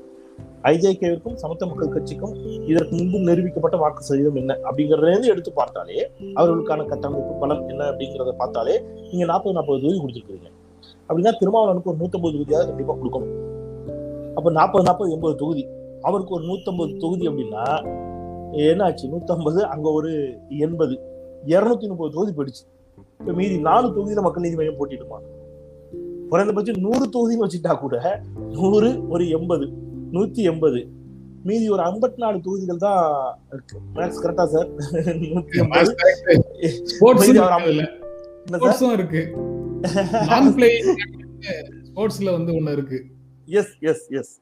ஐஜேகேவிற்கும் 0.71 1.37
சமத்த 1.43 1.63
மக்கள் 1.69 1.93
கட்சிக்கும் 1.95 2.33
இதற்கு 2.69 2.93
முன்பு 2.99 3.17
நிரூபிக்கப்பட்ட 3.27 3.77
வாக்கு 3.83 4.07
சதவீதம் 4.07 4.39
என்ன 4.41 4.53
அப்படிங்கறதுலேருந்து 4.67 5.31
எடுத்து 5.33 5.51
பார்த்தாலே 5.59 5.97
அவர்களுக்கான 6.39 6.85
கட்டமைப்பு 6.91 7.33
பலம் 7.43 7.63
என்ன 7.71 7.81
அப்படிங்கிறத 7.91 8.33
பார்த்தாலே 8.41 8.75
நீங்க 9.09 9.25
நாற்பது 9.31 9.55
நாற்பது 9.57 9.81
தொகுதி 9.83 9.99
கொடுத்துருக்கீங்க 10.03 10.49
அப்படின்னா 11.09 11.33
திருமாவளவனுக்கு 11.41 11.91
ஒரு 11.93 12.01
நூத்தம்பது 12.01 12.33
தொகுதியாக 12.35 12.65
கண்டிப்பா 12.69 12.95
கொடுக்கணும். 13.01 13.33
அப்ப 14.37 14.51
நாற்பது 14.59 14.85
நாற்பது 14.89 15.13
எண்பது 15.15 15.35
தொகுதி. 15.43 15.65
அவருக்கு 16.07 16.35
ஒரு 16.37 16.45
நூத்தம்பது 16.49 16.91
தொகுதி 17.03 17.25
அப்படின்னா 17.31 17.65
என்னாச்சு 18.51 19.11
நூத்தம்பது 19.11 19.61
அங்க 19.61 19.91
ஒரு 19.91 20.39
எண்பது. 20.49 20.99
இருநூத்தி 21.45 21.87
முப்பது 21.87 22.13
தொகுதி 22.13 22.37
போயிடுச்சு. 22.37 22.63
இப்ப 23.19 23.33
மீதி 23.33 23.59
நாலு 23.59 23.87
தொகுதியில 23.87 24.21
மக்கள் 24.21 24.41
நீதி 24.41 24.55
மையம் 24.55 24.79
போட்டிடுமா? 24.79 25.19
குறைந்தபட்சம் 26.29 26.75
நூறு 26.75 27.05
தொகுதின்னு 27.05 27.45
வச்சுட்டா 27.45 27.79
கூட 27.79 28.23
நூறு 28.49 29.09
ஒரு 29.09 29.29
எண்பது 29.29 29.73
நூத்தி 30.11 30.33
எண்பது. 30.33 30.87
மீதி 31.43 31.69
ஒரு 31.69 31.83
ஐம்பத்தி 31.83 32.15
நாலு 32.15 32.41
தொகுதிகள் 32.41 32.77
தான் 32.77 33.35
மேக்ஸ் 33.95 33.95
கரெக்டா 33.95 34.45
சார் 34.45 34.67
நூத்தி 35.05 36.91
ஸ்போர்ட்ஸும் 36.91 38.91
இருக்கு. 38.91 39.35
ஸ்போர்ட்ஸ்ல 41.87 42.33
வந்து 42.37 42.53
ஒண்ணு 42.53 42.71
இருக்கு. 42.71 43.05
எஸ் 43.45 43.75
எஸ் 43.79 44.07
எஸ் 44.09 44.41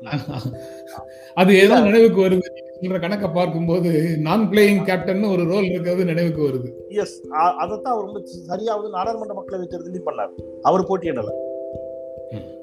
அது 1.40 1.50
ஏதோ 1.62 1.74
நினைவுக்கு 1.86 2.20
வருது 2.24 2.48
சொல்ற 2.78 2.98
கணக்க 3.02 3.26
பார்க்கும்போது 3.36 3.90
நான் 4.26 4.42
பிளேயிங் 4.50 4.82
கேப்டன் 4.88 5.22
ஒரு 5.34 5.42
ரோல் 5.52 5.68
இருக்கிறது 5.70 6.02
நினைவுக்கு 6.04 6.40
வருது. 6.48 6.68
எஸ் 7.02 7.14
அதைத்தான் 7.62 7.94
அவர் 7.94 8.06
ரொம்ப 8.08 8.20
சரியா 8.50 8.72
வந்து 8.76 8.90
நாடாளுமன்ற 8.96 9.34
மக்களவை 9.38 9.66
தேர்தலையும் 9.66 10.08
பண்ணார். 10.08 10.34
அவர் 10.62 10.88
போட்டியிடல. 10.88 11.32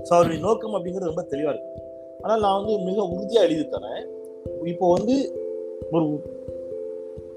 ஸோ 0.08 0.12
அவருடைய 0.18 0.40
நோக்கம் 0.48 0.76
அப்படிங்கிறது 0.78 1.12
ரொம்ப 1.12 1.26
தெளிவா 1.34 1.52
இருக்கு. 1.54 1.72
ஆனால் 2.24 2.44
நான் 2.46 2.58
வந்து 2.60 2.74
மிக 2.90 3.00
உறுதியா 3.14 3.42
எழுதி 3.48 3.66
தரேன் 3.74 4.04
இப்போ 4.72 4.86
வந்து 4.96 5.16
ஒரு 5.96 6.06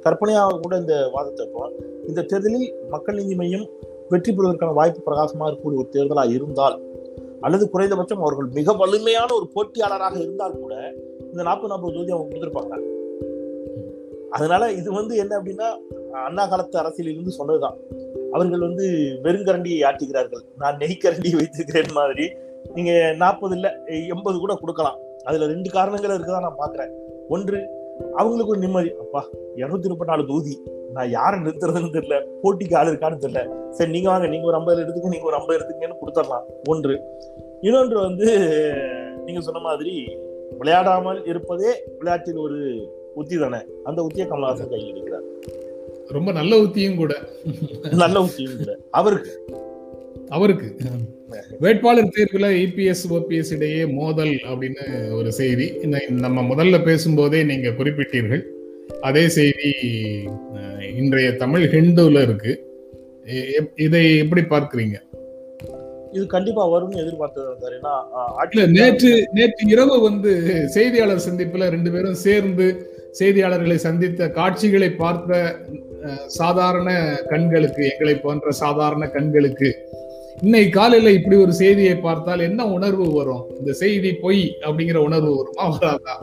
கற்பனையாக 0.05 0.59
கூட 0.65 0.75
இந்த 0.83 0.97
வாதத்தை 1.15 1.45
இப்போ 1.47 1.63
இந்த 2.11 2.21
தேர்தலில் 2.31 2.69
மக்கள் 2.95 3.19
நீதி 3.21 3.37
மையம் 3.41 3.67
வெற்றி 4.11 4.31
பெறுவதற்கான 4.33 4.75
வாய்ப்பு 4.81 5.01
பிரகாசமாக 5.09 5.49
இருக்கக்கூடிய 5.49 5.81
ஒரு 5.83 5.91
தேர்தலாக 5.97 6.37
இருந்தால் 6.37 6.77
அல்லது 7.41 7.71
குறைந்தபட்சம் 7.71 8.21
அவர்கள் 8.21 8.47
மிக 8.47 8.73
வலிமையான 8.73 9.35
ஒரு 9.35 9.49
போட்டியாளராக 9.55 10.21
இருந்தால் 10.21 10.59
கூட 10.59 10.95
இந்த 11.21 11.43
நாற்பது 11.43 11.69
நாற்பது 11.69 11.93
தொகுதி 11.93 12.13
அவங்க 12.13 12.37
கொடுத்துருப்பாங்க. 12.37 12.95
அதனால 14.31 14.73
இது 14.73 14.93
வந்து 14.93 15.17
என்ன 15.17 15.39
அப்படின்னா 15.39 15.69
அண்ணா 16.13 16.47
காலத்து 16.47 16.79
அரசியலில் 16.79 17.13
இருந்து 17.13 17.33
சொன்னதுதான். 17.33 17.77
அவர்கள் 18.33 18.61
வந்து 18.61 18.87
வெறுங்கரண்டியை 19.23 19.81
ஆட்டுகிறார்கள். 19.85 20.43
நான் 20.59 20.77
நெய்க்கரண்டியை 20.77 21.37
வைத்திருக்கிறேன் 21.37 21.93
மாதிரி. 21.93 22.33
நீங்க 22.75 23.15
நாற்பது 23.17 23.55
இல்ல 23.55 23.83
எண்பது 23.87 24.39
கூட 24.39 24.55
கொடுக்கலாம். 24.55 24.99
அதுல 25.25 25.47
ரெண்டு 25.47 25.71
காரணங்கள் 25.71 26.17
இருக்குதான் 26.17 26.41
நான் 26.41 26.59
பாக்குறேன் 26.59 26.91
ஒன்று 27.29 27.69
அவங்களுக்கு 28.15 28.51
ஒரு 28.51 28.59
நிம்மதி. 28.59 28.93
அப்பா 29.01 29.25
இருநூத்தி 29.57 29.89
முப்பத்தி 29.89 30.05
நாலு 30.05 30.27
தொகுதி. 30.27 30.63
நான் 30.93 31.11
யாரை 31.11 31.41
நிறுத்துறதுன்னு 31.41 31.93
தெரியல. 31.93 32.25
போட்டிக்கு 32.43 32.77
ஆள் 32.77 32.87
இருக்கான்னு 32.87 33.19
தெரியல. 33.21 33.71
சரி 33.71 33.91
நீங்க 33.91 34.09
வாங்க. 34.09 34.27
நீங்க 34.27 34.47
ஒரு 34.47 34.57
ஐம்பது 34.57 34.83
எடுத்துக்க 34.83 35.09
நீங்க 35.09 35.27
ஒரு 35.27 35.37
ஐம்பது 35.37 35.65
எடுத்துக்கன்னு 35.65 36.07
கொடுத்துடலாம். 36.07 36.43
ஒன்று. 36.69 37.01
இன்னொன்று 37.61 38.01
வந்து 38.01 38.25
நீங்க 39.25 39.41
சொன்ன 39.41 39.61
மாதிரி 39.61 40.19
விளையாடாமல் 40.61 41.29
இருப்பதே 41.29 41.83
விளையாட்டில் 41.99 42.37
ஒரு 42.37 42.89
உத்தி 43.15 43.39
தானே? 43.39 43.57
அந்த 43.85 44.07
உத்தியை 44.13 44.19
கமலஹாசன் 44.19 44.69
கையில் 44.69 44.95
எடுக்கிறார். 44.95 45.51
ரொம்ப 46.09 46.33
நல்ல 46.33 46.57
உத்தியும் 46.57 46.97
கூட. 46.97 47.15
நல்ல 47.91 48.21
உத்தியும் 48.21 48.57
கூட. 48.57 48.77
அவருக்கு. 48.91 49.45
அவருக்கு. 50.29 50.77
வேட்பாளர் 51.59 52.13
தேர்வுல 52.17 52.67
இபிஎஸ் 52.67 52.95
ஓபிஎஸ் 53.11 53.55
இடையே 53.55 53.87
மோதல் 53.87 54.29
அப்படின்னு 54.29 55.13
ஒரு 55.17 55.33
செய்தி. 55.33 55.79
நம்ம 56.09 56.55
முதல்ல 56.55 56.85
பேசும்போதே 56.85 57.43
நீங்க 57.43 57.69
குறிப்பிட்டீர்கள். 57.69 58.43
அதே 58.91 59.29
செய்தி 59.29 59.71
இன்றைய 60.97 61.37
தமிழ் 61.37 61.65
ஹிந்துல 61.65 62.23
இருக்கு. 62.23 62.53
இதை 63.75 64.19
எப்படி 64.19 64.41
பார்க்கிறீங்க? 64.41 64.97
இது 66.13 66.27
கண்டிப்பா 66.27 66.69
வரும்னு 66.69 66.97
எதிர்பார்த்தது 66.97 67.47
நேற்று 68.67 69.27
நேற்று 69.33 69.69
இரவு 69.69 70.01
வந்து 70.01 70.31
செய்தியாளர் 70.67 71.27
சந்திப்புல 71.29 71.69
ரெண்டு 71.69 71.91
பேரும் 71.91 72.15
சேர்ந்து 72.15 72.67
செய்தியாளர்களை 73.19 73.75
சந்தித்த 73.75 74.29
காட்சிகளை 74.29 74.91
பார்த்த 74.95 75.59
சாதாரண 76.27 76.89
கண்களுக்கு 77.29 77.85
எங்களை 77.91 78.15
போன்ற 78.17 78.51
சாதாரண 78.53 79.09
கண்களுக்கு 79.09 79.71
இன்னைக்கு 80.43 80.71
காலையில 80.71 81.11
இப்படி 81.11 81.37
ஒரு 81.37 81.53
செய்தியை 81.53 81.97
பார்த்தால் 81.97 82.41
என்ன 82.41 82.67
உணர்வு 82.67 83.13
வரும்? 83.13 83.45
இந்த 83.59 83.73
செய்தி 83.73 84.15
பொய் 84.15 84.57
அப்படிங்கிற 84.67 84.97
உணர்வு 84.97 85.37
வருமா 85.37 85.67
வராதா? 85.69 86.15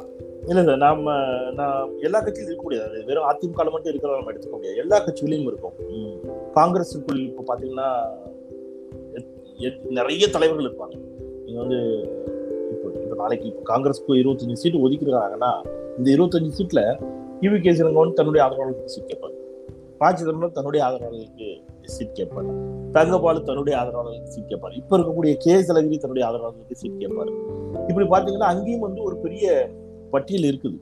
இல்ல 0.48 0.60
இல்லை 0.60 0.76
நாம 0.76 1.14
நான் 1.52 1.90
எல்லா 2.00 2.24
கட்சியிலும் 2.24 2.56
இருக்கக்கூடியது 2.56 2.90
அது 2.90 3.06
வெறும் 3.06 3.24
அதிமுக 3.24 3.72
மட்டும் 3.72 3.94
இருக்கிறத 3.96 4.16
நம்ம 4.16 4.32
எடுத்துக்க 4.32 4.52
முடியாது. 4.52 4.78
எல்லா 4.78 5.00
கட்சிகளையும் 5.00 5.48
இருக்கும். 5.48 5.72
காங்கிரஸுக்குள் 6.56 7.18
இப்போ 7.18 7.56
பாத்தீங்கன்னா 7.56 8.04
எத்- 9.14 9.32
எத்- 9.58 9.86
நிறைய 9.90 10.30
தலைவர்கள் 10.30 10.66
இருப்பாங்க. 10.66 10.98
நீங்க 11.46 11.60
வந்து 11.60 12.02
இப்போ 12.72 13.00
இப்போ 13.00 13.16
நாளைக்கு 13.16 13.48
இப்போ 13.48 13.78
காங்கிரஸ்க்கு 13.78 14.08
இருபத்தஞ்சு 14.08 14.54
சீட்டு 14.54 14.90
ஒதுக்கிருக்காங்கன்னா 14.90 15.66
இந்த 15.98 16.12
இருபத்தஞ்சு 16.12 16.52
சீட்ல 16.58 17.04
டிவி 17.42 17.62
கே 17.62 17.72
சிலங்கோன் 17.72 18.14
தன்னுடைய 18.14 18.48
ஆதரவாளர்களுக்கு 18.48 18.90
சீட் 18.90 19.18
கேட்பாங்க 19.18 19.32
ப 19.98 20.14
சிதம்பரம் 20.14 20.52
தன்னுடைய 20.52 20.86
ஆதரவாளர்களுக்கு 20.86 21.62
சீட் 21.82 22.16
கேட்பாரு. 22.16 22.50
தங்கபாலு 22.92 23.44
தன்னுடைய 23.44 23.80
ஆதரவாளர்களுக்கு 23.80 24.32
சீட் 24.32 24.50
கேட்பாரு. 24.50 24.76
இப்ப 24.76 24.98
இருக்கக்கூடிய 24.98 25.36
கே 25.36 25.52
எஸ் 25.52 25.68
தன்னுடைய 25.68 26.28
ஆதரவாளர்களுக்கு 26.28 26.76
சீட் 26.76 27.04
கேட்பாரு. 27.04 27.32
இப்படி 27.88 28.08
பாத்தீங்கன்னா 28.08 28.38
அங்கேயும் 28.38 28.80
வந்து 28.80 29.04
ஒரு 29.04 29.18
பெரிய 29.18 29.70
பட்டியல் 30.16 30.50
இருக்குது. 30.52 30.80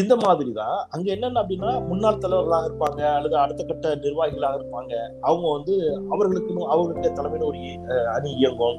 இந்த 0.00 0.14
மாதிரி 0.24 0.50
தான் 0.58 0.76
அங்க 0.94 1.06
என்னென்ன 1.14 1.40
அப்படின்னா 1.42 1.70
முன்னாள் 1.88 2.20
தலைவர்களாக 2.22 2.68
இருப்பாங்க 2.68 3.00
அல்லது 3.16 3.36
அடுத்த 3.44 3.62
கட்ட 3.70 3.94
நிர்வாகிகளாக 4.04 4.58
இருப்பாங்க. 4.60 4.92
அவங்க 5.28 5.46
வந்து 5.56 5.74
அவர்களுக்குன்னு 6.14 6.70
அவர்களுடைய 6.74 7.10
தலைமையில 7.18 7.48
ஒரு 7.50 7.58
அணி 8.16 8.30
இயங்கும். 8.40 8.78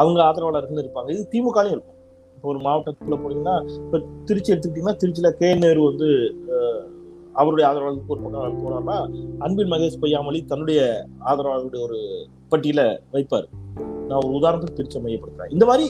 அவங்க 0.00 0.18
ஆதரவாளர்கள் 0.28 0.82
இருப்பாங்க. 0.84 1.08
இது 1.16 1.24
திமுகலையும் 1.32 1.74
இருக்கும். 1.76 1.98
இப்போ 2.36 2.48
ஒரு 2.52 2.60
மாவட்டத்துக்குள்ள 2.66 3.16
போனீங்கன்னா 3.24 3.56
இப்போ 3.84 3.98
திருச்சி 4.28 4.52
எடுத்துக்கிட்டீங்கன்னா 4.52 4.98
திருச்சியில 5.02 5.30
கே. 5.40 5.50
நேரு 5.64 5.82
வந்து 5.90 6.08
அவருடைய 7.40 7.64
ஆதரவாளர்களுக்கு 7.68 8.14
ஒரு 8.14 8.22
பக்கம் 8.22 8.62
போனார்னா 8.64 8.96
அன்பின் 9.44 9.72
மகேஷ் 9.72 10.00
பொய்யாமொழி 10.02 10.40
தன்னுடைய 10.52 10.80
ஆதரவாளர்களுடைய 11.30 11.82
ஒரு 11.88 12.00
பட்டியல 12.52 12.82
வைப்பார். 13.14 13.46
நான் 14.08 14.22
ஒரு 14.24 14.32
உதாரணத்துக்கு 14.40 14.78
திருச்சி 14.80 15.00
மையப்படுத்துறேன் 15.04 15.54
இந்த 15.56 15.66
மாதிரி 15.70 15.86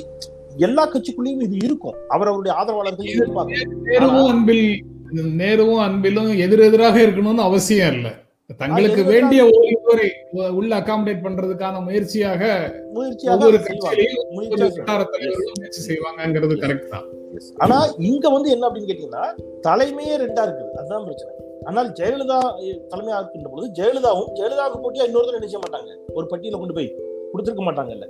எல்லா 0.58 0.84
கட்சிக்குள்ளேயும் 0.86 1.40
இது 1.40 1.56
இருக்கும். 1.58 1.96
அவரவருடைய 2.08 2.56
ஆதரவாளர்கள் 2.56 3.12
இருப்பாங்க 3.16 3.54
நேருவும் 3.86 4.30
அன்பில் 4.30 4.66
நேருவும் 5.40 5.82
அன்பிலும் 5.82 6.32
எதிரெதிராக 6.38 6.96
இருக்கணும்னு 7.02 7.42
அவசியம் 7.42 7.94
இல்ல. 7.94 8.08
தங்களுக்கு 8.60 9.02
வேண்டிய 9.04 9.40
ஒருவரை 9.50 10.08
உள்ள 10.50 10.80
அகாமடேட் 10.80 11.24
பண்றதுக்கான 11.24 11.80
முயற்சியாக 11.80 12.40
ஒவ்வொரு. 13.26 13.58
கட்சியிலையும் 13.58 14.32
முயற்சி 15.54 15.80
செய்வாங்கங்கிறது 15.80 16.56
கரெக்ட் 16.56 16.90
தான். 16.90 17.06
ஆனா 17.58 17.76
இங்க 18.02 18.28
வந்து 18.28 18.50
என்ன 18.50 18.66
அப்படின்னு 18.68 18.90
கேட்டீங்கன்னா 18.90 19.24
தலைமையே 19.60 20.16
ரெண்டா 20.16 20.42
இருக்குது. 20.44 20.72
அதுதான் 20.78 21.04
பிரச்சனை. 21.04 21.32
ஆனால் 21.66 21.88
ஜெயலலிதா 21.98 22.38
அஹ், 22.60 22.78
தலைமையா 22.90 23.18
இருக்கின்ற 23.18 23.48
பொழுது 23.48 23.68
ஜெயலலிதாவும் 23.78 24.30
ஜெயலலிதாவுக்கு 24.38 24.82
போட்டியா 24.84 25.06
இன்னொருத்தர் 25.08 25.44
செய்ய 25.46 25.58
மாட்டாங்க? 25.58 25.90
ஒரு 26.14 26.26
பட்டியல 26.26 26.58
கொண்டு 26.58 26.74
போய் 26.74 26.90
கொடுத்திருக்க 27.32 27.62
மாட்டாங்கல்ல. 27.62 28.06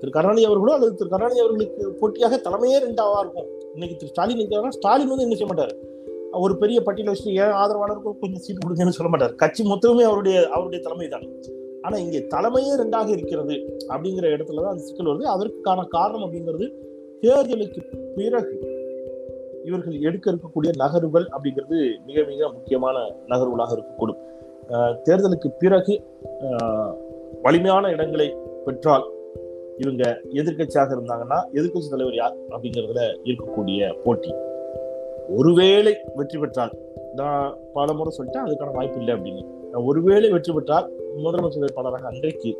திரு 0.00 0.10
கருணாநிதி 0.16 0.46
அவர்களோ 0.50 0.74
அல்லது 0.76 0.92
திரு 1.00 1.12
கருணாநிதி 1.14 1.42
அவர்களுக்கு 1.44 1.86
போட்டியாக 2.00 2.38
தலைமையே 2.46 2.78
ரெண்டாவா 2.86 3.18
இருக்கும். 3.24 3.48
இன்னைக்கு 3.74 3.96
திரு 4.00 4.12
ஸ்டாலின் 4.12 4.40
இருக்கிறாரா 4.40 4.72
ஸ்டாலின் 4.78 5.10
வந்து 5.12 5.26
என்ன 5.26 5.36
செய்ய 5.38 5.48
மாட்டார்? 5.50 5.74
ஒரு 6.44 6.54
பெரிய 6.62 6.78
பட்டியல 6.86 7.12
வச்சுட்டு 7.12 7.34
ஏன் 7.42 7.56
ஆதரவாளருக்கு 7.62 8.12
கொஞ்சம் 8.22 8.42
சீட்டு 8.44 8.62
கொடுங்கன்னு 8.62 8.96
சொல்ல 8.98 9.10
மாட்டார். 9.12 9.34
கட்சி 9.42 9.62
மொத்தமே 9.72 10.04
அவருடைய 10.10 10.36
அவருடைய 10.54 10.80
தலைமை 10.86 11.08
தான். 11.14 11.26
ஆனா 11.86 11.96
இங்கே 12.04 12.20
தலைமையே 12.34 12.74
ரெண்டாக 12.82 13.08
இருக்கிறது 13.16 13.56
அப்படிங்கிற 13.92 14.26
இடத்துல 14.36 14.62
தான் 14.64 14.72
அந்த 14.74 14.84
சிக்கல் 14.88 15.10
வருது. 15.10 15.26
அதற்கான 15.34 15.80
காரணம் 15.96 16.24
அப்படிங்கிறது 16.26 16.66
தேர்தலுக்கு 17.24 17.82
பிறகு 18.16 18.56
இவர்கள் 19.68 19.96
எடுக்க 20.08 20.26
இருக்கக்கூடிய 20.32 20.70
நகர்வுகள் 20.82 21.26
அப்படிங்கிறது 21.34 21.78
மிக 22.08 22.24
மிக 22.30 22.48
முக்கியமான 22.56 22.96
நகர்வுகளாக 23.32 23.72
இருக்கக்கூடும். 23.76 24.20
தேர்தலுக்கு 25.06 25.48
பிறகு 25.62 25.94
வலிமையான 27.46 27.90
இடங்களை 27.94 28.28
பெற்றால் 28.66 29.04
இவங்க 29.78 30.20
எதிர்க்கட்சியாக 30.32 30.90
இருந்தாங்கன்னா 30.90 31.38
எதிர்க்கட்சி 31.52 31.88
தலைவர் 31.90 32.14
யார் 32.14 32.36
அப்படிங்கிறதுல 32.50 33.14
இருக்கக்கூடிய 33.24 33.94
போட்டி. 34.04 34.32
ஒருவேளை 35.28 36.02
வெற்றி 36.14 36.38
பெற்றால் 36.38 36.72
நான் 37.14 37.54
பல 37.72 37.92
முறை 37.92 38.12
சொல்லிட்டேன் 38.18 38.44
அதுக்கான 38.46 38.72
வாய்ப்பு 38.72 38.98
இல்லை 38.98 39.14
அப்படின்னு. 39.14 39.42
ஒருவேளை 39.84 40.30
வெற்றி 40.30 40.52
பெற்றால் 40.52 40.92
முதலமைச்சர் 41.16 41.60
வேட்பாளராக 41.60 42.02
அன்றைக்கு 42.02 42.50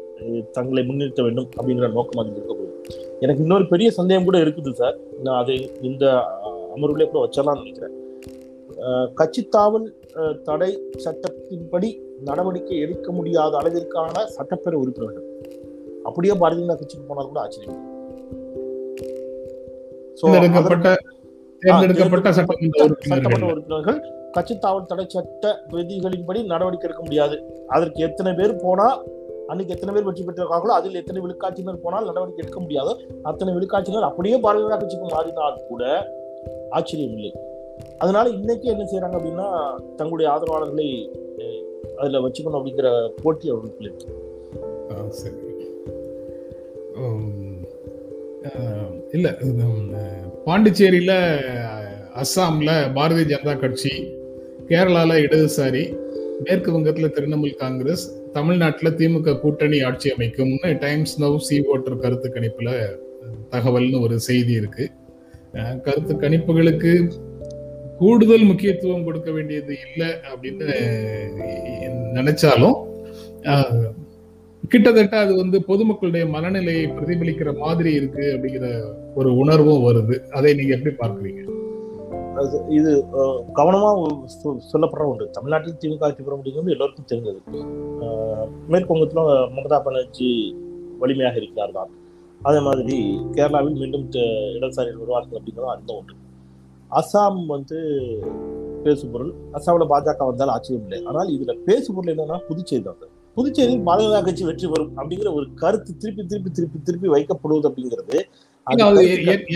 தங்களை 0.52 0.84
முன்னிறுத்த 0.84 1.22
வேண்டும் 1.22 1.48
அப்படிங்கிற 1.56 1.92
நோக்கம் 1.92 2.20
அது 2.24 2.34
இருக்க 2.34 2.54
போகுது. 2.54 2.72
எனக்கு 3.20 3.42
இன்னொரு 3.42 3.68
பெரிய 3.68 3.90
சந்தேகம் 3.90 4.24
கூட 4.24 4.38
இருக்குது 4.38 4.74
சார் 4.74 4.98
நான் 5.22 5.36
அதை 5.36 5.70
இந்த 5.80 6.04
அமர்வுலேயே 6.76 7.10
கூட 7.10 7.26
வச்சிடலாம்னு 7.26 7.60
நினைக்கிறேன். 7.60 7.94
அஹ், 8.84 9.08
கட்சித்தாவல் 9.14 9.86
தடை 10.42 10.82
சட்டத்தின்படி 11.04 12.02
நடவடிக்கை 12.20 12.78
எடுக்க 12.78 13.12
முடியாத 13.12 13.58
அளவிற்கான 13.58 14.14
சட்டப்பேரவை 14.36 14.74
உறுப்பினர்கள். 14.74 15.33
அப்படியே 16.08 16.34
பாரதிய 16.42 16.64
ஜனதா 16.64 16.76
கட்சிக்கு 16.80 17.08
போனால் 17.10 17.30
கூட 17.30 17.40
ஆச்சரியம். 17.44 17.80
சட்டமன்ற 22.42 22.84
உறுப்பினர்கள். 22.86 23.44
உறுப்பினர்கள் 23.54 23.98
கட்சித்தாவல் 24.36 24.88
தடை 24.90 25.04
சட்ட 25.14 25.44
விதிகளின்படி 25.74 26.40
நடவடிக்கை 26.52 26.86
எடுக்க 26.88 27.02
முடியாது. 27.06 27.36
அதற்கு 27.74 28.00
எத்தனை 28.08 28.32
பேர் 28.40 28.54
போனா 28.64 28.86
அன்னைக்கு 29.52 29.74
எத்தனை 29.74 29.92
பேர் 29.94 30.06
வெற்றி 30.08 30.22
பெற்றிருக்காங்களோ 30.26 30.74
அதில் 30.78 31.00
எத்தனை 31.00 31.20
விழுக்காட்சியினர் 31.24 31.82
போனால் 31.84 32.08
நடவடிக்கை 32.10 32.42
எடுக்க 32.44 32.60
முடியாதோ 32.64 32.92
அத்தனை 33.30 33.50
விழுக்காட்சியினர் 33.56 34.08
அப்படியே 34.10 34.36
பாரதிய 34.44 34.64
ஜனதா 34.64 34.78
கட்சிக்கு 34.82 35.08
மாறினால் 35.14 35.58
கூட 35.70 35.82
ஆச்சரியம் 36.78 37.16
இல்லை. 37.18 37.32
அதனால 38.02 38.26
இன்னைக்கு 38.38 38.66
என்ன 38.74 38.84
செய்யறாங்க 38.90 39.16
அப்படின்னா 39.18 39.48
தங்களுடைய 39.98 40.28
ஆதரவாளர்களை 40.34 40.88
அதுல 42.00 42.22
வச்சுக்கணும் 42.26 42.58
அப்படிங்கிற 42.60 42.88
போட்டி 43.22 43.46
அவர்களுக்கு 43.52 43.84
இருக்கு. 43.86 44.06
இல்லை 49.12 49.30
பாண்டிச்சேரியில் 50.46 51.16
அஸ்ஸாமில் 52.14 52.92
பாரதிய 52.94 53.24
ஜனதா 53.24 53.54
கட்சி 53.58 53.92
கேரளாவில் 54.68 55.22
இடதுசாரி 55.24 55.84
மேற்கு 56.40 56.72
வங்கத்தில் 56.72 57.12
திரிணாமுல் 57.12 57.56
காங்கிரஸ் 57.56 58.04
தமிழ்நாட்டில் 58.32 58.96
திமுக 58.96 59.40
கூட்டணி 59.40 59.82
ஆட்சி 59.82 60.10
அமைக்கும்னு 60.10 60.78
டைம்ஸ் 60.78 61.22
நவ் 61.22 61.36
சி 61.36 61.60
ஓட்டர் 61.66 61.98
கருத்து 61.98 62.30
கணிப்பில் 62.30 62.72
தகவல்னு 63.50 64.00
ஒரு 64.00 64.20
செய்தி 64.20 64.52
இருக்கு. 64.52 64.90
கருத்து 65.82 66.14
கணிப்புகளுக்கு 66.14 66.92
கூடுதல் 67.98 68.44
முக்கியத்துவம் 68.44 69.04
கொடுக்க 69.04 69.30
வேண்டியது 69.30 69.76
இல்லை 69.86 70.08
அப்படின்னு 70.32 70.66
நினைச்சாலும் 72.12 72.76
கிட்டத்தட்ட 74.72 75.14
அது 75.24 75.32
வந்து 75.40 75.56
பொதுமக்களுடைய 75.68 76.24
மனநிலையை 76.34 76.84
பிரதிபலிக்கிற 76.96 77.50
மாதிரி 77.62 77.90
இருக்கு 77.98 78.24
அப்படிங்கிற 78.34 78.66
ஒரு 79.18 79.30
உணர்வும் 79.42 79.84
வருது. 79.86 80.16
அதை 80.36 80.50
நீங்க 80.58 80.72
எப்படி 80.76 80.92
பார்க்குறீங்க? 81.00 81.42
அது 82.40 82.58
இது 82.78 82.90
கவனமா 83.58 83.90
சொல்லப்படுற 84.70 85.04
ஒன்று. 85.10 85.26
தமிழ்நாட்டில் 85.36 85.78
திமுக 85.82 86.06
ஆட்சி 86.08 86.22
பெற 86.28 86.36
முடியும் 86.38 86.70
எல்லோருக்கும் 86.74 87.10
தெரிஞ்சது 87.10 87.40
மேற்கு 88.72 88.96
மமதா 89.56 89.78
பானர்ஜி 89.86 90.30
வலிமையாக 91.02 91.38
இருக்கிறார் 91.40 91.76
தான் 91.78 91.92
அதே 92.40 92.60
மாதிரி 92.68 92.96
கேரளாவில் 93.36 93.80
மீண்டும் 93.82 94.06
இடதுசாரிகள் 94.56 95.02
வருவார்கள் 95.02 95.38
அப்படிங்கிறது 95.38 95.74
அந்த 95.76 95.92
ஒன்று. 96.00 96.16
அசாம் 97.00 97.40
வந்து 97.54 97.78
பேசுபொருள் 98.86 99.32
அசாமில் 99.58 99.90
பாஜக 99.92 100.24
வந்தால் 100.30 100.54
ஆச்சரியம் 100.54 100.86
இல்லை. 100.86 101.00
ஆனால் 101.10 101.30
இதில் 101.36 101.62
பேசுபொருள் 101.68 102.12
என்னன்னா 102.14 102.38
புதுச்சேரி 102.48 102.84
தான். 102.88 103.12
புதுச்சேரியில் 103.36 103.84
பாரதிய 103.86 104.20
கட்சி 104.20 104.44
வெற்றி 104.44 104.66
பெறும் 104.66 104.92
அப்படிங்கிற 104.98 105.30
ஒரு 105.34 105.46
கருத்து 105.60 105.92
திருப்பி 106.02 106.22
திருப்பி 106.26 106.50
திருப்பி 106.50 106.78
திருப்பி 106.80 107.08
வைக்கப்படுவது 107.14 107.68
அப்படிங்கிறது 107.70 108.18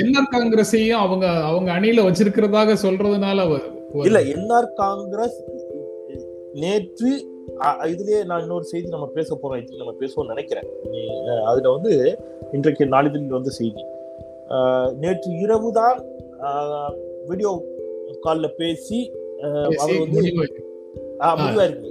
என்ஆர் 0.00 0.32
காங்கிரஸையும் 0.32 1.02
அவங்க 1.02 1.26
அவங்க 1.48 1.70
அணியில 1.76 2.06
வச்சிருக்கிறதாக 2.06 2.76
சொல்றதுனால 2.82 3.44
இல்ல 4.02 4.18
என்ஆர் 4.32 4.70
காங்கிரஸ் 4.80 5.38
நேற்று 6.62 7.10
இதுலயே 7.88 8.18
நான் 8.26 8.42
இன்னொரு 8.42 8.66
செய்தி 8.70 8.88
நம்ம 8.88 9.06
பேச 9.14 9.28
போறோம் 9.34 9.78
நம்ம 9.78 9.92
பேசுவோம்னு 10.00 10.32
நினைக்கிறேன். 10.32 10.66
அதுல 11.48 11.70
வந்து 11.74 11.92
இன்றைக்கு 12.52 12.84
நாளிதழில் 12.92 13.36
வந்த 13.36 13.52
செய்தி. 13.56 13.82
நேற்று 15.00 15.30
இரவு 15.38 15.68
தான் 15.72 15.96
வீடியோ 17.28 17.52
கால்ல 18.22 18.48
பேசி 18.56 18.98
அவர் 19.76 19.96
வந்து 19.96 20.14
முடிவு 20.16 20.44
அஹ், 21.20 21.36
முடிவா 21.40 21.64
இருக்கு. 21.68 21.90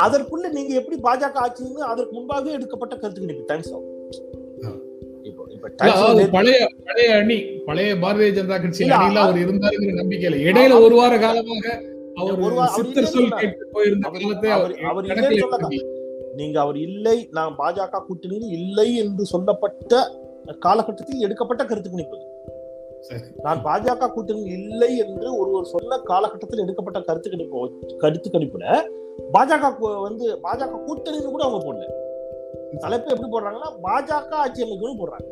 அதற்குள்ள 0.00 0.46
நீங்க 0.52 0.72
எப்படி 0.74 0.96
பாஜக 1.02 1.36
ஆட்சின்னு 1.44 1.80
அதற்கு 1.88 2.12
முன்பாகவே 2.12 2.52
எடுக்கப்பட்ட 2.52 2.94
கருத்து 2.96 3.22
கணிப்பு 3.22 3.46
நேத்து- 6.14 6.32
பழைய 6.34 6.56
பழைய 6.86 7.10
அணி 7.16 7.36
பழைய 7.66 7.90
பாரதிய 7.96 8.30
ஜனதா 8.32 8.56
கட்சி 8.58 8.82
அணியில 8.96 9.20
அவர் 9.22 9.38
இருந்தாருங்கிற 9.44 9.94
நம்பிக்கை 9.94 10.26
இல்லை 10.28 10.40
இடையில 10.48 10.74
ஒரு 10.82 10.94
வார 10.94 11.14
காலமாக 11.18 11.66
அவர் 12.20 12.40
சித்தர் 12.76 13.08
சொல் 13.14 13.30
கேட்டு 13.40 13.64
போயிருந்த 13.72 14.06
காலத்தை 14.16 14.50
அவர். 14.56 14.74
நீங்க 16.34 16.56
அவர் 16.60 16.78
இல்லை 16.80 17.16
நான் 17.30 17.56
பாஜக 17.58 18.02
கூட்டணியில் 18.04 18.52
இல்லை 18.58 18.88
என்று 18.96 19.24
சொல்லப்பட்ட 19.24 19.92
காலகட்டத்தில் 20.60 21.20
எடுக்கப்பட்ட 21.20 21.62
கருத்து 21.64 21.90
கணிப்பு. 21.90 22.16
நான் 23.44 23.62
பாஜக 23.66 24.08
கூட்டணி 24.12 24.42
இல்லை 24.58 24.90
என்று 25.04 25.28
ஒருவர் 25.40 25.72
சொன்ன 25.72 25.98
காலகட்டத்தில் 26.10 26.62
எடுக்கப்பட்ட 26.64 27.00
கருத்து 27.00 27.30
கணிப்பு 27.30 27.60
கருத்து 28.02 28.28
கணிப்புல 28.30 28.64
பாஜக 29.34 29.70
வந்து 30.06 30.26
பாஜக 30.46 30.80
கூட்டணின்னு 30.86 31.34
கூட 31.34 31.44
அவங்க 31.46 31.60
போடல. 31.66 31.86
தலைப்பு 32.84 33.12
எப்படி 33.14 33.28
போடுறாங்கன்னா 33.34 33.70
பாஜக 33.86 34.34
ஆட்சி 34.44 34.64
அமைக்கணும்னு 34.64 35.00
போடுறாங்க. 35.02 35.28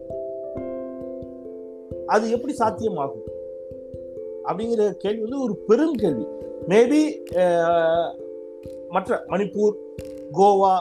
அது 2.07 2.25
எப்படி 2.37 2.55
சாத்தியமாகும்? 2.59 3.27
அப்படிங்கிற 4.49 4.85
கேள்வி 5.03 5.23
வந்து 5.27 5.43
ஒரு 5.47 5.55
பெரும் 5.69 5.99
கேள்வி. 6.03 6.25
மேபி 6.71 7.01
மற்ற 8.89 9.19
மணிப்பூர் 9.33 9.77
கோவா 10.39 10.75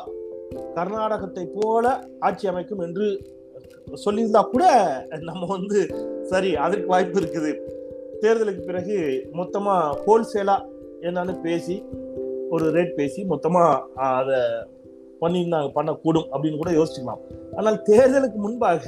கர்நாடகத்தை 0.78 1.44
போல 1.56 1.86
ஆட்சி 2.20 2.46
அமைக்கும் 2.48 2.84
என்று 2.86 3.06
சொல்லியிருந்தா 4.06 4.42
கூட 4.54 4.66
நம்ம 5.30 5.46
வந்து 5.46 5.80
சரி 6.30 6.52
அதற்கு 6.66 6.88
வாய்ப்பு 6.94 7.18
இருக்குது. 7.22 7.52
தேர்தலுக்கு 8.22 8.64
பிறகு 8.70 8.98
மொத்தமாக 9.40 9.96
ஹோல்சேலாக 10.06 10.68
என்னன்னு 11.08 11.34
பேசி 11.46 11.76
ஒரு 12.56 12.66
ரேட் 12.76 12.94
பேசி 13.00 13.22
மொத்தமாக 13.32 14.06
அதை 14.20 14.40
பண்ணியிருந்தாங்க 15.22 15.70
பண்ணக்கூடும் 15.78 16.28
அப்படின்னு 16.34 16.60
கூட 16.62 16.72
யோசிச்சுக்கலாம். 16.78 17.22
ஆனால் 17.58 17.78
தேர்தலுக்கு 17.90 18.38
முன்பாக 18.46 18.86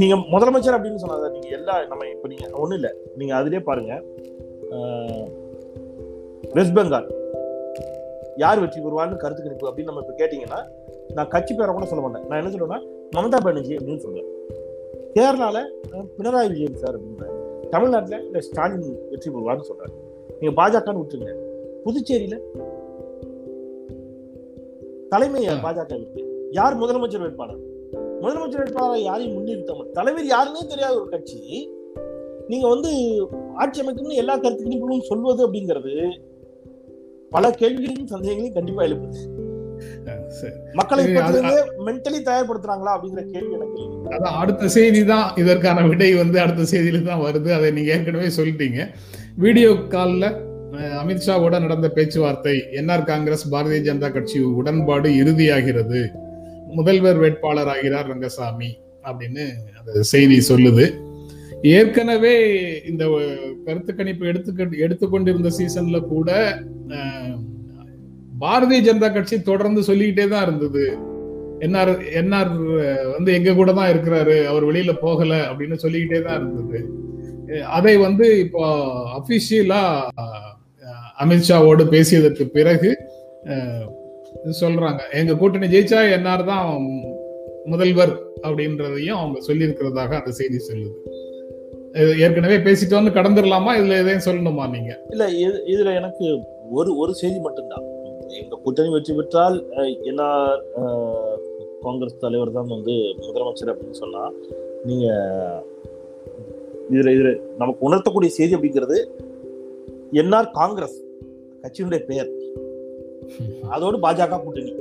நீங்கள் 0.00 0.22
முதலமைச்சர் 0.32 0.76
அப்படின்னு 0.76 1.02
சொன்னாங்க. 1.02 1.28
நீங்கள் 1.34 1.54
எல்லா 1.58 1.74
நம்ம 1.90 2.06
இப்போ 2.14 2.28
நீங்கள் 2.32 2.52
ஒன்றும் 2.62 2.78
இல்லை. 2.78 2.92
நீங்கள் 3.20 3.38
அதிலே 3.38 3.62
பாருங்கள் 3.68 4.02
வெஸ்ட் 6.56 6.76
பெங்கால் 6.76 7.08
யார் 8.42 8.60
வெற்றி 8.62 8.78
பெறுவான்னு 8.84 9.22
கருத்து 9.22 9.44
கணிப்பு 9.44 9.68
அப்படின்னு 9.70 9.90
நம்ம 9.90 10.02
இப்போ 10.04 10.14
கேட்டிங்கன்னா 10.20 10.60
நான் 11.16 11.32
கட்சி 11.34 11.52
பேரை 11.54 11.72
கூட 11.74 11.86
சொல்ல 11.90 12.02
மாட்டேன். 12.04 12.24
நான் 12.28 12.40
என்ன 12.40 12.52
சொல்லுவேன்னா 12.54 12.80
மமதா 13.16 13.38
பானர்ஜி 13.46 13.74
அப்படின்னு 13.78 14.04
சொல்லுவேன் 14.06 14.30
கேரளால 15.16 15.58
பினராயி 16.18 16.48
விஜயன் 16.48 16.74
சார் 16.74 16.96
அப்படின்றேன் 16.96 17.68
தமிழ்நாட்டுல 17.68 18.24
இல்ல 18.24 18.40
ஸ்டாலின் 18.40 19.08
வெற்றி 19.10 19.30
பெறுவார்னு 19.30 19.68
சொல்றாரு. 19.68 19.94
நீங்க 20.40 20.54
பாஜகன்னு 20.58 21.00
விட்டுருங்க. 21.02 21.32
புதுச்சேரியில 21.84 22.38
தலைமை. 25.08 25.46
பாஜக 25.46 26.24
யார் 26.50 26.78
முதலமைச்சர் 26.78 27.20
வேட்பாளர்? 27.20 27.62
முதலமைச்சர் 28.20 28.62
வேட்பாளரை 28.62 29.02
யாரையும் 29.02 29.34
முன்னிறுத்தாம 29.36 29.90
தலைவர் 29.90 30.24
யாருன்னே 30.24 30.66
தெரியாத 30.66 31.00
ஒரு 31.00 31.08
கட்சி. 31.08 31.70
நீங்க 32.48 32.68
வந்து 32.68 32.90
ஆட்சி 33.54 33.82
அமைக்கணும்னு 33.82 34.22
எல்லா 34.22 34.36
கருத்து 34.36 35.00
சொல்வது 35.00 35.50
அப்படிங்கிறது 35.50 35.94
பல 37.30 37.50
கேள்விகளையும் 37.50 38.06
சந்தேகங்களையும் 38.06 38.54
கண்டிப்பா 38.54 38.82
எழுப்புது. 38.82 39.44
மக்களை 40.78 41.04
மென்டலி 41.88 42.20
தயார்படுத்துறாங்களா 42.28 42.94
அப்படிங்கிற 42.96 43.24
கேள்வி 43.34 43.54
எனக்கு. 43.58 43.84
அதான் 44.16 44.36
அடுத்த 44.42 44.68
செய்தி 44.76 45.00
தான் 45.12 45.26
இதற்கான 45.42 45.86
விடை 45.92 46.10
வந்து 46.22 46.38
அடுத்த 46.44 46.66
செய்தியில 46.72 47.02
தான் 47.10 47.24
வருது. 47.26 47.50
அதை 47.58 47.70
நீங்க 47.78 47.94
ஏற்கனவே 47.96 48.30
சொல்லிட்டீங்க. 48.38 48.80
வீடியோ 49.44 49.70
கால்ல 49.94 50.24
அமித்ஷாவோட 51.00 51.56
நடந்த 51.64 51.88
பேச்சுவார்த்தை 51.96 52.54
என்ஆர் 52.80 53.08
காங்கிரஸ் 53.10 53.44
பாரதிய 53.52 53.80
ஜனதா 53.88 54.08
கட்சி 54.16 54.38
உடன்பாடு 54.60 55.10
இறுதியாகிறது. 55.22 56.00
முதல்வர் 56.78 57.20
வேட்பாளர் 57.22 57.70
ஆகிறார் 57.74 58.08
ரங்கசாமி 58.12 58.70
அப்படின்னு 59.08 59.44
அந்த 59.78 60.02
செய்தி 60.12 60.38
சொல்லுது. 60.50 60.86
ஏற்கனவே 61.76 62.34
இந்த 62.90 63.04
கருத்து 63.66 63.92
கணிப்பு 63.98 64.24
எடுத்துக்க 64.30 64.84
எடுத்துக்கொண்டிருந்த 64.86 65.50
சீசன்ல 65.58 65.98
கூட 66.10 66.30
பாரதிய 68.40 68.80
ஜனதா 68.86 69.12
கட்சி 69.12 69.42
தொடர்ந்து 69.42 69.82
சொல்லிக்கிட்டே 69.82 70.28
தான் 70.28 70.42
இருந்தது. 70.42 71.14
என்ஆர் 71.60 71.92
என்ஆர் 72.20 72.52
வந்து 73.12 73.34
எங்க 73.34 73.54
கூட 73.54 73.72
தான் 73.72 73.92
இருக்கிறாரு 73.92 74.46
அவர் 74.46 74.64
வெளியில 74.64 74.92
போகல 75.00 75.34
அப்படின்னு 75.50 75.74
சொல்லிக்கிட்டே 75.74 76.22
தான் 76.22 76.36
இருந்தது. 76.36 76.84
அதை 77.66 77.96
வந்து 77.96 78.38
இப்போ 78.38 78.62
அபிஷியலா 79.18 79.82
அமித்ஷாவோடு 81.22 81.84
பேசியதற்கு 81.88 82.44
பிறகு 82.48 82.90
சொல்றாங்க. 84.60 85.00
எங்க 85.12 85.36
கூட்டணி 85.36 85.66
ஜெயிச்சா 85.66 86.00
என்ஆர் 86.16 86.44
தான் 86.44 86.82
முதல்வர் 87.64 88.20
அப்படின்றதையும் 88.42 89.18
அவங்க 89.20 89.38
சொல்லியிருக்கிறதாக 89.46 90.18
அந்த 90.18 90.30
செய்தி 90.30 90.58
சொல்லுது. 90.68 90.98
ஏற்கனவே 92.18 92.56
பேசிட்டு 92.56 92.90
வந்து 92.90 93.10
கடந்துடலாமா? 93.10 93.72
இதுல 93.80 93.98
எதையும் 94.02 94.26
சொல்லணுமா 94.26 94.70
நீங்க? 94.70 95.00
இல்ல 95.10 95.24
இது- 95.30 95.62
இதுல 95.66 95.94
எனக்கு 95.94 96.38
ஒரு 96.70 96.96
ஒரு 96.96 97.14
செய்தி 97.14 97.38
மட்டும்தான். 97.38 97.86
எங்க 98.34 98.56
கூட்டணி 98.56 98.88
வெற்றி 98.88 99.14
பெற்றால் 99.14 99.56
அஹ், 99.74 99.94
என்ஆர் 100.04 100.62
காங்கிரஸ் 101.82 102.18
தலைவர் 102.18 102.52
தான் 102.52 102.68
வந்து 102.68 102.94
முதலமைச்சர் 103.20 103.72
அப்படின்னு 103.72 103.92
சொன்னா 103.94 104.22
நீங்க 104.84 105.06
இதுல 106.90 107.12
இதுல 107.12 107.30
நமக்கு 107.56 107.86
உணர்த்தக்கூடிய 107.88 108.30
செய்தி 108.30 108.56
அப்படிங்கிறது 108.56 108.98
என்ஆர் 110.12 110.50
காங்கிரஸ் 110.52 110.98
கட்சியினுடைய 111.62 112.02
பெயர். 112.04 112.28
அதோடு 113.68 113.96
பாஜக 113.98 114.38
கூட்டணி. 114.40 114.72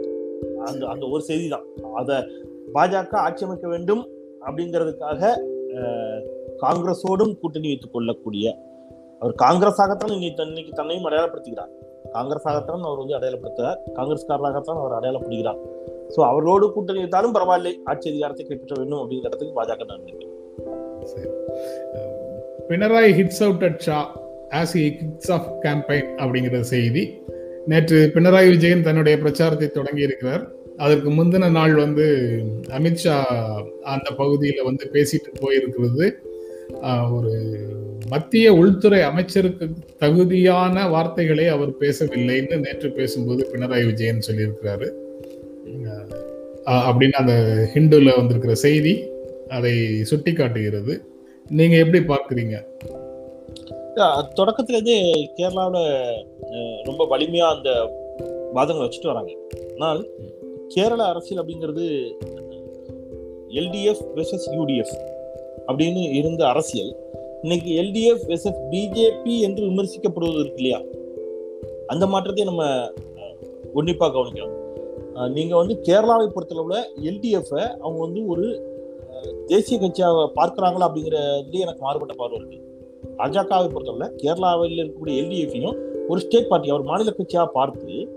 அந்த 0.65 0.83
அந்த 0.87 1.05
ஒரு 1.07 1.21
செய்தி 1.21 1.47
தான். 1.47 1.65
அத 1.95 2.11
பாஜக 2.73 3.15
ஆட்சி 3.19 3.45
அமைக்க 3.45 3.67
வேண்டும் 3.67 4.03
அப்படிங்கிறதுக்காக 4.41 5.21
காங்கிரஸோடும் 6.59 7.33
கூட்டணி 7.39 7.67
வைத்துக் 7.67 7.93
கொள்ளக்கூடிய 7.93 8.45
அவர் 9.21 9.35
காங்கிரஸாகத்தான் 9.41 10.13
இன்னைக்கு 10.13 10.45
இன்னைக்கு 10.45 10.73
தன்னையும் 10.73 11.05
அடையாளப்படுத்துகிறார். 11.05 11.71
காங்கிரஸாகத்தான் 12.13 12.85
அவர் 12.87 13.01
வந்து 13.01 13.17
அடையாளப்படுத்துகிறார் 13.17 13.79
காங்கிரஸ்காரராகத்தான் 13.95 14.79
அவர் 14.81 14.97
அடையாளப்படுகிறார். 14.97 15.59
சோ 16.15 16.19
அவரோடு 16.21 16.71
கூட்டணி 16.71 16.99
இருந்தாலும் 16.99 17.31
பரவாயில்லை. 17.31 17.79
ஆட்சி 17.83 18.09
அதிகாரத்தை 18.09 18.45
கைப்பற்ற 18.45 18.75
வேண்டும் 18.77 19.01
அப்படிங்கிறதுக்கு 19.01 19.57
பாஜக 19.59 19.85
நான் 19.85 20.03
Pinarayi 22.69 23.09
hits 23.19 23.43
out 23.43 23.63
at 23.63 23.79
Shah 23.79 23.97
as 24.49 24.77
a 24.77 24.95
kids 24.95 25.31
of 25.31 25.49
campaign 25.63 26.09
அப்படிங்கிற 26.17 26.59
செய்தி. 26.59 27.03
நேற்று 27.65 28.11
பினராயி 28.13 28.49
விஜயன் 28.49 28.83
தன்னுடைய 28.83 29.17
பிரச்சாரத்தை 29.17 29.69
தொடங்கி 29.69 30.01
இருக்கிறார். 30.01 30.43
அதற்கு 30.77 31.09
முந்தின 31.09 31.51
நாள் 31.51 31.75
வந்து 31.75 32.05
அமித்ஷா 32.77 33.17
அந்த 33.81 34.11
பகுதியில் 34.17 34.63
வந்து 34.63 34.89
பேசிட்டு 34.93 35.29
போயிருக்கிறது. 35.41 36.07
ஒரு 37.15 37.33
மத்திய 38.07 38.53
உள்துறை 38.53 39.01
அமைச்சருக்கு 39.01 39.69
தகுதியான 39.97 40.89
வார்த்தைகளை 40.89 41.47
அவர் 41.47 41.71
பேசவில்லைன்னு 41.79 42.59
நேற்று 42.59 42.91
பேசும்போது 42.91 43.49
பினராயி 43.51 43.85
விஜயன் 43.85 44.25
சொல்லியிருக்கிறாரு. 44.27 44.87
அப்படின்னு 46.67 47.11
அந்த 47.11 47.33
ஹிண்டுல 47.73 48.15
வந்திருக்கிற 48.15 48.55
செய்தி 48.55 48.93
அதை 49.49 50.03
சுட்டி 50.03 50.33
காட்டுகிறது 50.33 50.93
நீங்க 51.49 51.75
எப்படி 51.77 52.03
பார்க்குறீங்க? 52.03 52.55
தொடக்கத்துலேருந்து 54.37 54.95
கேரளாவில் 55.37 55.83
ரொம்ப 56.83 57.07
வலிமையா 57.11 57.47
அந்த 57.55 57.69
வாதங்களை 58.55 58.83
வச்சுட்டு 58.85 59.11
வராங்க. 59.11 59.31
ஆனால் 59.77 60.07
கேரள 60.67 61.03
அரசியல் 61.03 61.45
அப்படிங்கிறது 61.45 61.85
எல்டிஎஃப் 63.49 64.03
வெர்சஸ் 64.15 64.47
யூடிஎஃப் 64.57 64.95
அப்படின்னு 65.67 66.13
இருந்த 66.13 66.47
அரசியல் 66.47 67.03
இன்னைக்கு 67.41 67.71
எல்டிஎஃப் 67.81 68.25
எஸ்எஃப் 68.27 68.61
பிஜேபி 68.71 69.39
என்று 69.39 69.65
விமர்சிக்கப்படுவது 69.65 70.39
இருக்கு 70.39 70.55
இல்லையா? 70.55 70.81
அந்த 71.87 72.07
மாற்றத்தை 72.07 72.43
நம்ம 72.43 72.91
உன்னிப்பாக 73.73 74.19
உன்னிப்பா 74.19 74.27
கவனிக்கணும். 74.27 74.63
வந்து 75.49 75.81
கேரளாவை 75.83 76.27
பொறுத்தளவில் 76.27 76.85
எல்டிஎஃப்பை 77.01 77.77
அவங்க 77.79 77.99
வந்து 77.99 78.25
ஒரு 78.25 78.73
தேசிய 79.45 79.79
கட்சியாக 79.79 80.29
பார்க்குறாங்களா 80.35 80.87
அப்படிங்கிறதுலேயே 80.87 81.59
எனக்கு 81.59 81.81
மாறுபட்ட 81.81 82.13
பார்வை 82.13 82.39
இருக்குது 82.39 82.63
பாஜகவை 83.17 83.71
பொறுத்தளவில் 83.71 84.15
கேரளாவில் 84.15 84.77
இருக்கக்கூடிய 84.77 85.21
எல்டிஎஃப்பையும் 85.21 86.07
ஒரு 86.07 86.19
ஸ்டேட் 86.19 86.47
பார்ட்டி 86.47 86.69
அவர் 86.69 86.81
மாநில 86.81 87.13
கட்சியாக 87.17 87.45
பார்த்து 87.53 88.09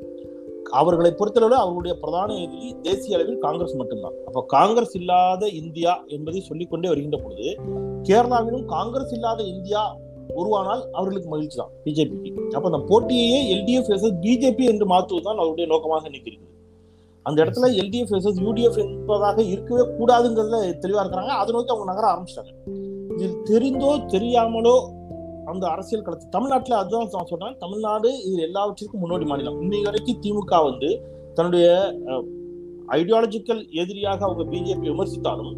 அவர்களை 0.70 1.10
பொறுத்தளவில் 1.10 1.62
அவருடைய 1.64 1.98
பிரதான 2.00 2.34
எதிரி 2.34 2.76
தேசிய 2.82 3.16
அளவில் 3.16 3.38
காங்கிரஸ் 3.38 3.74
மட்டும்தான். 3.74 4.12
அப்போ 4.26 4.44
காங்கிரஸ் 4.46 4.96
இல்லாத 4.96 5.48
இந்தியா 5.48 6.04
என்பதை 6.06 6.40
சொல்லிக்கொண்டே 6.40 6.88
வருகின்ற 6.88 7.18
பொழுது 7.18 7.48
கேரளாவிலும் 8.02 8.64
காங்கிரஸ் 8.64 9.12
இல்லாத 9.12 9.42
இந்தியா 9.42 9.96
உருவானால் 10.36 10.90
அவர்களுக்கு 10.92 11.28
மகிழ்ச்சி 11.28 11.56
தான் 11.56 11.70
பிஜேபிக்கு. 11.84 12.30
அப்ப 12.54 12.70
அந்த 12.70 12.80
போட்டியையே 12.90 13.40
எல்டிஎஃப் 13.54 13.88
வெர்சஸ் 13.88 14.18
பிஜேபி 14.20 14.64
என்று 14.64 14.86
மாற்றுவதுதான் 14.86 15.36
அவருடைய 15.36 15.70
நோக்கமாக 15.70 16.08
நிற்கிறது 16.08 16.46
அந்த 17.22 17.44
இடத்துல 17.44 17.70
எல்டிஎஃப் 17.82 18.10
வெர்சஸ் 18.10 18.42
யூடிஎஃப் 18.46 18.78
என்பதாக 18.78 19.42
இருக்கவே 19.42 19.80
கூடாதுங்கிறதுல 19.80 20.60
தெளிவா 20.84 21.02
இருக்கிறாங்க. 21.02 21.32
அதை 21.40 21.54
நோக்கி 21.54 21.74
அவங்க 21.74 21.92
நகர 21.92 22.06
ஆரம்பிச்சிட்டாங்க. 22.12 22.52
இது 23.16 23.42
தெரிந்தோ 23.50 23.90
தெரியாமலோ 24.06 24.97
அந்த 25.50 25.64
அரசியல் 25.74 26.04
களத்து 26.06 26.26
தமிழ்நாட்டுல 26.36 26.78
அதுதான் 26.82 27.06
நான் 27.16 27.30
சொல்றேன் 27.32 27.56
தமிழ்நாடு 27.62 28.10
இது 28.28 28.36
எல்லாவற்றிற்கும் 28.48 29.02
முன்னோடி 29.04 29.26
மாநிலம். 29.30 29.58
இன்னைக்கு 29.64 29.88
வரைக்கும் 29.88 30.20
திமுக 30.24 30.60
வந்து 30.68 30.88
தன்னுடைய 31.36 31.66
ஐடியாலஜிக்கல் 32.98 33.62
எதிரியாக 33.82 34.20
அவங்க 34.28 34.44
பிஜேபி 34.52 34.86
விமர்சித்தாலும் 34.92 35.52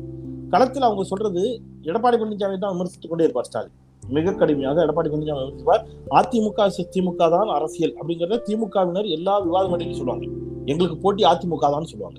களத்தில் 0.53 0.87
அவங்க 0.89 1.03
சொல்றது 1.13 1.43
எடப்பாடி 1.91 2.17
பழனிசாமி 2.21 2.57
தான் 2.63 2.75
விமர்சித்துக் 2.75 3.13
கொண்டே 3.13 3.27
இருப்பார் 3.27 3.49
ஸ்டாலின். 3.49 3.77
மிக 4.17 4.33
கடுமையாக 4.41 4.83
எடப்பாடி 4.87 5.11
பழனிசாமி 5.13 5.43
விமர்சிப்பார். 5.45 5.83
அதிமுக 6.19 6.67
திமுக 6.95 7.29
தான் 7.37 7.53
அரசியல் 7.59 7.95
அப்படிங்கிறத 7.99 8.41
திமுகவினர் 8.49 9.09
எல்லா 9.17 9.35
விவாத 9.47 9.69
மேடையிலும் 9.73 10.01
சொல்லுவாங்க. 10.01 10.27
எங்களுக்கு 10.71 10.99
போட்டி 11.05 11.25
அதிமுக 11.33 11.71
தான் 11.77 11.91
சொல்லுவாங்க. 11.93 12.19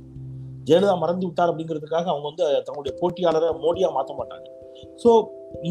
ஜெயலலிதா 0.70 0.96
மறந்து 1.04 1.26
விட்டார் 1.28 1.52
அப்படிங்கிறதுக்காக 1.52 2.08
அவங்க 2.14 2.28
வந்து 2.32 2.46
தங்களுடைய 2.66 2.94
போட்டியாளரை 3.02 3.50
மோடியா 3.64 3.90
மாற்ற 3.98 4.14
மாட்டாங்க. 4.20 4.48
சோ 5.04 5.12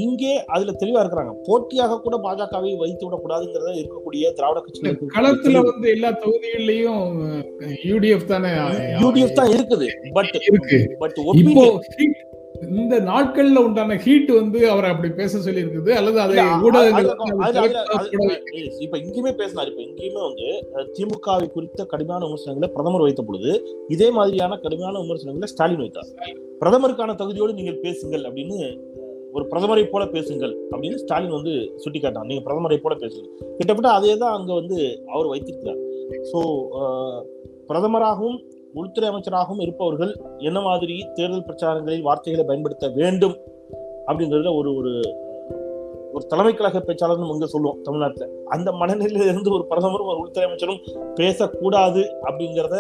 இங்கே 0.05 0.33
அதுல 0.55 0.73
தெளிவா 0.81 1.03
இருக்கிறாங்க. 1.03 1.33
போட்டியாக 1.47 1.99
கூட 2.07 2.17
பாஜகவை 2.25 2.73
வைத்து 2.83 3.05
விடக்கூடாதுங்கிறத 3.07 3.71
இருக்கக்கூடிய 3.83 4.33
திராவிட 4.39 4.61
கட்சிகளுக்கு 4.65 5.13
களத்துல 5.17 5.63
வந்து 5.69 5.87
எல்லா 5.97 6.11
தொகுதிகள்லயும் 6.25 7.07
யூடிஎஃப் 7.91 8.31
தானே 8.33 8.51
யூடிஎஃப் 9.05 9.39
தான் 9.41 9.55
இருக்குது. 9.57 9.89
பட் 10.19 10.37
இருக்கு. 10.49 10.81
பட் 11.05 11.19
இப்போ 11.45 11.65
இந்த 12.79 12.95
நாட்கள்ல 13.09 13.59
உண்டான 13.67 13.95
ஹீட் 14.05 14.31
வந்து 14.39 14.59
அவரை 14.73 14.89
அப்படி 14.93 15.09
பேச 15.21 15.33
சொல்லி 15.45 15.63
இருக்குது 15.65 15.93
அல்லது 15.99 16.19
அதை 16.25 16.43
ஊடகங்கள் 16.67 17.07
இப்ப 18.85 18.95
இங்கேயுமே 19.03 19.33
பேசினார். 19.41 19.71
இப்ப 19.71 19.83
இங்கேயுமே 19.87 20.21
வந்து 20.27 20.49
திமுகவை 20.97 21.47
குறித்த 21.55 21.87
கடுமையான 21.93 22.23
விமர்சனங்களை 22.27 22.69
பிரதமர் 22.75 23.07
வைத்த 23.07 23.25
பொழுது 23.29 23.53
இதே 23.97 24.09
மாதிரியான 24.19 24.59
கடுமையான 24.65 24.95
விமர்சனங்களை 25.05 25.49
ஸ்டாலின் 25.53 25.83
வைத்தார். 25.85 26.11
பிரதமருக்கான 26.63 27.15
தகுதியோடு 27.21 27.59
நீங்கள் 27.59 27.83
பேசுங்கள் 27.87 28.27
அப்படின்னு 28.29 28.59
ஒரு 29.35 29.45
பிரதமரை 29.51 29.85
போல 29.93 30.05
பேசுங்கள் 30.15 30.55
அப்படின்னு 30.73 31.01
ஸ்டாலின் 31.03 31.37
வந்து 31.39 31.53
சுட்டிக்காட்டான் 31.83 32.29
நீங்க 32.31 32.43
பிரதமரை 32.47 32.79
போல 32.85 32.95
பேசுங்க 33.03 33.29
கிட்டத்தட்ட 33.59 33.91
அதே 33.99 34.13
தான் 34.23 34.37
அங்க 34.39 34.51
வந்து 34.61 34.79
அவர் 35.15 35.33
வைத்திருக்கிறார். 35.33 35.81
ஸோ 36.31 36.39
பிரதமராகவும் 37.71 38.39
உள்துறை 38.81 39.07
அமைச்சராகவும் 39.11 39.65
இருப்பவர்கள் 39.65 40.13
என்ன 40.49 40.59
மாதிரி 40.69 40.97
தேர்தல் 41.17 41.47
பிரச்சாரங்களில் 41.49 42.07
வார்த்தைகளை 42.09 42.45
பயன்படுத்த 42.51 42.89
வேண்டும் 43.01 43.37
அப்படின்றதுல 44.09 44.53
ஒரு 44.61 44.71
ஒரு 44.81 44.93
ஒரு 46.17 46.25
தலைமை 46.31 46.53
கழக 46.53 46.79
பேச்சாளர் 46.87 47.21
இங்க 47.35 47.49
சொல்லுவோம் 47.53 47.83
தமிழ்நாட்டில். 47.87 48.31
அந்த 48.55 48.69
மனநிலையில 48.81 49.27
இருந்து 49.31 49.51
ஒரு 49.57 49.65
பிரதமரும் 49.71 50.09
ஒரு 50.13 50.23
உள்துறை 50.23 50.47
அமைச்சரும் 50.47 50.81
பேசக்கூடாது 51.19 52.03
அப்படிங்கிறத 52.29 52.77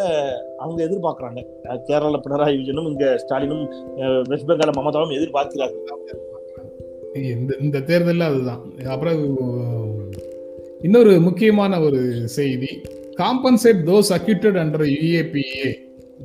அவங்க 0.62 0.80
எதிர்பார்க்குறாங்க. 0.88 1.42
கேரள 1.88 2.18
பினராயி 2.24 2.56
விஜயனும் 2.60 2.90
இங்க 2.92 3.06
ஸ்டாலினும் 3.24 3.64
வெஸ்ட் 4.32 4.50
பெங்கால 4.50 4.74
மமதாவும் 4.80 5.16
எதிர்பார்க்கிறார்கள். 5.18 5.86
இந்த 7.14 7.56
இந்த 7.60 7.80
தேர்தலில் 7.80 8.28
அதுதான். 8.30 8.62
அப்புறம் 8.86 9.20
இன்னொரு 10.80 11.20
முக்கியமான 11.20 11.80
ஒரு 11.80 12.28
செய்தி. 12.28 12.70
Compensate 13.20 13.80
those 13.88 14.10
acquitted 14.16 14.58
under 14.62 14.84
UAPA 14.96 15.70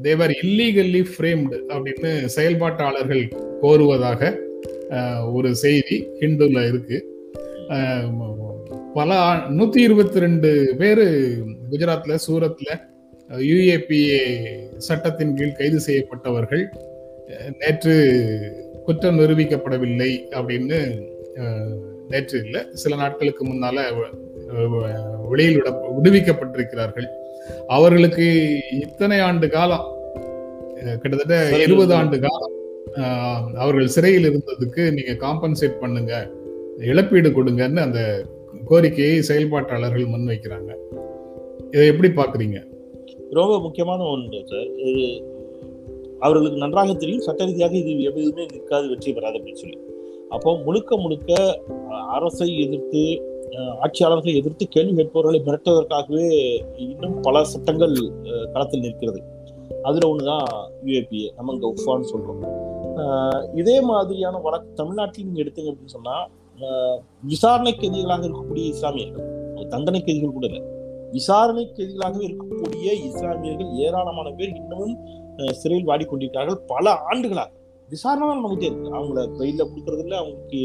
they were 0.01 0.33
illegally 0.43 1.01
framed 1.11 1.57
அப்படின்னு 1.73 2.11
செயல்பாட்டாளர்கள் 2.35 3.23
கோருவதாக 3.61 4.31
ஒரு 5.33 5.55
செய்தி 5.55 5.97
ஹிந்துல 6.19 6.67
இருக்கு. 6.67 6.97
பல 8.93 9.11
நூத்தி 9.49 9.77
இருபத்தி 9.77 10.19
ரெண்டு 10.19 10.75
பேர் 10.77 11.03
குஜராத்ல 11.71 12.17
சூரத்ல 12.27 12.69
யுஏபிஏ 13.29 14.21
சட்டத்தின் 14.77 15.35
கீழ் 15.35 15.57
கைது 15.57 15.79
செய்யப்பட்டவர்கள். 15.79 16.63
நேற்று 17.59 17.95
குற்றம் 18.87 19.19
நிரூபிக்கப்படவில்லை 19.19 20.11
அப்படின்னு 20.37 20.77
நேற்று 22.11 22.37
இல்லை 22.45 22.61
சில 22.81 22.95
நாட்களுக்கு 23.01 23.43
முன்னால 23.51 23.77
வெளியில் 25.31 25.57
விட 25.59 25.69
விடுவிக்கப்பட்டிருக்கிறார்கள். 25.97 27.07
அவர்களுக்கு 27.75 28.25
இத்தனை 28.83 29.17
ஆண்டு 29.27 29.47
காலம் 29.55 29.85
கிட்டத்தட்ட 31.01 31.35
இருபது 31.65 31.93
ஆண்டு 31.99 32.17
காலம் 32.25 32.53
அவர்கள் 33.63 33.93
சிறையில் 33.95 34.29
இருந்ததுக்கு 34.31 34.83
நீங்க 34.97 35.13
காம்பன்சேட் 35.25 35.81
பண்ணுங்க 35.83 36.13
இழப்பீடு 36.91 37.29
கொடுங்கன்னு 37.37 37.85
அந்த 37.87 38.01
கோரிக்கையை 38.69 39.17
செயல்பாட்டாளர்கள் 39.29 40.11
முன்வைக்கிறாங்க. 40.13 40.71
இதை 41.73 41.85
எப்படி 41.93 42.11
பாக்குறீங்க 42.21 42.59
ரொம்ப 43.39 43.53
முக்கியமான 43.65 44.01
ஒன்று 44.13 44.39
சார். 44.51 44.69
அவர்களுக்கு 46.23 46.63
நன்றாக 46.63 46.93
தெரியும். 47.04 47.23
சட்ட 47.28 47.45
ரீதியாக 47.49 47.75
இது 47.82 47.91
எதுவுமே 48.10 48.43
நிற்காது 48.54 48.86
வெற்றி 48.91 49.13
பெறாது 49.13 49.38
அப்படின்னு 49.39 49.62
சொல்லி. 49.63 49.80
அப்போ 50.36 50.51
முழுக்க 50.65 50.97
முழுக்க 51.04 51.32
அரசை 52.17 52.49
எதிர்த்து 52.65 53.04
ஆட்சியாளர்களை 53.86 54.34
எதிர்த்து 54.39 54.65
கேள்வி 54.75 54.93
கேட்பவர்களை 54.97 55.39
மிரட்டுவதற்காகவே 55.47 56.28
இன்னும் 56.86 57.15
பல 57.28 57.43
சட்டங்கள் 57.51 57.95
களத்தில் 58.54 58.86
நிற்கிறது. 58.86 59.19
அதுல 59.88 60.08
ஒண்ணுதான் 60.12 60.47
யூஏபிஏ 60.88 61.28
நம்ம 61.38 61.54
இங்க 61.56 61.67
உஃபான்னு 61.73 62.12
சொல்றோம். 62.13 62.41
இதே 63.62 63.78
மாதிரியான 63.89 64.39
வழக்கு 64.45 64.69
தமிழ்நாட்டில் 64.80 65.28
நீங்க 65.28 65.41
எடுத்தீங்க 65.43 65.71
அப்படின்னு 65.71 65.95
சொன்னா 65.97 66.15
விசாரணை 67.32 67.71
கைதிகளாக 67.75 68.23
இருக்கக்கூடிய 68.28 68.65
இஸ்லாமியர்கள் 68.73 69.71
தண்டனை 69.73 69.99
கைதிகள் 70.04 70.36
கூட 70.38 70.45
இல்லை. 70.49 70.62
விசாரணை 71.17 71.63
கைதிகளாகவே 71.78 72.25
இருக்கக்கூடிய 72.30 72.88
இஸ்லாமியர்கள் 73.10 73.71
ஏராளமான 73.86 74.28
பேர் 74.39 74.54
இன்னமும் 74.62 74.95
சிறையில் 75.59 75.87
வாடிக்கொண்டிருக்கிறார்கள் 75.89 76.59
பல 76.73 76.93
ஆண்டுகளாக. 77.09 77.49
விசாரணை 77.89 78.25
தான் 78.27 78.43
நமக்கு 78.45 78.65
இருக்கு. 78.69 78.89
அவங்கள 78.99 79.23
பெயில 79.39 79.61
கொடுக்கறது 79.71 80.03
இல்லை 80.05 80.17
அவங்களுக்கு 80.21 80.61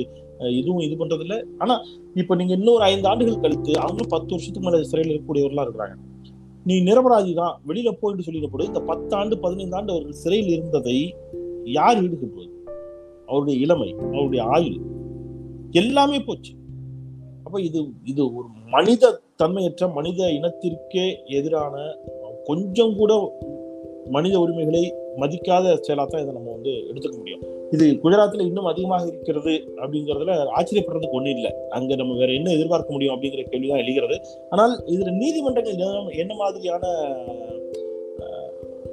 எதுவும் 0.59 0.61
இதுவும் 0.61 0.85
இது 0.87 0.94
பண்றது 1.00 1.24
இல்லை 1.26 1.38
ஆனா 1.59 1.74
இப்ப 2.14 2.35
நீங்க 2.40 2.52
இன்னொரு 2.59 2.83
ஐந்து 2.83 3.09
ஆண்டுகள் 3.09 3.42
கழித்து 3.42 3.72
அவங்களும் 3.85 4.12
பத்து 4.14 4.31
வருஷத்துக்கு 4.35 4.66
மேல 4.66 4.83
சிறையில் 4.92 5.12
இருக்கக்கூடியவர்களா 5.12 5.64
இருக்கிறாங்க. 5.66 5.96
நீ 6.68 6.75
நிரபராதி 6.81 7.33
தான் 7.40 7.54
வெளியில 7.68 7.90
போயிட்டு 8.00 8.27
சொல்லிடப்படும் 8.27 8.71
இந்த 8.71 8.81
பத்து 8.81 9.12
ஆண்டு 9.16 9.35
பதினைந்து 9.38 9.77
ஆண்டு 9.77 9.92
அவர்கள் 9.92 10.23
சிறையில் 10.23 10.52
இருந்ததை 10.56 10.96
யார் 11.79 12.00
ஈடுகட்டுவது 12.04 12.48
அவருடைய 13.27 13.56
இளமை 13.64 13.90
அவருடைய 14.14 14.42
ஆயுள் 14.56 14.79
எல்லாமே 15.83 16.18
போச்சு. 16.29 16.52
அப்ப 17.44 17.60
இது 17.68 17.81
இது 18.04 18.23
ஒரு 18.38 18.48
மனித 18.75 19.12
தன்மையற்ற 19.42 19.85
மனித 19.98 20.21
இனத்திற்கே 20.38 21.06
எதிரான 21.38 21.77
கொஞ்சம் 22.44 22.94
கூட 22.96 23.12
மனித 24.11 24.38
உரிமைகளை 24.40 24.94
மதிக்காத 25.17 25.81
செயலாக 25.81 26.11
தான் 26.11 26.23
இதை 26.23 26.35
நம்ம 26.35 26.50
வந்து 26.50 26.71
எடுத்துக்க 26.71 27.17
முடியும். 27.17 27.40
இது 27.71 27.98
குஜராத்தில் 28.02 28.46
இன்னும் 28.46 28.65
அதிகமாக 28.65 29.06
இருக்கிறது 29.06 29.50
அப்படிங்கிறதுல 29.77 30.48
ஆச்சரியப்படுறதுக்கு 30.58 31.11
ஒன்றும் 31.11 31.35
இல்லை. 31.35 31.54
அங்கே 31.71 31.94
நம்ம 31.94 32.17
வேற 32.17 32.33
என்ன 32.33 32.50
எதிர்பார்க்க 32.50 32.92
முடியும் 32.92 33.15
அப்படிங்கிற 33.15 33.42
கேள்வி 33.42 33.69
தான் 33.69 33.79
எழுகிறது. 33.79 34.21
ஆனால் 34.50 34.85
இதில் 34.87 35.13
நீதிமன்றங்கள் 35.13 35.77
என்ன- 36.13 36.35
மாதிரியான 36.35 36.88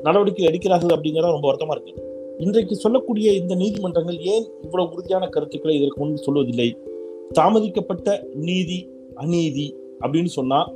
நடவடிக்கை 0.04 0.46
எடுக்கிறார்கள் 0.46 0.96
அப்படிங்கிறத 0.96 1.32
ரொம்ப 1.32 1.48
வருத்தமாக 1.48 1.82
இருக்கு. 1.84 2.04
இன்றைக்கு 2.38 2.76
சொல்லக்கூடிய 2.76 3.34
இந்த 3.34 3.56
நீதிமன்றங்கள் 3.56 4.20
ஏன் 4.20 4.46
இவ்வளவு 4.62 4.92
உறுதியான 4.92 5.28
கருத்துக்களை 5.28 5.78
இதற்கு 5.78 6.04
முன்பு 6.04 6.24
சொல்வதில்லை? 6.24 6.78
தாமதிக்கப்பட்ட 7.32 8.24
நீதி 8.34 8.90
அநீதி 9.16 9.76
அப்படின்னு 10.02 10.26
சொன்னா 10.26 10.72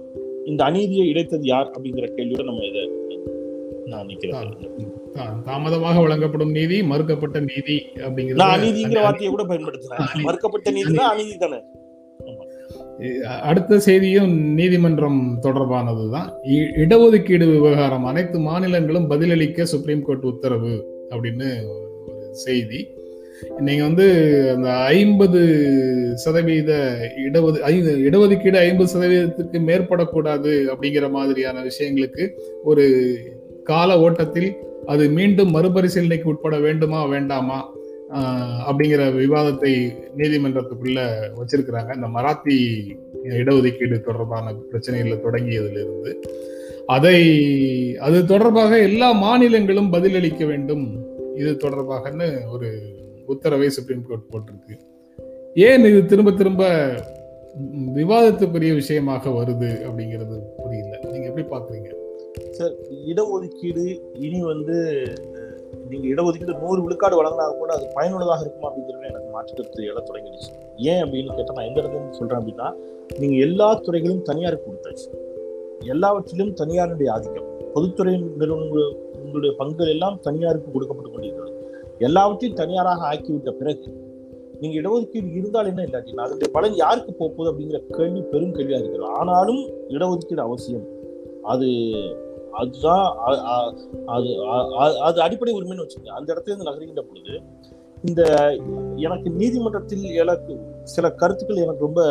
இந்த 0.46 0.64
அநீதியை 0.64 1.08
இடைத்தது 1.08 1.46
யார் 1.46 1.70
அப்படிங்கிற 1.70 2.10
கேள்வியோட 2.16 2.44
நம்ம 2.44 2.66
இதை 2.66 2.90
நான் 3.92 5.44
தாமதமாக 5.46 6.00
வழங்கப்படும் 6.00 6.56
நீதி 6.58 6.78
மறுக்கப்பட்ட 6.82 7.40
நீதி 7.52 7.78
அப்படிங்கிறது 8.06 8.48
அநீதிங்கிற 8.56 9.02
வார்த்தையை 9.02 9.32
கூட 9.34 9.44
பயன்படுத்துறேன். 9.52 10.26
மறுக்கப்பட்ட 10.28 10.68
நீதினா 10.78 11.08
அநீதி. 11.14 11.38
தானே 11.38 11.60
அடுத்த 13.42 13.80
செய்தியும் 13.80 14.34
நீதிமன்றம் 14.54 15.22
தொடர்பானதுதான் 15.42 16.28
இடஒதுக்கீடு 16.84 17.46
விவகாரம். 17.52 18.06
அனைத்து 18.06 18.40
மாநிலங்களும் 18.40 19.10
பதிலளிக்க 19.10 19.66
சுப்ரீம் 19.66 20.04
கோர்ட் 20.04 20.28
உத்தரவு 20.32 20.74
அப்படின்னு 21.10 21.50
ஒரு 21.74 22.28
செய்தி. 22.46 22.82
நீங்க 23.60 23.84
வந்து 23.84 24.08
அந்த 24.56 24.70
ஐம்பது 24.98 25.40
சதவீத 26.16 26.72
இடஒது 27.28 27.60
ஐந்து 27.72 27.92
இடஒதுக்கீடு 28.10 28.58
ஐம்பது 28.68 28.90
சதவீதத்துக்கு 28.94 29.60
மேற்படக்கூடாது 29.70 30.52
அப்படிங்கிற 30.74 31.06
மாதிரியான 31.12 31.64
விஷயங்களுக்கு 31.64 32.26
ஒரு 32.64 32.86
கால 33.64 34.00
ஓட்டத்தில் 34.00 34.56
அது 34.86 35.10
மீண்டும் 35.10 35.56
மறுபரிசீலனைக்கு 35.56 36.24
உட்பட 36.24 36.60
வேண்டுமா 36.60 37.06
வேண்டாமா? 37.06 37.80
அப்படிங்கிற 38.70 39.02
விவாதத்தை 39.16 39.94
நீதிமன்றத்துக்குள்ள 40.18 41.00
வச்சிருக்கிறாங்க. 41.36 41.96
இந்த 41.96 42.08
மராத்தி 42.08 42.56
இடஒதுக்கீடு 43.24 44.00
தொடர்பான 44.00 44.52
பிரச்சனைகள்ல 44.52 45.18
தொடங்கியதிலிருந்து. 45.26 46.14
அதை 46.86 47.20
அது 47.98 48.26
தொடர்பாக 48.26 48.80
எல்லா 48.80 49.14
மாநிலங்களும் 49.14 49.92
பதிலளிக்க 49.92 50.46
வேண்டும். 50.46 51.06
இது 51.36 51.52
தொடர்பாகன்னு 51.52 52.48
ஒரு 52.52 52.70
உத்தரவை 53.26 53.70
சுப்ரீம் 53.70 54.06
கோர்ட் 54.10 54.30
போட்டிருக்கு. 54.32 54.76
ஏன் 55.56 55.84
இது 55.84 56.06
திரும்ப 56.06 56.32
திரும்ப 56.32 56.64
விவாதத்துக்குரிய 57.96 58.74
விஷயமாக 58.74 59.30
வருது 59.30 59.72
அப்படிங்கிறது 59.88 60.36
புரியல. 60.64 61.00
நீங்க 61.12 61.28
எப்படி 61.28 61.48
பாக்குறீங்க 61.48 62.01
சார் 62.40 62.74
இடஒதுக்கீடு 63.06 64.02
இனி 64.14 64.44
வந்து 64.44 64.76
நீங்க 65.90 66.08
இடஒதுக்கீடு 66.08 66.60
நூறு 66.60 66.84
விழுக்காடு 66.84 67.24
வழங்கினா 67.24 67.58
கூட 67.58 67.74
அது 67.74 67.88
பயனுள்ளதாக 67.94 68.42
இருக்குமா 68.42 68.68
அப்படிங்கிறது 68.70 69.10
எனக்கு 69.10 69.30
மாற்றுக்கருத்து 69.36 69.88
எல்லாம் 69.88 70.06
தொடங்கிடுச்சு. 70.06 70.50
ஏன் 70.78 71.04
அப்படின்னு 71.04 71.36
கேட்டால் 71.36 71.56
நான் 71.56 71.66
எந்த 71.66 71.82
இடத்துல 71.82 72.10
சொல்றேன் 72.10 72.40
அப்படின்னா 72.40 72.74
நீங்க 73.20 73.36
எல்லா 73.36 73.74
துறைகளும் 73.74 74.22
தனியாருக்கு 74.22 74.72
கொடுத்தாச்சு. 74.72 75.08
எல்லாவற்றிலும் 75.86 76.54
தனியாருடைய 76.54 77.10
ஆதிக்கம். 77.10 77.72
பொதுத்துறை 77.74 78.18
நிறுவனங்கள் 78.18 78.96
உங்களுடைய 79.24 79.56
பங்குகள் 79.60 79.88
எல்லாம் 79.88 80.20
தனியாருக்கு 80.20 80.72
கொடுக்கப்பட்டு 80.72 81.12
கொண்டிருக்கிறது. 81.12 81.60
எல்லாவற்றையும் 82.00 82.60
தனியாராக 82.60 83.16
ஆக்கிவிட்ட 83.16 83.52
பிறகு 83.52 84.10
நீங்க 84.60 84.80
இடஒதுக்கீடு 84.80 85.36
இருந்தால் 85.36 85.66
என்ன 85.66 85.84
இல்லாட்டி 85.84 86.16
அதனுடைய 86.16 86.54
பலன் 86.54 86.74
யாருக்கு 86.74 87.14
போகுது 87.14 87.52
அப்படிங்கிற 87.52 87.88
கேள்வி 87.88 88.22
பெரும் 88.22 88.56
கேள்வியா 88.56 88.80
இருக்கிறது. 88.80 89.06
ஆனாலும் 89.06 89.62
இடஒதுக்கீடு 89.90 90.40
அவசியம். 90.40 91.00
அது 91.44 91.68
அதுதான் 92.52 93.18
அது 94.06 94.30
அது 95.00 95.22
அடிப்படை 95.22 95.54
உரிமைன்னு 95.54 95.84
வச்சுக்கோங்க. 95.84 96.14
அந்த 96.18 96.34
இடத்துல 96.34 96.52
இருந்து 96.52 96.70
நகர்கின்ற 96.70 97.02
பொழுது 97.02 97.42
இந்த 98.04 98.22
எனக்கு 98.96 99.30
நீதிமன்றத்தில் 99.30 100.04
எனக்கு 100.04 100.60
சில 100.84 101.12
கருத்துக்கள் 101.12 101.56
எனக்கு 101.56 101.86
ரொம்ப 101.86 102.02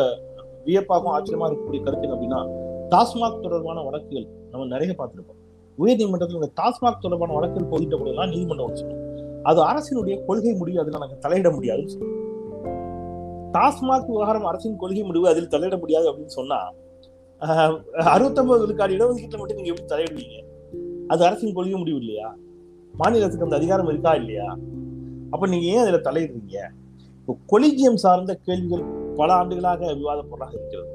வியப்பாகவும் 0.65 1.13
ஆச்சரியமா 1.15 1.47
இருக்கக்கூடிய 1.47 1.83
கருத்து 1.83 2.07
அப்படின்னா 2.07 2.41
டாஸ்மாக் 2.89 3.41
தொடர்பான 3.41 3.81
வழக்குகள் 3.81 4.27
நம்ம 4.51 4.65
நிறைய 4.65 4.95
பார்த்துருப்போம். 4.97 5.39
உயர் 5.77 5.97
நீதிமன்றத்தில் 5.97 6.41
இந்த 6.41 6.51
டாஸ்மாக் 6.61 6.99
தொடர்பான 6.99 7.33
வழக்குகள் 7.33 7.69
போகின்ற 7.69 7.97
பொழுதுலாம் 7.97 8.29
நீதிமன்றம் 8.29 8.67
ஒன்று 8.67 9.09
அது 9.43 9.61
அரசினுடைய 9.61 10.25
கொள்கை 10.25 10.53
முடிவு 10.53 10.79
அதில் 10.79 10.99
நாங்கள் 10.99 11.23
தலையிட 11.27 11.53
முடியாதுன்னு 11.53 11.91
சொல்லுவோம். 11.91 12.17
டாஸ்மாக் 13.51 14.07
விவகாரம் 14.07 14.45
அரசின் 14.45 14.77
கொள்கை 14.77 15.03
முடிவு 15.03 15.27
அதில் 15.27 15.47
தலையிட 15.47 15.79
முடியாது 15.79 16.11
அப்படின்னு 16.11 16.37
சொன்னா 16.39 16.73
அறுபத்தொன்பது 18.03 18.61
விழுக்காடு 18.61 18.93
இடஒதுக்கீட்டில் 18.93 19.37
மட்டும் 19.37 19.57
நீங்க 19.57 19.73
எப்படி 19.73 19.93
தலையிடுவீங்க? 19.93 20.43
அது 21.07 21.25
அரசின் 21.25 21.53
கொள்கை 21.53 21.73
முடிவு 21.73 21.97
இல்லையா? 21.97 22.35
மாநிலத்துக்கு 22.93 23.43
அந்த 23.43 23.55
அதிகாரம் 23.55 23.87
இருக்கா 23.87 24.13
இல்லையா? 24.13 24.57
அப்ப 25.29 25.47
நீங்க 25.47 25.65
ஏன் 25.65 25.77
அதுல 25.77 25.97
தலையிடுறீங்க? 25.97 26.69
இப்போ 27.19 27.37
கொலிஜியம் 27.51 27.95
சார்ந்த 27.95 28.35
கேள்விகள் 28.35 28.83
பல 29.15 29.33
ஆண்டுகளாக 29.33 29.93
விவாத 29.93 30.21
பொருளாக 30.21 30.51
இருக்கிறது. 30.51 30.89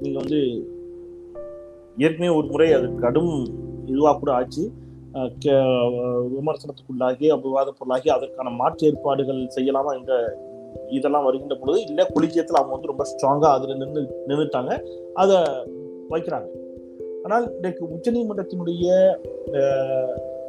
நீங்க 0.00 0.18
வந்து 0.18 0.66
ஏற்கனவே 1.96 2.36
ஒரு 2.36 2.46
முறை 2.46 2.72
அது 2.72 2.94
கடும் 2.94 3.44
இதுவாக 3.86 4.18
கூட 4.18 4.32
ஆச்சு. 4.32 4.70
கே- 5.14 6.30
விமர்சனத்துக்குள்ளாகி 6.34 7.40
விவாத 7.42 7.70
பொருளாகி 7.70 8.08
அதற்கான 8.08 8.50
மாற்று 8.50 8.86
ஏற்பாடுகள் 8.86 9.48
செய்யலாமா 9.56 9.98
என்ற 9.98 10.38
இதெல்லாம் 10.88 11.24
வருகின்ற 11.24 11.56
பொழுது 11.56 11.80
இல்லை 11.80 12.06
கொலிஜியத்தில் 12.14 12.60
அவங்க 12.60 12.72
வந்து 12.72 12.86
ரொம்ப 12.86 13.04
ஸ்ட்ராங்காக 13.04 13.52
அதில் 13.52 13.76
நின்று 13.76 14.24
நின்றுட்டாங்க 14.28 14.82
அதை 15.14 15.36
வைக்கிறாங்க. 16.12 16.48
ஆனால் 17.24 17.44
இன்றைக்கு 17.56 17.84
உச்சநீதிமன்றத்தினுடைய 17.96 18.86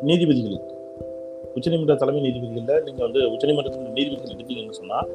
நீதிபதிகள் 0.01 0.57
உச்சநீதிமன்ற 1.57 1.95
தலைமை 1.95 2.21
நீதிபதிகளில் 2.25 2.83
நீங்கள் 2.83 3.05
வந்து 3.07 3.21
உச்சநீதிமன்றத்தின் 3.33 3.95
நீதிபதிகள் 3.97 4.35
எடுத்தீங்கன்னு 4.37 4.79
சொன்னால் 4.81 5.09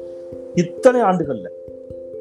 இத்தனை 0.55 1.01
ஆண்டுகளில் 1.01 1.51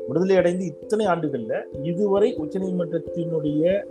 விடுதலை 0.09 0.37
அடைந்து 0.37 0.65
இத்தனை 0.67 1.07
ஆண்டுகளில் 1.07 1.57
இதுவரை 1.83 2.29
உச்சநீதிமன்றத்தினுடைய 2.35 3.83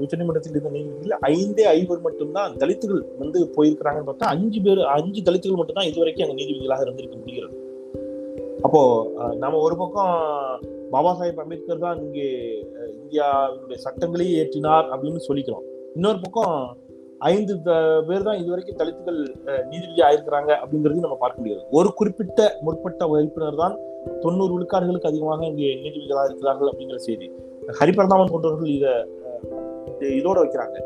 உச்சநீதிமன்றத்தில் 0.00 0.52
இருந்த 0.52 0.70
நீதிபதிகள் 0.70 1.20
ஐந்தே 1.32 1.64
ஐவர் 1.78 2.00
மட்டும்தான் 2.00 2.52
தலித்துகள் 2.56 3.02
வந்து 3.18 3.38
போயிருக்கிறாங்கன்னு 3.56 4.10
பார்த்தா 4.10 4.32
அஞ்சு 4.34 4.60
பேர் 4.60 4.82
அஞ்சு 4.96 5.22
தலித்துகள் 5.22 5.60
மட்டும்தான் 5.60 5.90
இதுவரைக்கும் 5.90 6.26
அங்கே 6.26 6.38
நீதிபதிகளாக 6.42 6.80
இருந்திருக்க 6.80 7.16
முடிகிறது. 7.16 7.56
அப்போ 8.62 9.06
நம்ம 9.36 9.58
ஒரு 9.58 9.76
பக்கம் 9.76 10.18
பாபா 10.90 11.20
சாஹேப் 11.20 11.34
அம்பேத்கர் 11.34 11.78
தான் 11.78 12.00
இங்கே 12.00 12.30
இந்தியாவுடைய 12.70 13.76
இந்தியாவினுடைய 13.76 14.38
ஏற்றினார் 14.42 14.86
அப்படின்னு 14.88 15.20
சொல்லிக்கிறோம். 15.28 15.62
இன்னொரு 15.94 16.18
பக்கம் 16.20 16.76
ஐந்து 17.18 17.62
த- 17.62 18.02
பேர் 18.08 18.22
தான் 18.22 18.36
இதுவரைக்கும் 18.36 18.76
தலித்துகள் 18.76 19.20
நீதிபதி 19.64 20.00
ஆயிருக்கிறாங்க 20.00 20.56
அப்படிங்கிறதையும் 20.62 21.06
நம்ம 21.06 21.16
பார்க்க 21.16 21.40
முடியாது. 21.40 21.66
ஒரு 21.70 21.92
குறிப்பிட்ட 21.94 22.58
முற்பட்ட 22.60 23.08
உறுப்பினர் 23.08 23.54
தான் 23.54 23.78
தொண்ணூறு 24.20 24.60
விழுக்காடுகளுக்கு 24.60 25.06
அதிகமாக 25.06 25.46
இங்கே 25.46 25.74
நீதிபதிகளாக 25.74 26.24
இருக்கிறார்கள் 26.24 26.68
அப்படிங்கிற 26.68 26.96
செய்தி. 26.96 27.32
ஹரிபரதாமன் 27.80 28.30
போன்றவர்கள் 28.30 28.68
இதை 28.68 28.90
இதோட 30.00 30.38
வைக்கிறாங்க. 30.38 30.80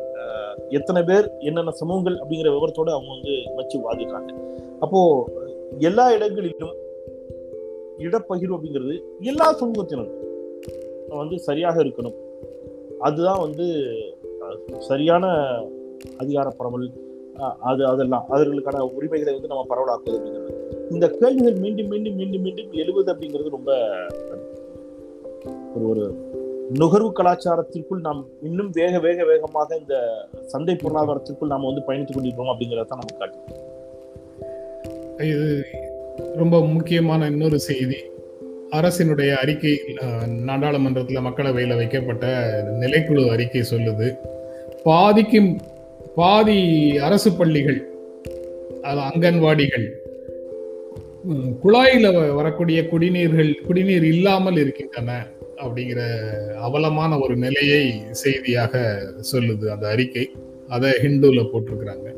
எத்தனை 0.69 1.03
பேர் 1.03 1.31
என்னென்ன 1.39 1.71
சமூகங்கள் 1.71 2.15
அப்படிங்கிற 2.15 2.49
விவரத்தோட 2.49 2.91
அவங்க 2.91 3.09
வந்து 3.09 3.55
வச்சு 3.57 3.93
வாதிடுறாங்க. 3.93 4.57
அப்போ 4.81 5.29
எல்லா 5.79 6.13
இடங்களிலும் 6.13 6.81
இடப்பகிர்வு 7.99 8.57
அப்படிங்கிறது 8.57 9.05
எல்லா 9.21 9.57
சமூகத்தினரும் 9.61 10.19
வந்து 11.09 11.39
சரியாக 11.39 11.85
இருக்கணும். 11.85 12.19
அதுதான் 12.99 13.41
வந்து 13.41 13.67
சரியான 14.79 15.25
அதிகார 16.19 16.51
பரவல் 16.51 16.91
அது 17.59 17.87
அதெல்லாம். 17.87 18.25
அவர்களுக்கான 18.29 18.81
உரிமைகளை 18.97 19.33
வந்து 19.35 19.49
நம்ம 19.49 19.65
பரவலாக்குவது 19.69 20.17
அப்படிங்கிறது. 20.19 20.53
இந்த 20.91 21.09
கேள்விகள் 21.09 21.57
மீண்டும் 21.57 21.89
மீண்டும் 21.89 22.15
மீண்டும் 22.15 22.43
மீண்டும் 22.43 22.73
எழுவது 22.73 23.13
அப்படிங்கிறது 23.13 23.49
ரொம்ப 23.49 23.73
ஒரு 25.75 25.85
ஒரு 25.89 26.05
நுகர்வு 26.71 27.13
கலாச்சாரத்திற்குள் 27.13 28.01
நாம் 28.01 28.27
இன்னும் 28.43 28.71
வேக 28.71 28.99
வேக 28.99 29.25
வேகமாக 29.25 29.79
இந்த 29.79 29.95
சந்தை 30.47 30.75
பொருளாதாரத்திற்குள் 30.75 31.49
நாம் 31.49 31.63
வந்து 31.63 31.87
பயணித்துக் 31.87 32.15
கொண்டிருக்கிறோம் 32.15 32.53
அப்படிங்கிறத 32.53 32.85
தான் 32.85 33.01
நமக்கு 33.01 33.19
காட்டு 33.19 33.39
இது 35.19 35.65
ரொம்ப 36.17 36.67
முக்கியமான 36.67 37.27
இன்னொரு 37.27 37.59
செய்தி. 37.59 37.97
அரசினுடைய 38.71 39.35
அறிக்கை 39.35 39.81
நாடாளுமன்றத்தில் 40.27 41.19
மக்களவையில் 41.19 41.77
வைக்கப்பட்ட 41.77 42.27
நிலைக்குழு 42.81 43.29
அறிக்கை 43.29 43.65
சொல்லுது. 43.71 44.17
பாதிக்கும் 44.85 45.61
பாதி 46.15 46.99
அரசு 46.99 47.33
பள்ளிகள் 47.33 47.87
அது 48.83 49.01
அங்கன்வாடிகள் 49.01 49.89
குழாயில் 51.65 52.09
வ- 52.09 52.35
வரக்கூடிய 52.35 52.83
குடிநீர்கள் 52.83 53.55
குடிநீர் 53.67 54.05
இல்லாமல் 54.05 54.57
இருக்கின்றன 54.57 55.27
அப்படிங்கிற 55.57 56.03
அவலமான 56.53 57.19
ஒரு 57.19 57.37
நிலையை 57.37 57.95
செய்தியாக 58.11 59.03
சொல்லுது 59.33 59.67
அந்த 59.67 59.89
அறிக்கை. 59.89 60.31
அதை 60.69 60.91
ஹிந்துவில் 61.03 61.49
போட்டிருக்கிறாங்க. 61.53 62.15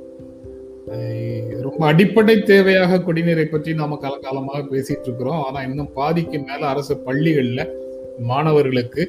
ரொம்ப 1.66 1.82
அடிப்படை 1.90 2.34
தேவையாக 2.50 2.98
குடிநீரை 3.06 3.44
பற்றி 3.50 3.70
நாம 3.80 3.96
காலகாலமாக 4.02 4.60
பேசிட்டு 4.72 5.06
இருக்கிறோம். 5.08 5.40
ஆனா 5.46 5.58
இன்னும் 5.68 5.90
பாதிக்கு 5.98 6.38
மேல 6.48 6.60
அரசு 6.72 6.94
பள்ளிகள்ல 7.06 7.62
மாணவர்களுக்கு 8.30 9.02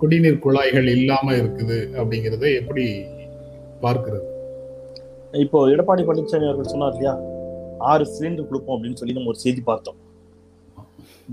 குடிநீர் 0.00 0.42
குழாய்கள் 0.44 0.88
இல்லாம 0.96 1.34
இருக்குது 1.40 1.78
அப்படிங்கறத 2.00 2.44
எப்படி 2.60 2.84
பார்க்கிறது? 3.84 4.26
இப்போ 5.44 5.58
எடப்பாடி 5.74 6.02
பழனிசாமி 6.08 6.48
அவர்கள் 6.48 6.72
சொன்னார் 6.72 6.94
இல்லையா? 6.94 7.14
ஆறு 7.90 8.04
சிலிண்டர் 8.14 8.48
கொடுப்போம் 8.50 8.76
அப்படின்னு 8.76 9.00
சொல்லி 9.00 9.16
நம்ம 9.18 9.32
ஒரு 9.34 9.42
செய்தி 9.44 9.62
பார்த்தோம். 9.70 9.98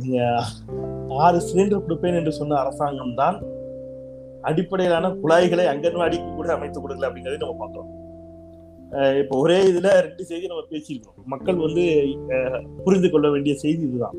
நீங்க 0.02 0.20
ஆறு 1.26 1.40
சிலிண்டர் 1.50 1.86
கொடுப்பேன் 1.86 2.20
என்று 2.22 2.34
சொன்ன 2.40 2.60
அரசாங்கம் 2.64 3.18
தான் 3.22 3.38
அடிப்படையிலான 4.50 5.10
குழாய்களை 5.24 5.66
அங்கன்வாடிக்கு 5.74 6.30
கூட 6.36 6.50
அமைத்து 6.58 6.80
கொடுக்கல 6.82 7.10
அப்படிங்கறதை 7.10 7.40
நம்ம 7.44 7.58
பார்க்கிறோம். 7.62 7.92
இப்போ 9.22 9.36
ஒரே 9.44 9.58
இதுல 9.70 9.90
ரெண்டு 10.06 10.24
செய்தி 10.30 10.46
நம்ம 10.52 10.64
பேசியிருக்கோம் 10.74 11.26
மக்கள் 11.34 11.58
வந்து 11.66 11.84
புரிந்து 12.86 13.10
கொள்ள 13.14 13.30
வேண்டிய 13.30 13.56
செய்தி 13.64 13.82
இதுதான். 13.88 14.16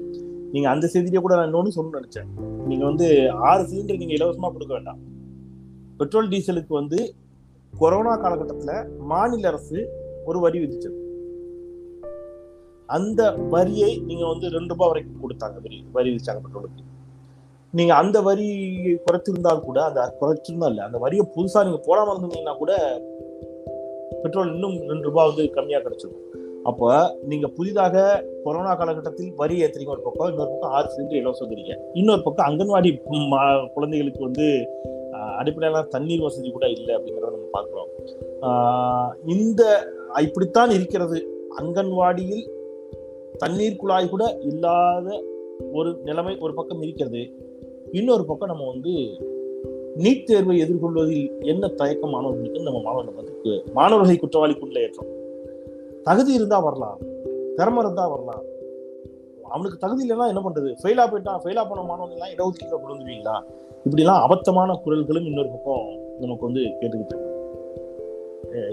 நீங்க 0.52 0.68
அந்த 0.70 0.86
செய்தியை 0.94 1.20
கூட 1.22 1.34
நான் 1.36 1.48
இன்னொன்னு 1.48 1.74
சொல்லணும்னு 1.76 2.00
நினைச்சேன். 2.00 2.28
நீங்க 2.70 2.84
வந்து 2.84 3.06
ஆறு 3.50 3.62
சிலிண்டர் 3.70 4.00
நீங்க 4.02 4.14
இலவசமா 4.18 4.50
கொடுக்க 4.52 4.72
வேண்டாம். 4.74 5.00
பெட்ரோல் 6.00 6.30
டீசலுக்கு 6.32 6.74
வந்து 6.80 6.98
கொரோனா 7.72 8.14
காலகட்டத்துல 8.24 8.74
மாநில 9.12 9.48
அரசு 9.48 9.78
ஒரு 10.24 10.38
வரி 10.44 10.58
விதிச்சது. 10.64 10.96
அந்த 12.88 13.22
வரியை 13.54 13.90
நீங்க 14.08 14.24
வந்து 14.26 14.46
ரெண்டு 14.54 14.72
ரூபாய் 14.74 14.90
வரைக்கும் 14.90 15.22
கொடுத்தாங்க 15.24 15.58
வரி 15.64 15.78
வரி 15.96 16.10
விதிச்சாங்க 16.12 16.42
பெட்ரோலுக்கு 16.44 16.84
நீங்க 17.74 17.94
அந்த 17.94 18.18
வரி 18.28 18.46
குறைச்சிருந்தால் 19.06 19.66
கூட 19.66 19.78
அந்த 19.84 20.02
குறைச்சிருந்தா 20.20 20.68
இல்ல 20.72 20.84
அந்த 20.84 20.98
வரியை 20.98 21.24
புதுசா 21.34 21.64
நீங்க 21.66 21.80
போடாம 21.88 22.12
இருந்தீங்கன்னா 22.14 22.56
கூட 22.56 22.72
பெட்ரோல் 24.22 24.52
இன்னும் 24.52 24.78
ரெண்டு 24.78 25.02
ரூபாய் 25.02 25.26
வந்து 25.26 25.42
கம்மியாக 25.54 25.82
கிடைச்சிடும் 25.82 26.24
அப்போ 26.62 27.18
நீங்க 27.22 27.46
புதிதாக 27.46 28.24
கொரோனா 28.44 28.74
காலகட்டத்தில் 28.74 29.32
வரி 29.36 29.62
ஏற்றுறீங்க 29.62 29.88
ஒரு 29.88 30.00
பக்கம் 30.00 30.28
இன்னொரு 30.28 30.50
பக்கம் 30.50 30.70
ஆறு 30.70 30.88
சிலிண்டர் 30.88 31.16
இலவசம் 31.16 31.50
தரீங்க 31.50 31.76
இன்னொரு 31.92 32.22
பக்கம் 32.22 32.46
அங்கன்வாடி 32.46 33.00
மா- 33.10 33.72
குழந்தைகளுக்கு 33.72 34.20
வந்து 34.20 34.68
அடிப்படையிலான 35.38 35.86
தண்ணீர் 35.86 36.20
வசதி 36.20 36.50
கூட 36.50 36.68
இல்லை 36.68 36.96
அப்படிங்கிறத 36.96 37.30
நம்ம 37.30 37.48
பார்க்குறோம். 37.52 37.90
இந்த 39.26 39.90
இப்படித்தான் 40.22 40.70
இருக்கிறது. 40.70 41.48
அங்கன்வாடியில் 41.58 42.48
தண்ணீர் 43.38 43.76
குழாய் 43.76 44.08
கூட 44.08 44.36
இல்லாத 44.40 45.24
ஒரு 45.72 46.00
நிலைமை 46.04 46.38
ஒரு 46.38 46.54
பக்கம் 46.54 46.82
இருக்கிறது. 46.82 47.34
இன்னொரு 47.92 48.24
பக்கம் 48.24 48.48
நம்ம 48.48 48.66
வந்து 48.66 48.92
நீட் 49.98 50.24
தேர்வை 50.24 50.62
எதிர்கொள்வதில் 50.62 51.40
என்ன 51.40 51.68
தயக்கம் 51.68 52.10
மாணவர்களுக்கு? 52.10 52.60
நம்ம 52.60 52.80
மாணவர்கள் 52.80 53.14
வந்து 53.14 53.64
மாணவர்களை 53.72 54.18
குற்றவாளிக்குள்ள 54.20 54.78
ஏற்றம். 54.78 55.06
தகுதி 56.02 56.32
இருந்தா 56.32 56.58
வரலாம். 56.58 56.98
திறமை 57.56 57.84
இருந்தா 57.84 58.08
வரலாம். 58.08 58.42
அவனுக்கு 59.42 59.78
தகுதி 59.78 60.02
இல்லைன்னா 60.08 60.28
என்ன 60.28 60.42
பண்றது? 60.44 60.74
ஃபெயிலா 60.82 61.04
போயிட்டான் 61.10 61.40
ஃபெயிலா 61.44 61.68
போன 61.68 61.94
மாணவர்கள்லாம் 61.94 62.34
இடஒதுக்கீடு 62.36 62.72
இடஒதுக்கீடுல 62.72 62.80
கொண்டு 62.80 63.46
இப்படி 63.84 64.02
எல்லாம் 64.02 64.30
அபத்தமான 64.30 64.80
குரல்களும் 64.84 65.26
இன்னொரு 65.26 65.48
பக்கம் 65.48 66.00
நமக்கு 66.20 66.44
வந்து 66.44 66.60
கேட்டுக்கிட்டு 66.60 67.26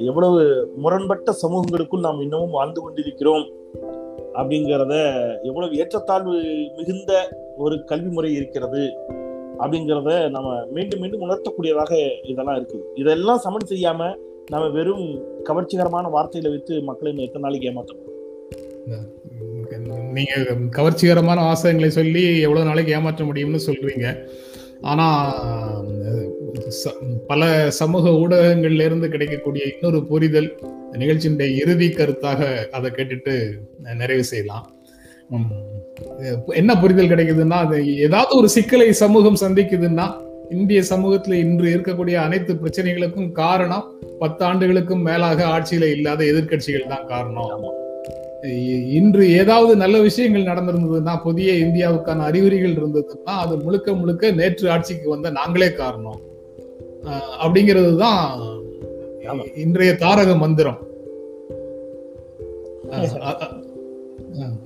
எவ்வளவு 0.05 0.69
முரண்பட்ட 0.76 1.36
சமூகங்களுக்குள் 1.41 1.99
நாம் 1.99 2.21
இன்னமும் 2.21 2.49
வாழ்ந்து 2.49 2.82
கொண்டிருக்கிறோம் 2.82 3.45
அப்படிங்கிறத 4.34 4.93
எவ்வளவு 5.43 5.76
ஏற்றத்தாழ்வு 5.76 6.41
மிகுந்த 6.78 7.39
ஒரு 7.57 7.84
கல்வி 7.84 8.09
முறை 8.09 8.34
இருக்கிறது. 8.34 8.99
அப்படிங்கிறத 9.59 10.29
நம்ம 10.29 10.65
மீண்டும் 10.71 10.99
மீண்டும் 10.99 11.29
உணர்த்தக்கூடியதாக 11.29 12.11
இதெல்லாம் 12.23 12.55
இருக்குது. 12.55 12.83
இதெல்லாம் 12.95 13.37
சமன் 13.37 13.67
செய்யாம 13.69 14.15
நம்ம 14.51 14.67
வெறும் 14.67 15.23
கவர்ச்சிகரமான 15.49 16.09
வார்த்தைகளை 16.09 16.57
வைத்து 16.57 16.81
மக்களை 16.81 17.23
எத்தனை 17.23 17.59
நாளைக்கு 17.59 17.69
ஏமாத்தணும்? 17.69 18.13
நீங்க 20.11 20.33
கவர்ச்சிகரமான 20.81 21.41
வாசகங்களை 21.41 21.87
சொல்லி 21.87 22.39
எவ்வளவு 22.39 22.65
நாளைக்கு 22.65 22.93
ஏமாற்ற 22.93 23.25
முடியும்னு 23.25 23.59
சொல்றீங்க. 23.65 24.27
ஆனா 24.81 25.33
ச- 26.85 27.19
பல 27.27 27.71
சமூக 27.71 28.09
ஊடகங்கள்ல 28.09 28.85
இருந்து 28.85 29.09
கிடைக்கக்கூடிய 29.09 29.65
இன்னொரு 29.65 30.05
புரிதல் 30.05 30.57
நிகழ்ச்சியினுடைய 30.91 31.55
இறுதி 31.55 31.87
கருத்தாக 31.89 32.69
அதை 32.69 32.91
கேட்டுட்டு 32.91 33.51
நிறைவு 33.95 34.23
செய்யலாம். 34.23 34.73
என்ன 36.47 36.79
புரிதல் 36.79 37.07
கிடைக்குதுன்னா 37.07 37.57
அது 37.65 37.97
ஏதாவது 37.97 38.37
ஒரு 38.37 38.49
சிக்கலை 38.49 38.93
சமூகம் 38.93 39.41
சந்திக்குதுன்னா 39.41 40.05
இந்திய 40.49 40.81
சமூகத்துல 40.89 41.33
இன்று 41.33 41.77
இருக்கக்கூடிய 41.77 42.13
அனைத்து 42.13 42.53
பிரச்சனைகளுக்கும் 42.53 43.31
காரணம் 43.31 43.85
பத்து 44.19 44.45
ஆண்டுகளுக்கும் 44.45 45.01
மேலாக 45.01 45.45
ஆட்சியில 45.45 45.83
இல்லாத 45.91 46.23
எதிர்க்கட்சிகள் 46.23 46.87
தான் 46.87 47.07
காரணம். 47.07 47.63
இன்று 48.89 49.31
ஏதாவது 49.31 49.75
நல்ல 49.75 49.99
விஷயங்கள் 49.99 50.49
நடந்திருந்ததுன்னா 50.53 51.21
புதிய 51.21 51.51
இந்தியாவுக்கான 51.53 52.17
அறிகுறிகள் 52.17 52.75
இருந்ததுன்னா 52.75 53.33
அது 53.43 53.57
முழுக்க 53.57 53.93
முழுக்க 53.93 54.31
நேற்று 54.31 54.71
ஆட்சிக்கு 54.71 55.09
வந்த 55.09 55.29
நாங்களே 55.29 55.71
காரணம். 55.73 56.21
அப்படிங்கிறது 57.43 57.97
தான். 57.97 58.39
இன்றைய 59.55 59.93
தாரக 59.95 60.37
மந்திரம். 60.37 60.79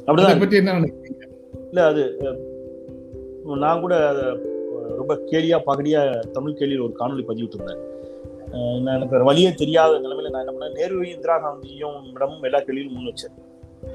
அதை 0.05 0.38
பற்றி 0.38 0.57
என்ன 0.57 0.73
நினைக்கிறீங்க? 0.80 1.18
இல்லை 1.70 1.84
அது 1.91 2.03
நான் 3.63 3.82
கூட 3.84 3.95
அதை 4.11 4.26
ரொம்ப 4.99 5.13
கேலியா 5.32 5.57
பகடியா 5.70 6.01
தமிழ் 6.36 6.57
கேள்வியில் 6.59 6.86
ஒரு 6.88 6.93
காணொளி 6.99 7.24
பதிவிட்டு 7.30 7.57
இருந்தேன் 7.57 7.82
நான் 8.84 8.95
எனக்கு 8.97 9.28
வழியே 9.30 9.49
தெரியாத 9.61 9.97
நிலைமையில 10.03 10.32
நான் 10.34 10.43
என்ன 10.43 10.53
பண்ணேன்? 10.53 10.76
நேருவையும் 10.80 11.15
இந்திரா 11.17 11.36
காந்தியும் 11.43 11.97
இடமும் 12.15 12.45
எல்லா 12.47 12.59
கேள்வியும் 12.67 12.95
முன் 12.95 13.09
வச்சேன். 13.09 13.36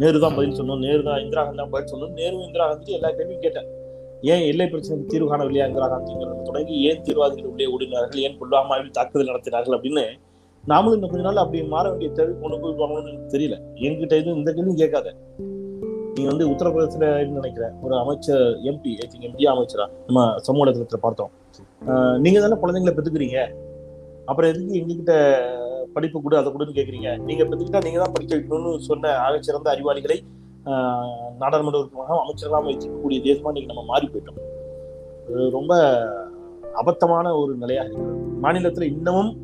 நேரு 0.03 0.19
தான் 0.25 0.37
பதில் 0.37 0.59
சொன்னோம். 0.59 0.83
நேரு 0.87 1.03
தான் 1.09 1.21
இந்திரா 1.25 1.43
காந்தி 1.47 1.61
தான் 1.63 1.73
பதில் 1.73 1.91
சொன்னோம். 1.93 2.13
நேரு 2.21 2.37
இந்திரா 2.47 2.67
காந்தி 2.71 2.93
எல்லா 2.99 3.11
கேள்வியும் 3.19 3.45
கேட்டேன். 3.47 3.69
ஏன் 4.33 4.45
எல்லை 4.51 4.67
பிரச்சனைக்கு 4.73 5.11
தீர்வு 5.13 5.29
காணவில்லையா 5.33 5.67
இந்திரா 5.71 5.89
காந்திங்கிறது 5.95 6.47
தொடங்கி 6.49 6.77
ஏன் 6.89 7.03
தீவிரவாதிகள் 7.07 7.51
உள்ளே 7.53 7.67
ஓடினார்கள். 7.75 8.23
ஏன் 8.27 8.37
புல்வாமாவில் 8.41 8.95
தாக்குதல் 8.99 9.31
நடத்தினார்கள் 9.31 9.77
அப்படின்னு 9.79 10.05
நாமளும் 10.65 10.97
இன்னும் 10.97 11.13
கொஞ்ச 11.13 11.25
நாள் 11.27 11.43
அப்படி 11.43 11.59
மாற 11.75 11.85
வேண்டிய 11.91 12.11
தேவை 12.19 12.33
கொண்டு 12.43 12.61
போய் 12.61 12.79
போகணும்னு 12.81 13.11
எனக்கு 13.13 13.35
தெரியல. 13.35 13.57
என்கிட்ட 13.87 14.15
எதுவும் 14.21 14.39
இந்த 14.41 14.51
கேள்வியும் 14.53 14.81
கேட்காத. 14.83 15.09
நீங்க 16.15 16.35
வந்து 16.35 16.49
உத்தரப்பிரதேசத்துல 16.49 17.27
நினைக்கிறேன். 17.27 17.71
ஒரு 17.83 17.97
அமைச்சர் 17.97 18.41
எம்பி 18.41 18.93
ஐ 18.93 19.09
திங்க் 19.11 19.23
எம்பி 19.23 19.45
அமைச்சரா? 19.45 19.89
நம்ம 20.07 20.39
சமூக 20.39 20.71
இடத்துல 20.71 20.97
பார்த்தோம். 21.01 21.31
ஆஹ் 21.87 22.19
நீங்க 22.19 22.41
தானே 22.41 22.61
குழந்தைங்களை 22.61 22.93
பெத்துக்கிறீங்க. 22.93 23.55
அப்புறம் 24.25 24.53
எதுக்கு 24.53 24.75
எங்ககிட்ட 24.75 25.39
படிப்பு 25.93 26.23
கூட 26.23 26.39
அதை 26.39 26.53
கொடுன்னு 26.53 26.77
கேட்குறீங்க 26.77 27.19
நீங்க 27.19 27.45
பெற்றுக்கிட்டா 27.45 27.83
நீங்க 27.83 27.99
தான் 27.99 28.13
படிக்க 28.13 28.37
வைக்கணும்னு 28.37 28.79
சொன்ன 28.79 29.09
ஆகச்சிறந்த 29.09 29.67
அறிவாளிகளை 29.67 30.21
ஆஹ் 30.65 31.37
நாடாளுமன்ற 31.39 31.79
உறுப்பினராக 31.79 32.21
அமைச்சர்களாக 32.21 32.65
வைத்திருக்கக்கூடிய 32.65 33.19
தேசமா 33.23 33.51
நீங்க 33.51 33.73
நம்ம 33.73 33.85
மாறி 33.85 34.11
போயிட்டோம். 34.13 35.51
ரொம்ப 35.51 36.03
அபத்தமான 36.75 37.37
ஒரு 37.37 37.57
நிலையாக 37.57 37.89
இருக்கிறது. 37.89 38.21
மாநிலத்துல 38.43 38.83
இன்னமும் 38.83 39.37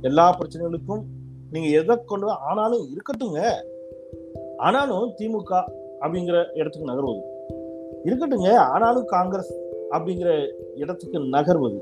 எல்லா 0.00 0.38
பிரச்சனைகளுக்கும் 0.38 1.02
நீங்க 1.50 1.68
எதை 1.68 2.04
கொண்டு 2.04 2.30
ஆனாலும் 2.30 2.88
இருக்கட்டுங்க 2.88 3.52
ஆனாலும் 4.56 5.14
திமுக 5.18 5.64
அப்படிங்கிற 6.00 6.38
இடத்துக்கு 6.60 6.90
நகர்வது. 6.92 7.22
இருக்கட்டுங்க 8.08 8.50
ஆனாலும் 8.74 9.06
காங்கிரஸ் 9.14 9.52
அப்படிங்கிற 9.90 10.30
இடத்துக்கு 10.74 11.18
நகர்வது. 11.36 11.78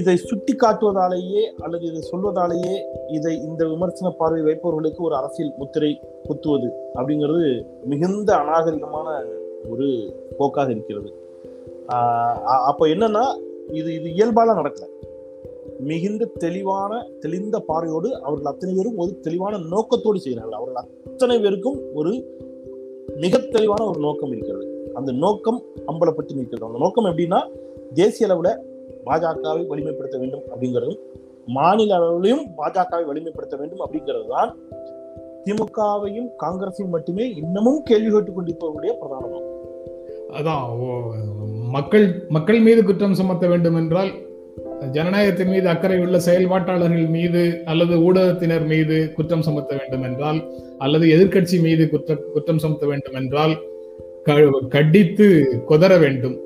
இதை 0.00 0.14
சுட்டி 0.28 0.52
காட்டுவதாலேயே 0.52 1.42
அல்லது 1.64 1.84
இதை 1.90 2.00
சொல்வதாலேயே 2.12 2.76
இதை 3.16 3.32
இந்த 3.48 3.62
விமர்சன 3.72 4.10
பார்வை 4.20 4.40
வைப்பவர்களுக்கு 4.48 5.00
ஒரு 5.08 5.14
அரசியல் 5.20 5.52
முத்திரை 5.58 5.90
குத்துவது 6.28 6.68
அப்படிங்கிறது 6.94 7.48
மிகுந்த 7.92 8.30
அநாகரிகமான 8.42 9.08
ஒரு 9.72 9.88
போக்காக 10.38 10.70
இருக்கிறது. 10.70 11.10
அப்போ 12.70 12.84
என்னன்னா 12.94 13.24
இது 13.80 13.90
இது 13.98 14.08
இயல்பால 14.16 14.56
நடக்கல. 14.60 14.86
மிகுந்த 15.90 16.24
தெளிவான 16.44 16.92
தெளிந்த 17.22 17.56
பார்வையோடு 17.68 18.08
அவர்கள் 18.22 18.50
அத்தனை 18.52 18.72
பேரும் 18.74 18.98
ஒரு 19.02 19.12
தெளிவான 19.20 19.54
நோக்கத்தோடு 19.72 20.18
செய்கிறார்கள். 20.24 20.58
அவர்கள் 20.58 20.82
அத்தனை 21.10 21.36
பேருக்கும் 21.40 21.78
ஒரு 21.94 22.12
மிக 23.16 23.38
தெளிவான 23.38 23.84
ஒரு 23.84 24.00
நோக்கம் 24.00 24.32
இருக்கிறது. 24.32 24.90
அந்த 24.94 25.12
நோக்கம் 25.12 25.62
அம்பலப்பட்டு 25.86 26.34
நிற்கிறது. 26.34 26.66
அந்த 26.66 26.78
நோக்கம் 26.78 27.04
எப்படின்னா 27.04 27.50
தேசிய 27.94 28.28
அளவில் 28.28 28.58
பாஜகவை 29.06 29.66
வலிமைப்படுத்த 29.66 30.18
வேண்டும் 30.18 30.42
அப்படிங்கிறதும் 30.50 30.98
மாநில 31.46 31.96
அளவிலையும் 31.96 32.44
பாஜகவை 32.56 33.04
வலிமைப்படுத்த 33.04 33.56
வேண்டும் 33.56 33.78
அப்படிங்கிறது 33.78 34.28
தான் 34.28 34.56
திமுகவையும் 35.44 36.28
காங்கிரஸையும் 36.42 36.88
மட்டுமே 36.88 37.34
இன்னமும் 37.34 37.82
கேள்வி 37.82 38.10
கேட்டுக் 38.10 38.38
கொண்டிருப்பவருடைய 38.38 38.92
பிரதான 38.92 39.26
நோக்கம். 39.26 39.52
அதான் 40.30 40.66
மக்கள் 41.68 42.26
மக்கள் 42.28 42.60
மீது 42.60 42.84
குற்றம் 42.84 43.14
சுமத்த 43.14 43.46
வேண்டும் 43.46 43.74
என்றால் 43.74 44.08
ஜனநாயகத்தின் 44.92 45.46
மீது 45.46 45.68
அக்கறை 45.68 45.98
உள்ள 45.98 46.18
செயல்பாட்டாளர்கள் 46.18 47.08
மீது 47.08 47.62
அல்லது 47.64 48.12
ஊடகத்தினர் 48.12 48.66
மீது 48.66 49.12
குற்றம் 49.12 49.42
சுமத்த 49.42 49.76
வேண்டும் 49.76 50.02
என்றால் 50.02 50.50
அல்லது 50.78 51.06
எதிர்க்கட்சி 51.06 51.60
மீது 51.60 51.90
குற்ற 51.90 52.16
குற்றம் 52.16 52.58
சுமத்த 52.58 52.86
வேண்டும் 52.86 53.14
என்றால் 53.14 53.60
கடித்து 54.68 55.60
கொதற 55.68 55.98
வேண்டும். 55.98 56.40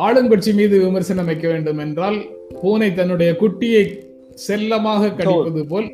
ஆளுங்கட்சி 0.00 0.54
மீது 0.54 0.80
விமர்சனம் 0.80 1.24
வைக்க 1.24 1.48
வேண்டும் 1.48 1.78
என்றால் 1.78 2.22
பூனை 2.60 2.94
தன்னுடைய 2.94 3.32
குட்டியை 3.32 4.02
செல்லமாக 4.34 5.10
கடிப்பது 5.10 5.66
போல் 5.66 5.92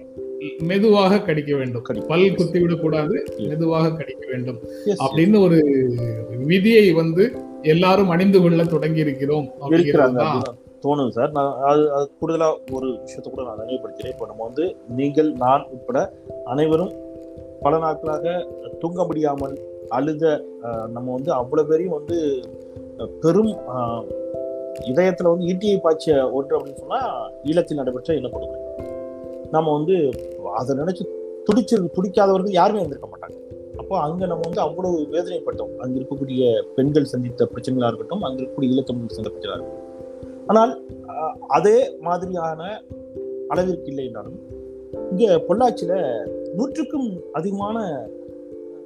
மெதுவாக 0.59 1.21
கடிக்க 1.21 1.57
வேண்டும். 1.57 1.83
பல் 2.09 2.35
குத்திவிடக் 2.35 2.81
கூடாது 2.81 3.25
மெதுவாக 3.39 3.93
கடிக்க 3.93 4.27
வேண்டும். 4.31 4.59
அப்படின்னு 4.87 5.41
ஒரு 5.41 5.59
விதியை 6.45 6.93
வந்து 6.93 7.33
எல்லாரும் 7.63 8.09
அணிந்து 8.09 8.41
கொள்ள 8.41 8.65
தொடங்கி 8.65 9.01
இருக்கிறோம் 9.01 9.53
அப்படிங்கிறது 9.61 10.41
தோணுது 10.85 11.13
சார். 11.17 11.33
நான் 11.37 11.53
அது 11.71 11.83
அது 11.97 12.07
கூடுதலாக 12.21 12.75
ஒரு 12.77 12.89
விஷயத்த 13.05 13.27
கூட 13.29 13.43
நான் 13.49 13.63
நினைவுபடுத்துகிறேன் 13.63 14.15
இப்போ 14.15 14.27
நம்ம 14.31 14.45
வந்து 14.49 14.65
நீங்கள் 14.99 15.31
நான் 15.45 15.69
உட்பட 15.77 16.01
அனைவரும் 16.55 16.93
பல 17.65 17.79
நாட்களாக 17.85 18.27
தூங்க 18.83 19.05
முடியாமல் 19.11 19.55
அழுத 19.97 20.25
நம்ம 20.95 21.09
வந்து 21.17 21.31
அவ்வளோ 21.41 21.65
பேரையும் 21.71 21.97
வந்து 21.99 22.17
பெரும் 23.23 23.53
இதயத்தில் 24.91 25.31
வந்து 25.33 25.49
ஈட்டியை 25.53 25.77
பாய்ச்ச 25.85 26.07
ஒன்று 26.37 26.57
அப்படின்னு 26.57 26.83
சொன்னால் 26.83 27.11
ஈழத்தில் 27.51 27.81
நடைபெற்ற 27.81 28.15
இனப்படுகொலை. 28.21 28.61
நம்ம 29.55 29.73
வந்து 29.77 29.97
அதை 30.61 30.73
நினைச்சு 30.81 31.05
துடிச்சு 31.49 31.77
துடிக்காதவர்கள் 31.97 32.59
யாருமே 32.61 32.81
இருந்திருக்க 32.83 33.09
மாட்டாங்க. 33.13 33.37
அப்போ 33.81 33.95
அங்கே 34.07 34.25
நம்ம 34.31 34.43
வந்து 34.49 34.63
அவ்வளோ 34.67 34.91
வேதனைப்பட்டோம். 35.15 35.73
அங்கே 35.85 35.97
இருக்கக்கூடிய 36.01 36.43
பெண்கள் 36.77 37.11
சந்தித்த 37.13 37.49
பிரச்சனைகளாக 37.53 37.91
இருக்கட்டும் 37.93 38.25
அங்கே 38.29 38.41
இருக்கக்கூடிய 38.41 38.73
ஈழத்தமிழ் 38.75 39.17
சந்தித்த 39.17 39.33
பிரச்சனையாக 39.35 39.59
இருக்கட்டும். 39.59 39.82
ஆனால் 40.47 40.85
அதே 41.49 41.97
மாதிரியான 42.01 42.81
அளவிற்கு 43.49 43.89
இல்லை 43.89 44.07
என்றாலும் 44.07 44.41
இங்கே 45.11 45.37
பொள்ளாச்சியில் 45.37 46.31
நூற்றுக்கும் 46.55 47.23
அதிகமான 47.33 48.07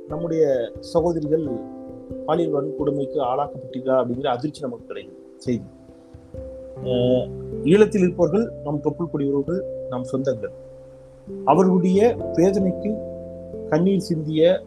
நம்முடைய 0.09 0.73
சகோதரிகள் 0.81 1.49
பாலியல் 2.27 2.53
வன்கொடுமைக்கு 2.53 3.19
ஆளாக்கப்பட்டிருக்கா 3.21 3.95
அப்படிங்கிற 4.01 4.27
அதிர்ச்சி 4.27 4.61
நமக்கு 4.61 4.87
கிடைக்கும் 4.87 5.25
செய்தி. 5.37 5.65
ஈழத்தில் 7.65 7.99
இருப்பவர்கள் 7.99 8.53
நம் 8.65 8.81
தொப்புள் 8.83 9.11
கொடி 9.11 9.31
நம் 9.89 10.07
சொந்தங்கள். 10.13 10.53
அவர்களுடைய 11.45 12.17
வேதனைக்கு 12.33 12.97
கண்ணீர் 13.69 14.01
சிந்திய 14.01 14.63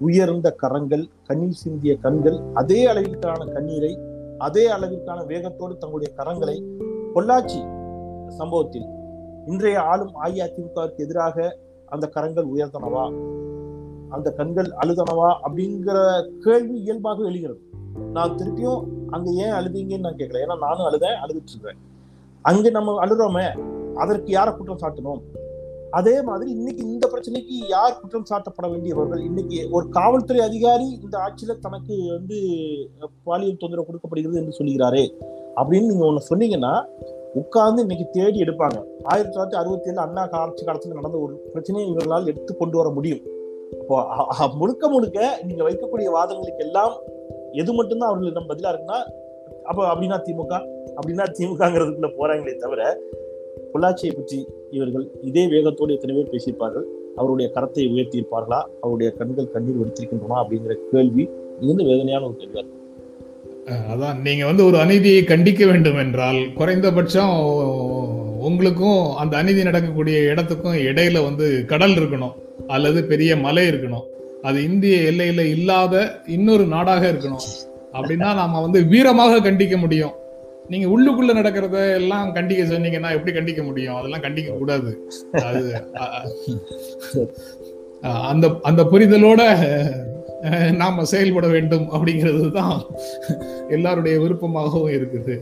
உயர்ந்த 0.00 0.50
கரங்கள் 0.50 1.08
கண்ணீர் 1.26 1.52
சிந்திய 1.52 1.96
கண்கள் 1.96 2.38
அதே 2.54 2.86
அளவிற்கான 2.86 3.52
கண்ணீரை 3.52 3.98
அதே 4.38 4.70
அளவிற்கான 4.70 5.26
வேகத்தோடு 5.26 5.78
தங்களுடைய 5.78 6.14
கரங்களை 6.16 6.56
பொள்ளாச்சி 7.14 7.60
சம்பவத்தில் 8.28 8.86
இன்றைய 9.46 9.82
ஆளும் 9.82 10.12
அஇஅதிமுகவுக்கு 10.22 10.96
எதிராக 10.96 11.58
அந்த 11.86 12.08
கரங்கள் 12.08 12.46
உயர்த்தனவா 12.46 13.36
அந்த 14.08 14.32
கண்கள் 14.32 14.72
அழுதனவா? 14.82 15.36
அப்படிங்கிற 15.42 16.28
கேள்வி 16.40 16.80
இயல்பாக 16.80 17.22
எழுகிறது. 17.22 17.60
நான் 18.12 18.30
திருப்பியும் 18.30 18.84
அங்க 19.10 19.30
ஏன் 19.30 19.52
அழுதீங்கன்னு 19.52 19.98
நான் 19.98 20.16
கேட்கல. 20.16 20.40
ஏன்னா 20.44 20.58
நானும் 20.58 20.86
அழுதேன் 20.86 21.16
அழுதுட்டு 21.24 21.48
இருக்கிறேன். 21.48 21.76
அங்க 22.42 22.70
நம்ம 22.70 23.06
அழுறோமே 23.06 23.58
அதற்கு 23.94 24.30
யாரை 24.30 24.54
குற்றம் 24.54 24.78
சாட்டணும்? 24.78 25.22
அதே 25.90 26.22
மாதிரி 26.22 26.50
இன்னைக்கு 26.50 26.82
இந்த 26.82 27.08
பிரச்சனைக்கு 27.12 27.54
யார் 27.68 27.98
குற்றம் 28.00 28.26
சாட்டப்பட 28.30 28.70
வேண்டியவர்கள்? 28.70 29.20
இன்னைக்கு 29.20 29.68
ஒரு 29.70 29.88
காவல்துறை 29.88 30.40
அதிகாரி 30.40 30.88
இந்த 31.04 31.18
ஆட்சியில 31.18 31.58
தனக்கு 31.58 31.94
வந்து 32.16 32.38
பாலியல் 33.24 33.60
தொந்தரவு 33.60 33.86
கொடுக்கப்படுகிறது 33.86 34.38
என்று 34.38 34.56
சொல்லுகிறாரே 34.58 35.04
அப்படின்னு 35.56 35.90
நீங்க 35.90 36.04
ஒண்ணு 36.04 36.28
சொன்னீங்கன்னா 36.30 36.72
உட்கார்ந்து 37.34 37.82
இன்னைக்கு 37.82 38.06
தேடி 38.10 38.38
எடுப்பாங்க. 38.44 38.78
ஆயிரத்தி 39.04 39.34
தொள்ளாயிரத்தி 39.34 39.60
அறுபத்தி 39.60 39.88
ஏழு 39.88 40.00
அண்ணா 40.00 40.28
ஆட்சி 40.32 40.64
காலத்துல 40.64 40.94
நடந்த 40.94 41.18
ஒரு 41.18 41.34
பிரச்சனையை 41.52 41.90
இவர்களால் 41.90 42.26
எடுத்து 42.26 42.56
கொண்டு 42.56 42.76
வர 42.76 42.88
முடியும். 42.88 43.22
அப்போ 43.80 44.46
முழுக்க 44.56 44.88
முழுக்க 44.88 45.18
நீங்க 45.44 45.62
வைக்கக்கூடிய 45.64 46.10
வாதங்களுக்கு 46.10 46.64
எல்லாம் 46.64 46.94
எது 47.52 47.72
மட்டும்தான் 47.72 48.10
அவர்களிடம் 48.10 48.48
பதிலா 48.48 48.72
இருக்குன்னா 48.72 49.00
அப்போ 49.64 49.82
அப்படின்னா 49.88 50.18
திமுக 50.26 50.54
அப்படின்னா 50.98 51.24
திமுகங்கிறதுக்குள்ள 51.38 52.10
போறாங்களே 52.18 52.56
தவிர 52.56 53.00
பொள்ளாச்சியை 53.72 54.12
பற்றி 54.14 54.48
இவர்கள் 54.70 55.10
இதே 55.22 55.46
வேகத்தோடு 55.46 55.94
எத்தனை 55.94 56.16
பேர் 56.16 56.32
பேசியிருப்பார்கள்? 56.32 56.86
அவருடைய 57.16 57.52
கரத்தை 57.54 57.84
உயர்த்தியிருப்பார்களா? 57.94 58.60
அவருடைய 58.80 59.12
கண்கள் 59.12 59.50
கண்ணீர் 59.50 59.80
வெடித்திருக்கின்றன 59.80 60.40
அப்படிங்கிற 60.42 60.74
கேள்வி 60.92 61.28
மிகுந்த 61.60 61.84
வேதனையான 61.84 62.24
ஒரு 62.24 62.36
கேள்வியா 62.38 62.56
இருக்கு 62.56 62.76
அதான். 63.68 64.20
நீங்க 64.20 64.44
வந்து 64.44 64.64
ஒரு 64.64 64.76
அநீதியை 64.78 65.22
கண்டிக்க 65.22 65.66
வேண்டும் 65.66 65.98
என்றால் 65.98 66.52
குறைந்தபட்சம் 66.52 67.34
உங்களுக்கும் 68.38 69.14
அந்த 69.14 69.36
அநீதி 69.36 69.62
நடக்கக்கூடிய 69.62 70.18
இடத்துக்கும் 70.20 70.74
இடையில 70.74 71.24
வந்து 71.24 71.64
கடல் 71.64 71.90
இருக்கணும். 71.90 72.32
அல்லது 72.66 73.04
பெரிய 73.04 73.36
மலை 73.36 73.68
இருக்கணும். 73.68 74.06
அது 74.42 74.64
இந்திய 74.64 74.96
எல்லையில 75.10 75.40
இல்லாத 75.50 76.20
இன்னொரு 76.26 76.64
நாடாக 76.64 77.12
இருக்கணும். 77.12 77.46
அப்படின்னா 77.92 78.34
நாம 78.34 78.60
வந்து 78.60 78.80
வீரமாக 78.80 79.40
கண்டிக்க 79.40 79.76
முடியும். 79.76 80.10
நீங்க 80.72 80.86
உள்ளுக்குள்ள 80.94 81.32
நடக்கிறத 81.38 81.76
எல்லாம் 81.98 82.28
கண்டிக்க 82.34 82.62
சொன்னீங்கன்னா 82.72 83.10
எப்படி 83.16 83.32
கண்டிக்க 83.36 83.62
முடியும்? 83.68 83.98
அதெல்லாம் 84.00 84.24
கண்டிக்க 84.26 84.56
கூடாது. 84.58 84.90
அது 85.48 85.62
அந்த 88.30 88.46
அந்த 88.62 88.82
புரிதலோட 88.92 89.42
நாம 90.72 91.04
செயல்பட 91.04 91.46
வேண்டும் 91.46 91.86
அப்படிங்கிறது 91.92 92.52
தான் 92.52 92.82
எல்லாருடைய 93.68 94.20
விருப்பமாகவும் 94.20 94.92
இருக்குது. 94.96 95.34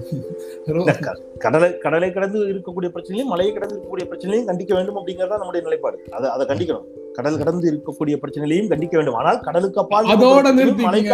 கடலை 1.38 1.78
கடலை 1.78 2.12
கடந்து 2.12 2.38
இருக்கக்கூடிய 2.47 2.88
பிரச்சனையும் 2.94 3.30
மலையை 3.32 3.55
கடந்து 3.55 3.76
இருக்கக்கூடிய 3.76 4.07
பிரச்சனையும் 4.12 4.49
கண்டிக்க 4.51 4.74
வேண்டும் 4.74 4.99
அப்படிங்கறதா 5.01 5.38
நம்முடைய 5.42 5.64
நிலைப்பாடு. 5.66 5.99
அதை 6.11 6.30
அதை 6.30 6.47
கண்டிக்கணும். 6.47 6.86
கடல் 7.12 7.38
கடந்து 7.38 7.66
இருக்கக்கூடிய 7.72 8.16
பிரச்சனைகளையும் 8.22 8.70
கண்டிக்க 8.72 8.94
வேண்டும். 8.94 9.14
ஆனால் 9.14 9.40
கடலுக்கு 9.40 9.80
அப்பால் 9.80 10.11
அதோட 10.14 10.47
நிறுத்திக்கங்க. 10.61 11.12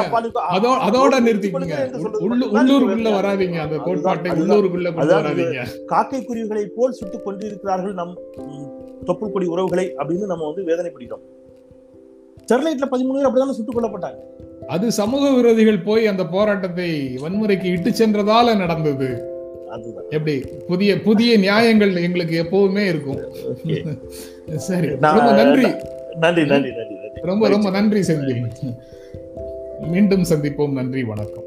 அதோட 0.86 1.14
நிறுத்திக்கங்க. 1.28 1.76
உள்ளூருக்குள்ள 2.58 3.10
வராதீங்க. 3.18 3.58
அந்த 3.66 3.76
கோட்பாட்டை. 3.76 4.32
உள்ளூருக்குள்ள 4.32 4.94
வராதீங்க. 5.02 5.66
காக்கை 5.86 6.24
குருவிகளை 6.24 6.66
போல் 6.76 6.98
சுட்டுக் 7.00 7.24
கொண்டிருக்கிறார்கள் 7.24 7.92
நம் 7.92 8.18
தொப்புள் 9.06 9.32
கொடி 9.32 9.46
உறவுகளை 9.46 9.86
அப்படின்னு 9.98 10.32
நம்ம 10.32 10.52
வந்து 10.52 10.64
வேதனைப்படுகிறோம். 10.70 11.24
ஸ்டெர்லைட்ல 12.46 12.84
பதிமூணு 12.90 13.12
பேர் 13.12 13.26
அப்படிதானே 13.26 13.50
சுட்டுக் 13.50 13.78
கொல்லப்பட்டாங்க. 13.78 14.16
அது 14.66 14.92
சமூக 14.92 15.28
விரோதிகள் 15.28 15.82
போய் 15.82 16.06
அந்த 16.06 16.26
போராட்டத்தை 16.26 17.16
வன்முறைக்கு 17.16 17.64
இட்டு 17.64 17.90
சென்றதால 17.90 18.56
நடந்தது. 18.56 19.30
எப்படி? 20.10 20.40
புதிய 20.66 21.00
புதிய 21.00 21.38
நியாயங்கள் 21.38 21.96
எங்களுக்கு 21.96 22.42
எப்பவுமே 22.42 22.86
இருக்கும். 22.86 23.18
சரி. 24.56 24.86
ரொம்ப 24.86 25.32
நன்றி. 25.32 25.62
நன்றி 25.62 26.46
நன்றி 26.46 26.46
நன்றி 26.46 26.70
நன்றி. 26.70 27.20
ரொம்ப 27.22 27.48
ரொம்ப 27.48 27.70
நன்றி 27.70 28.00
செந்தில் 28.00 28.44
மீண்டும் 29.80 30.22
சந்திப்போம். 30.22 30.72
நன்றி 30.72 31.04
வணக்கம். 31.04 31.44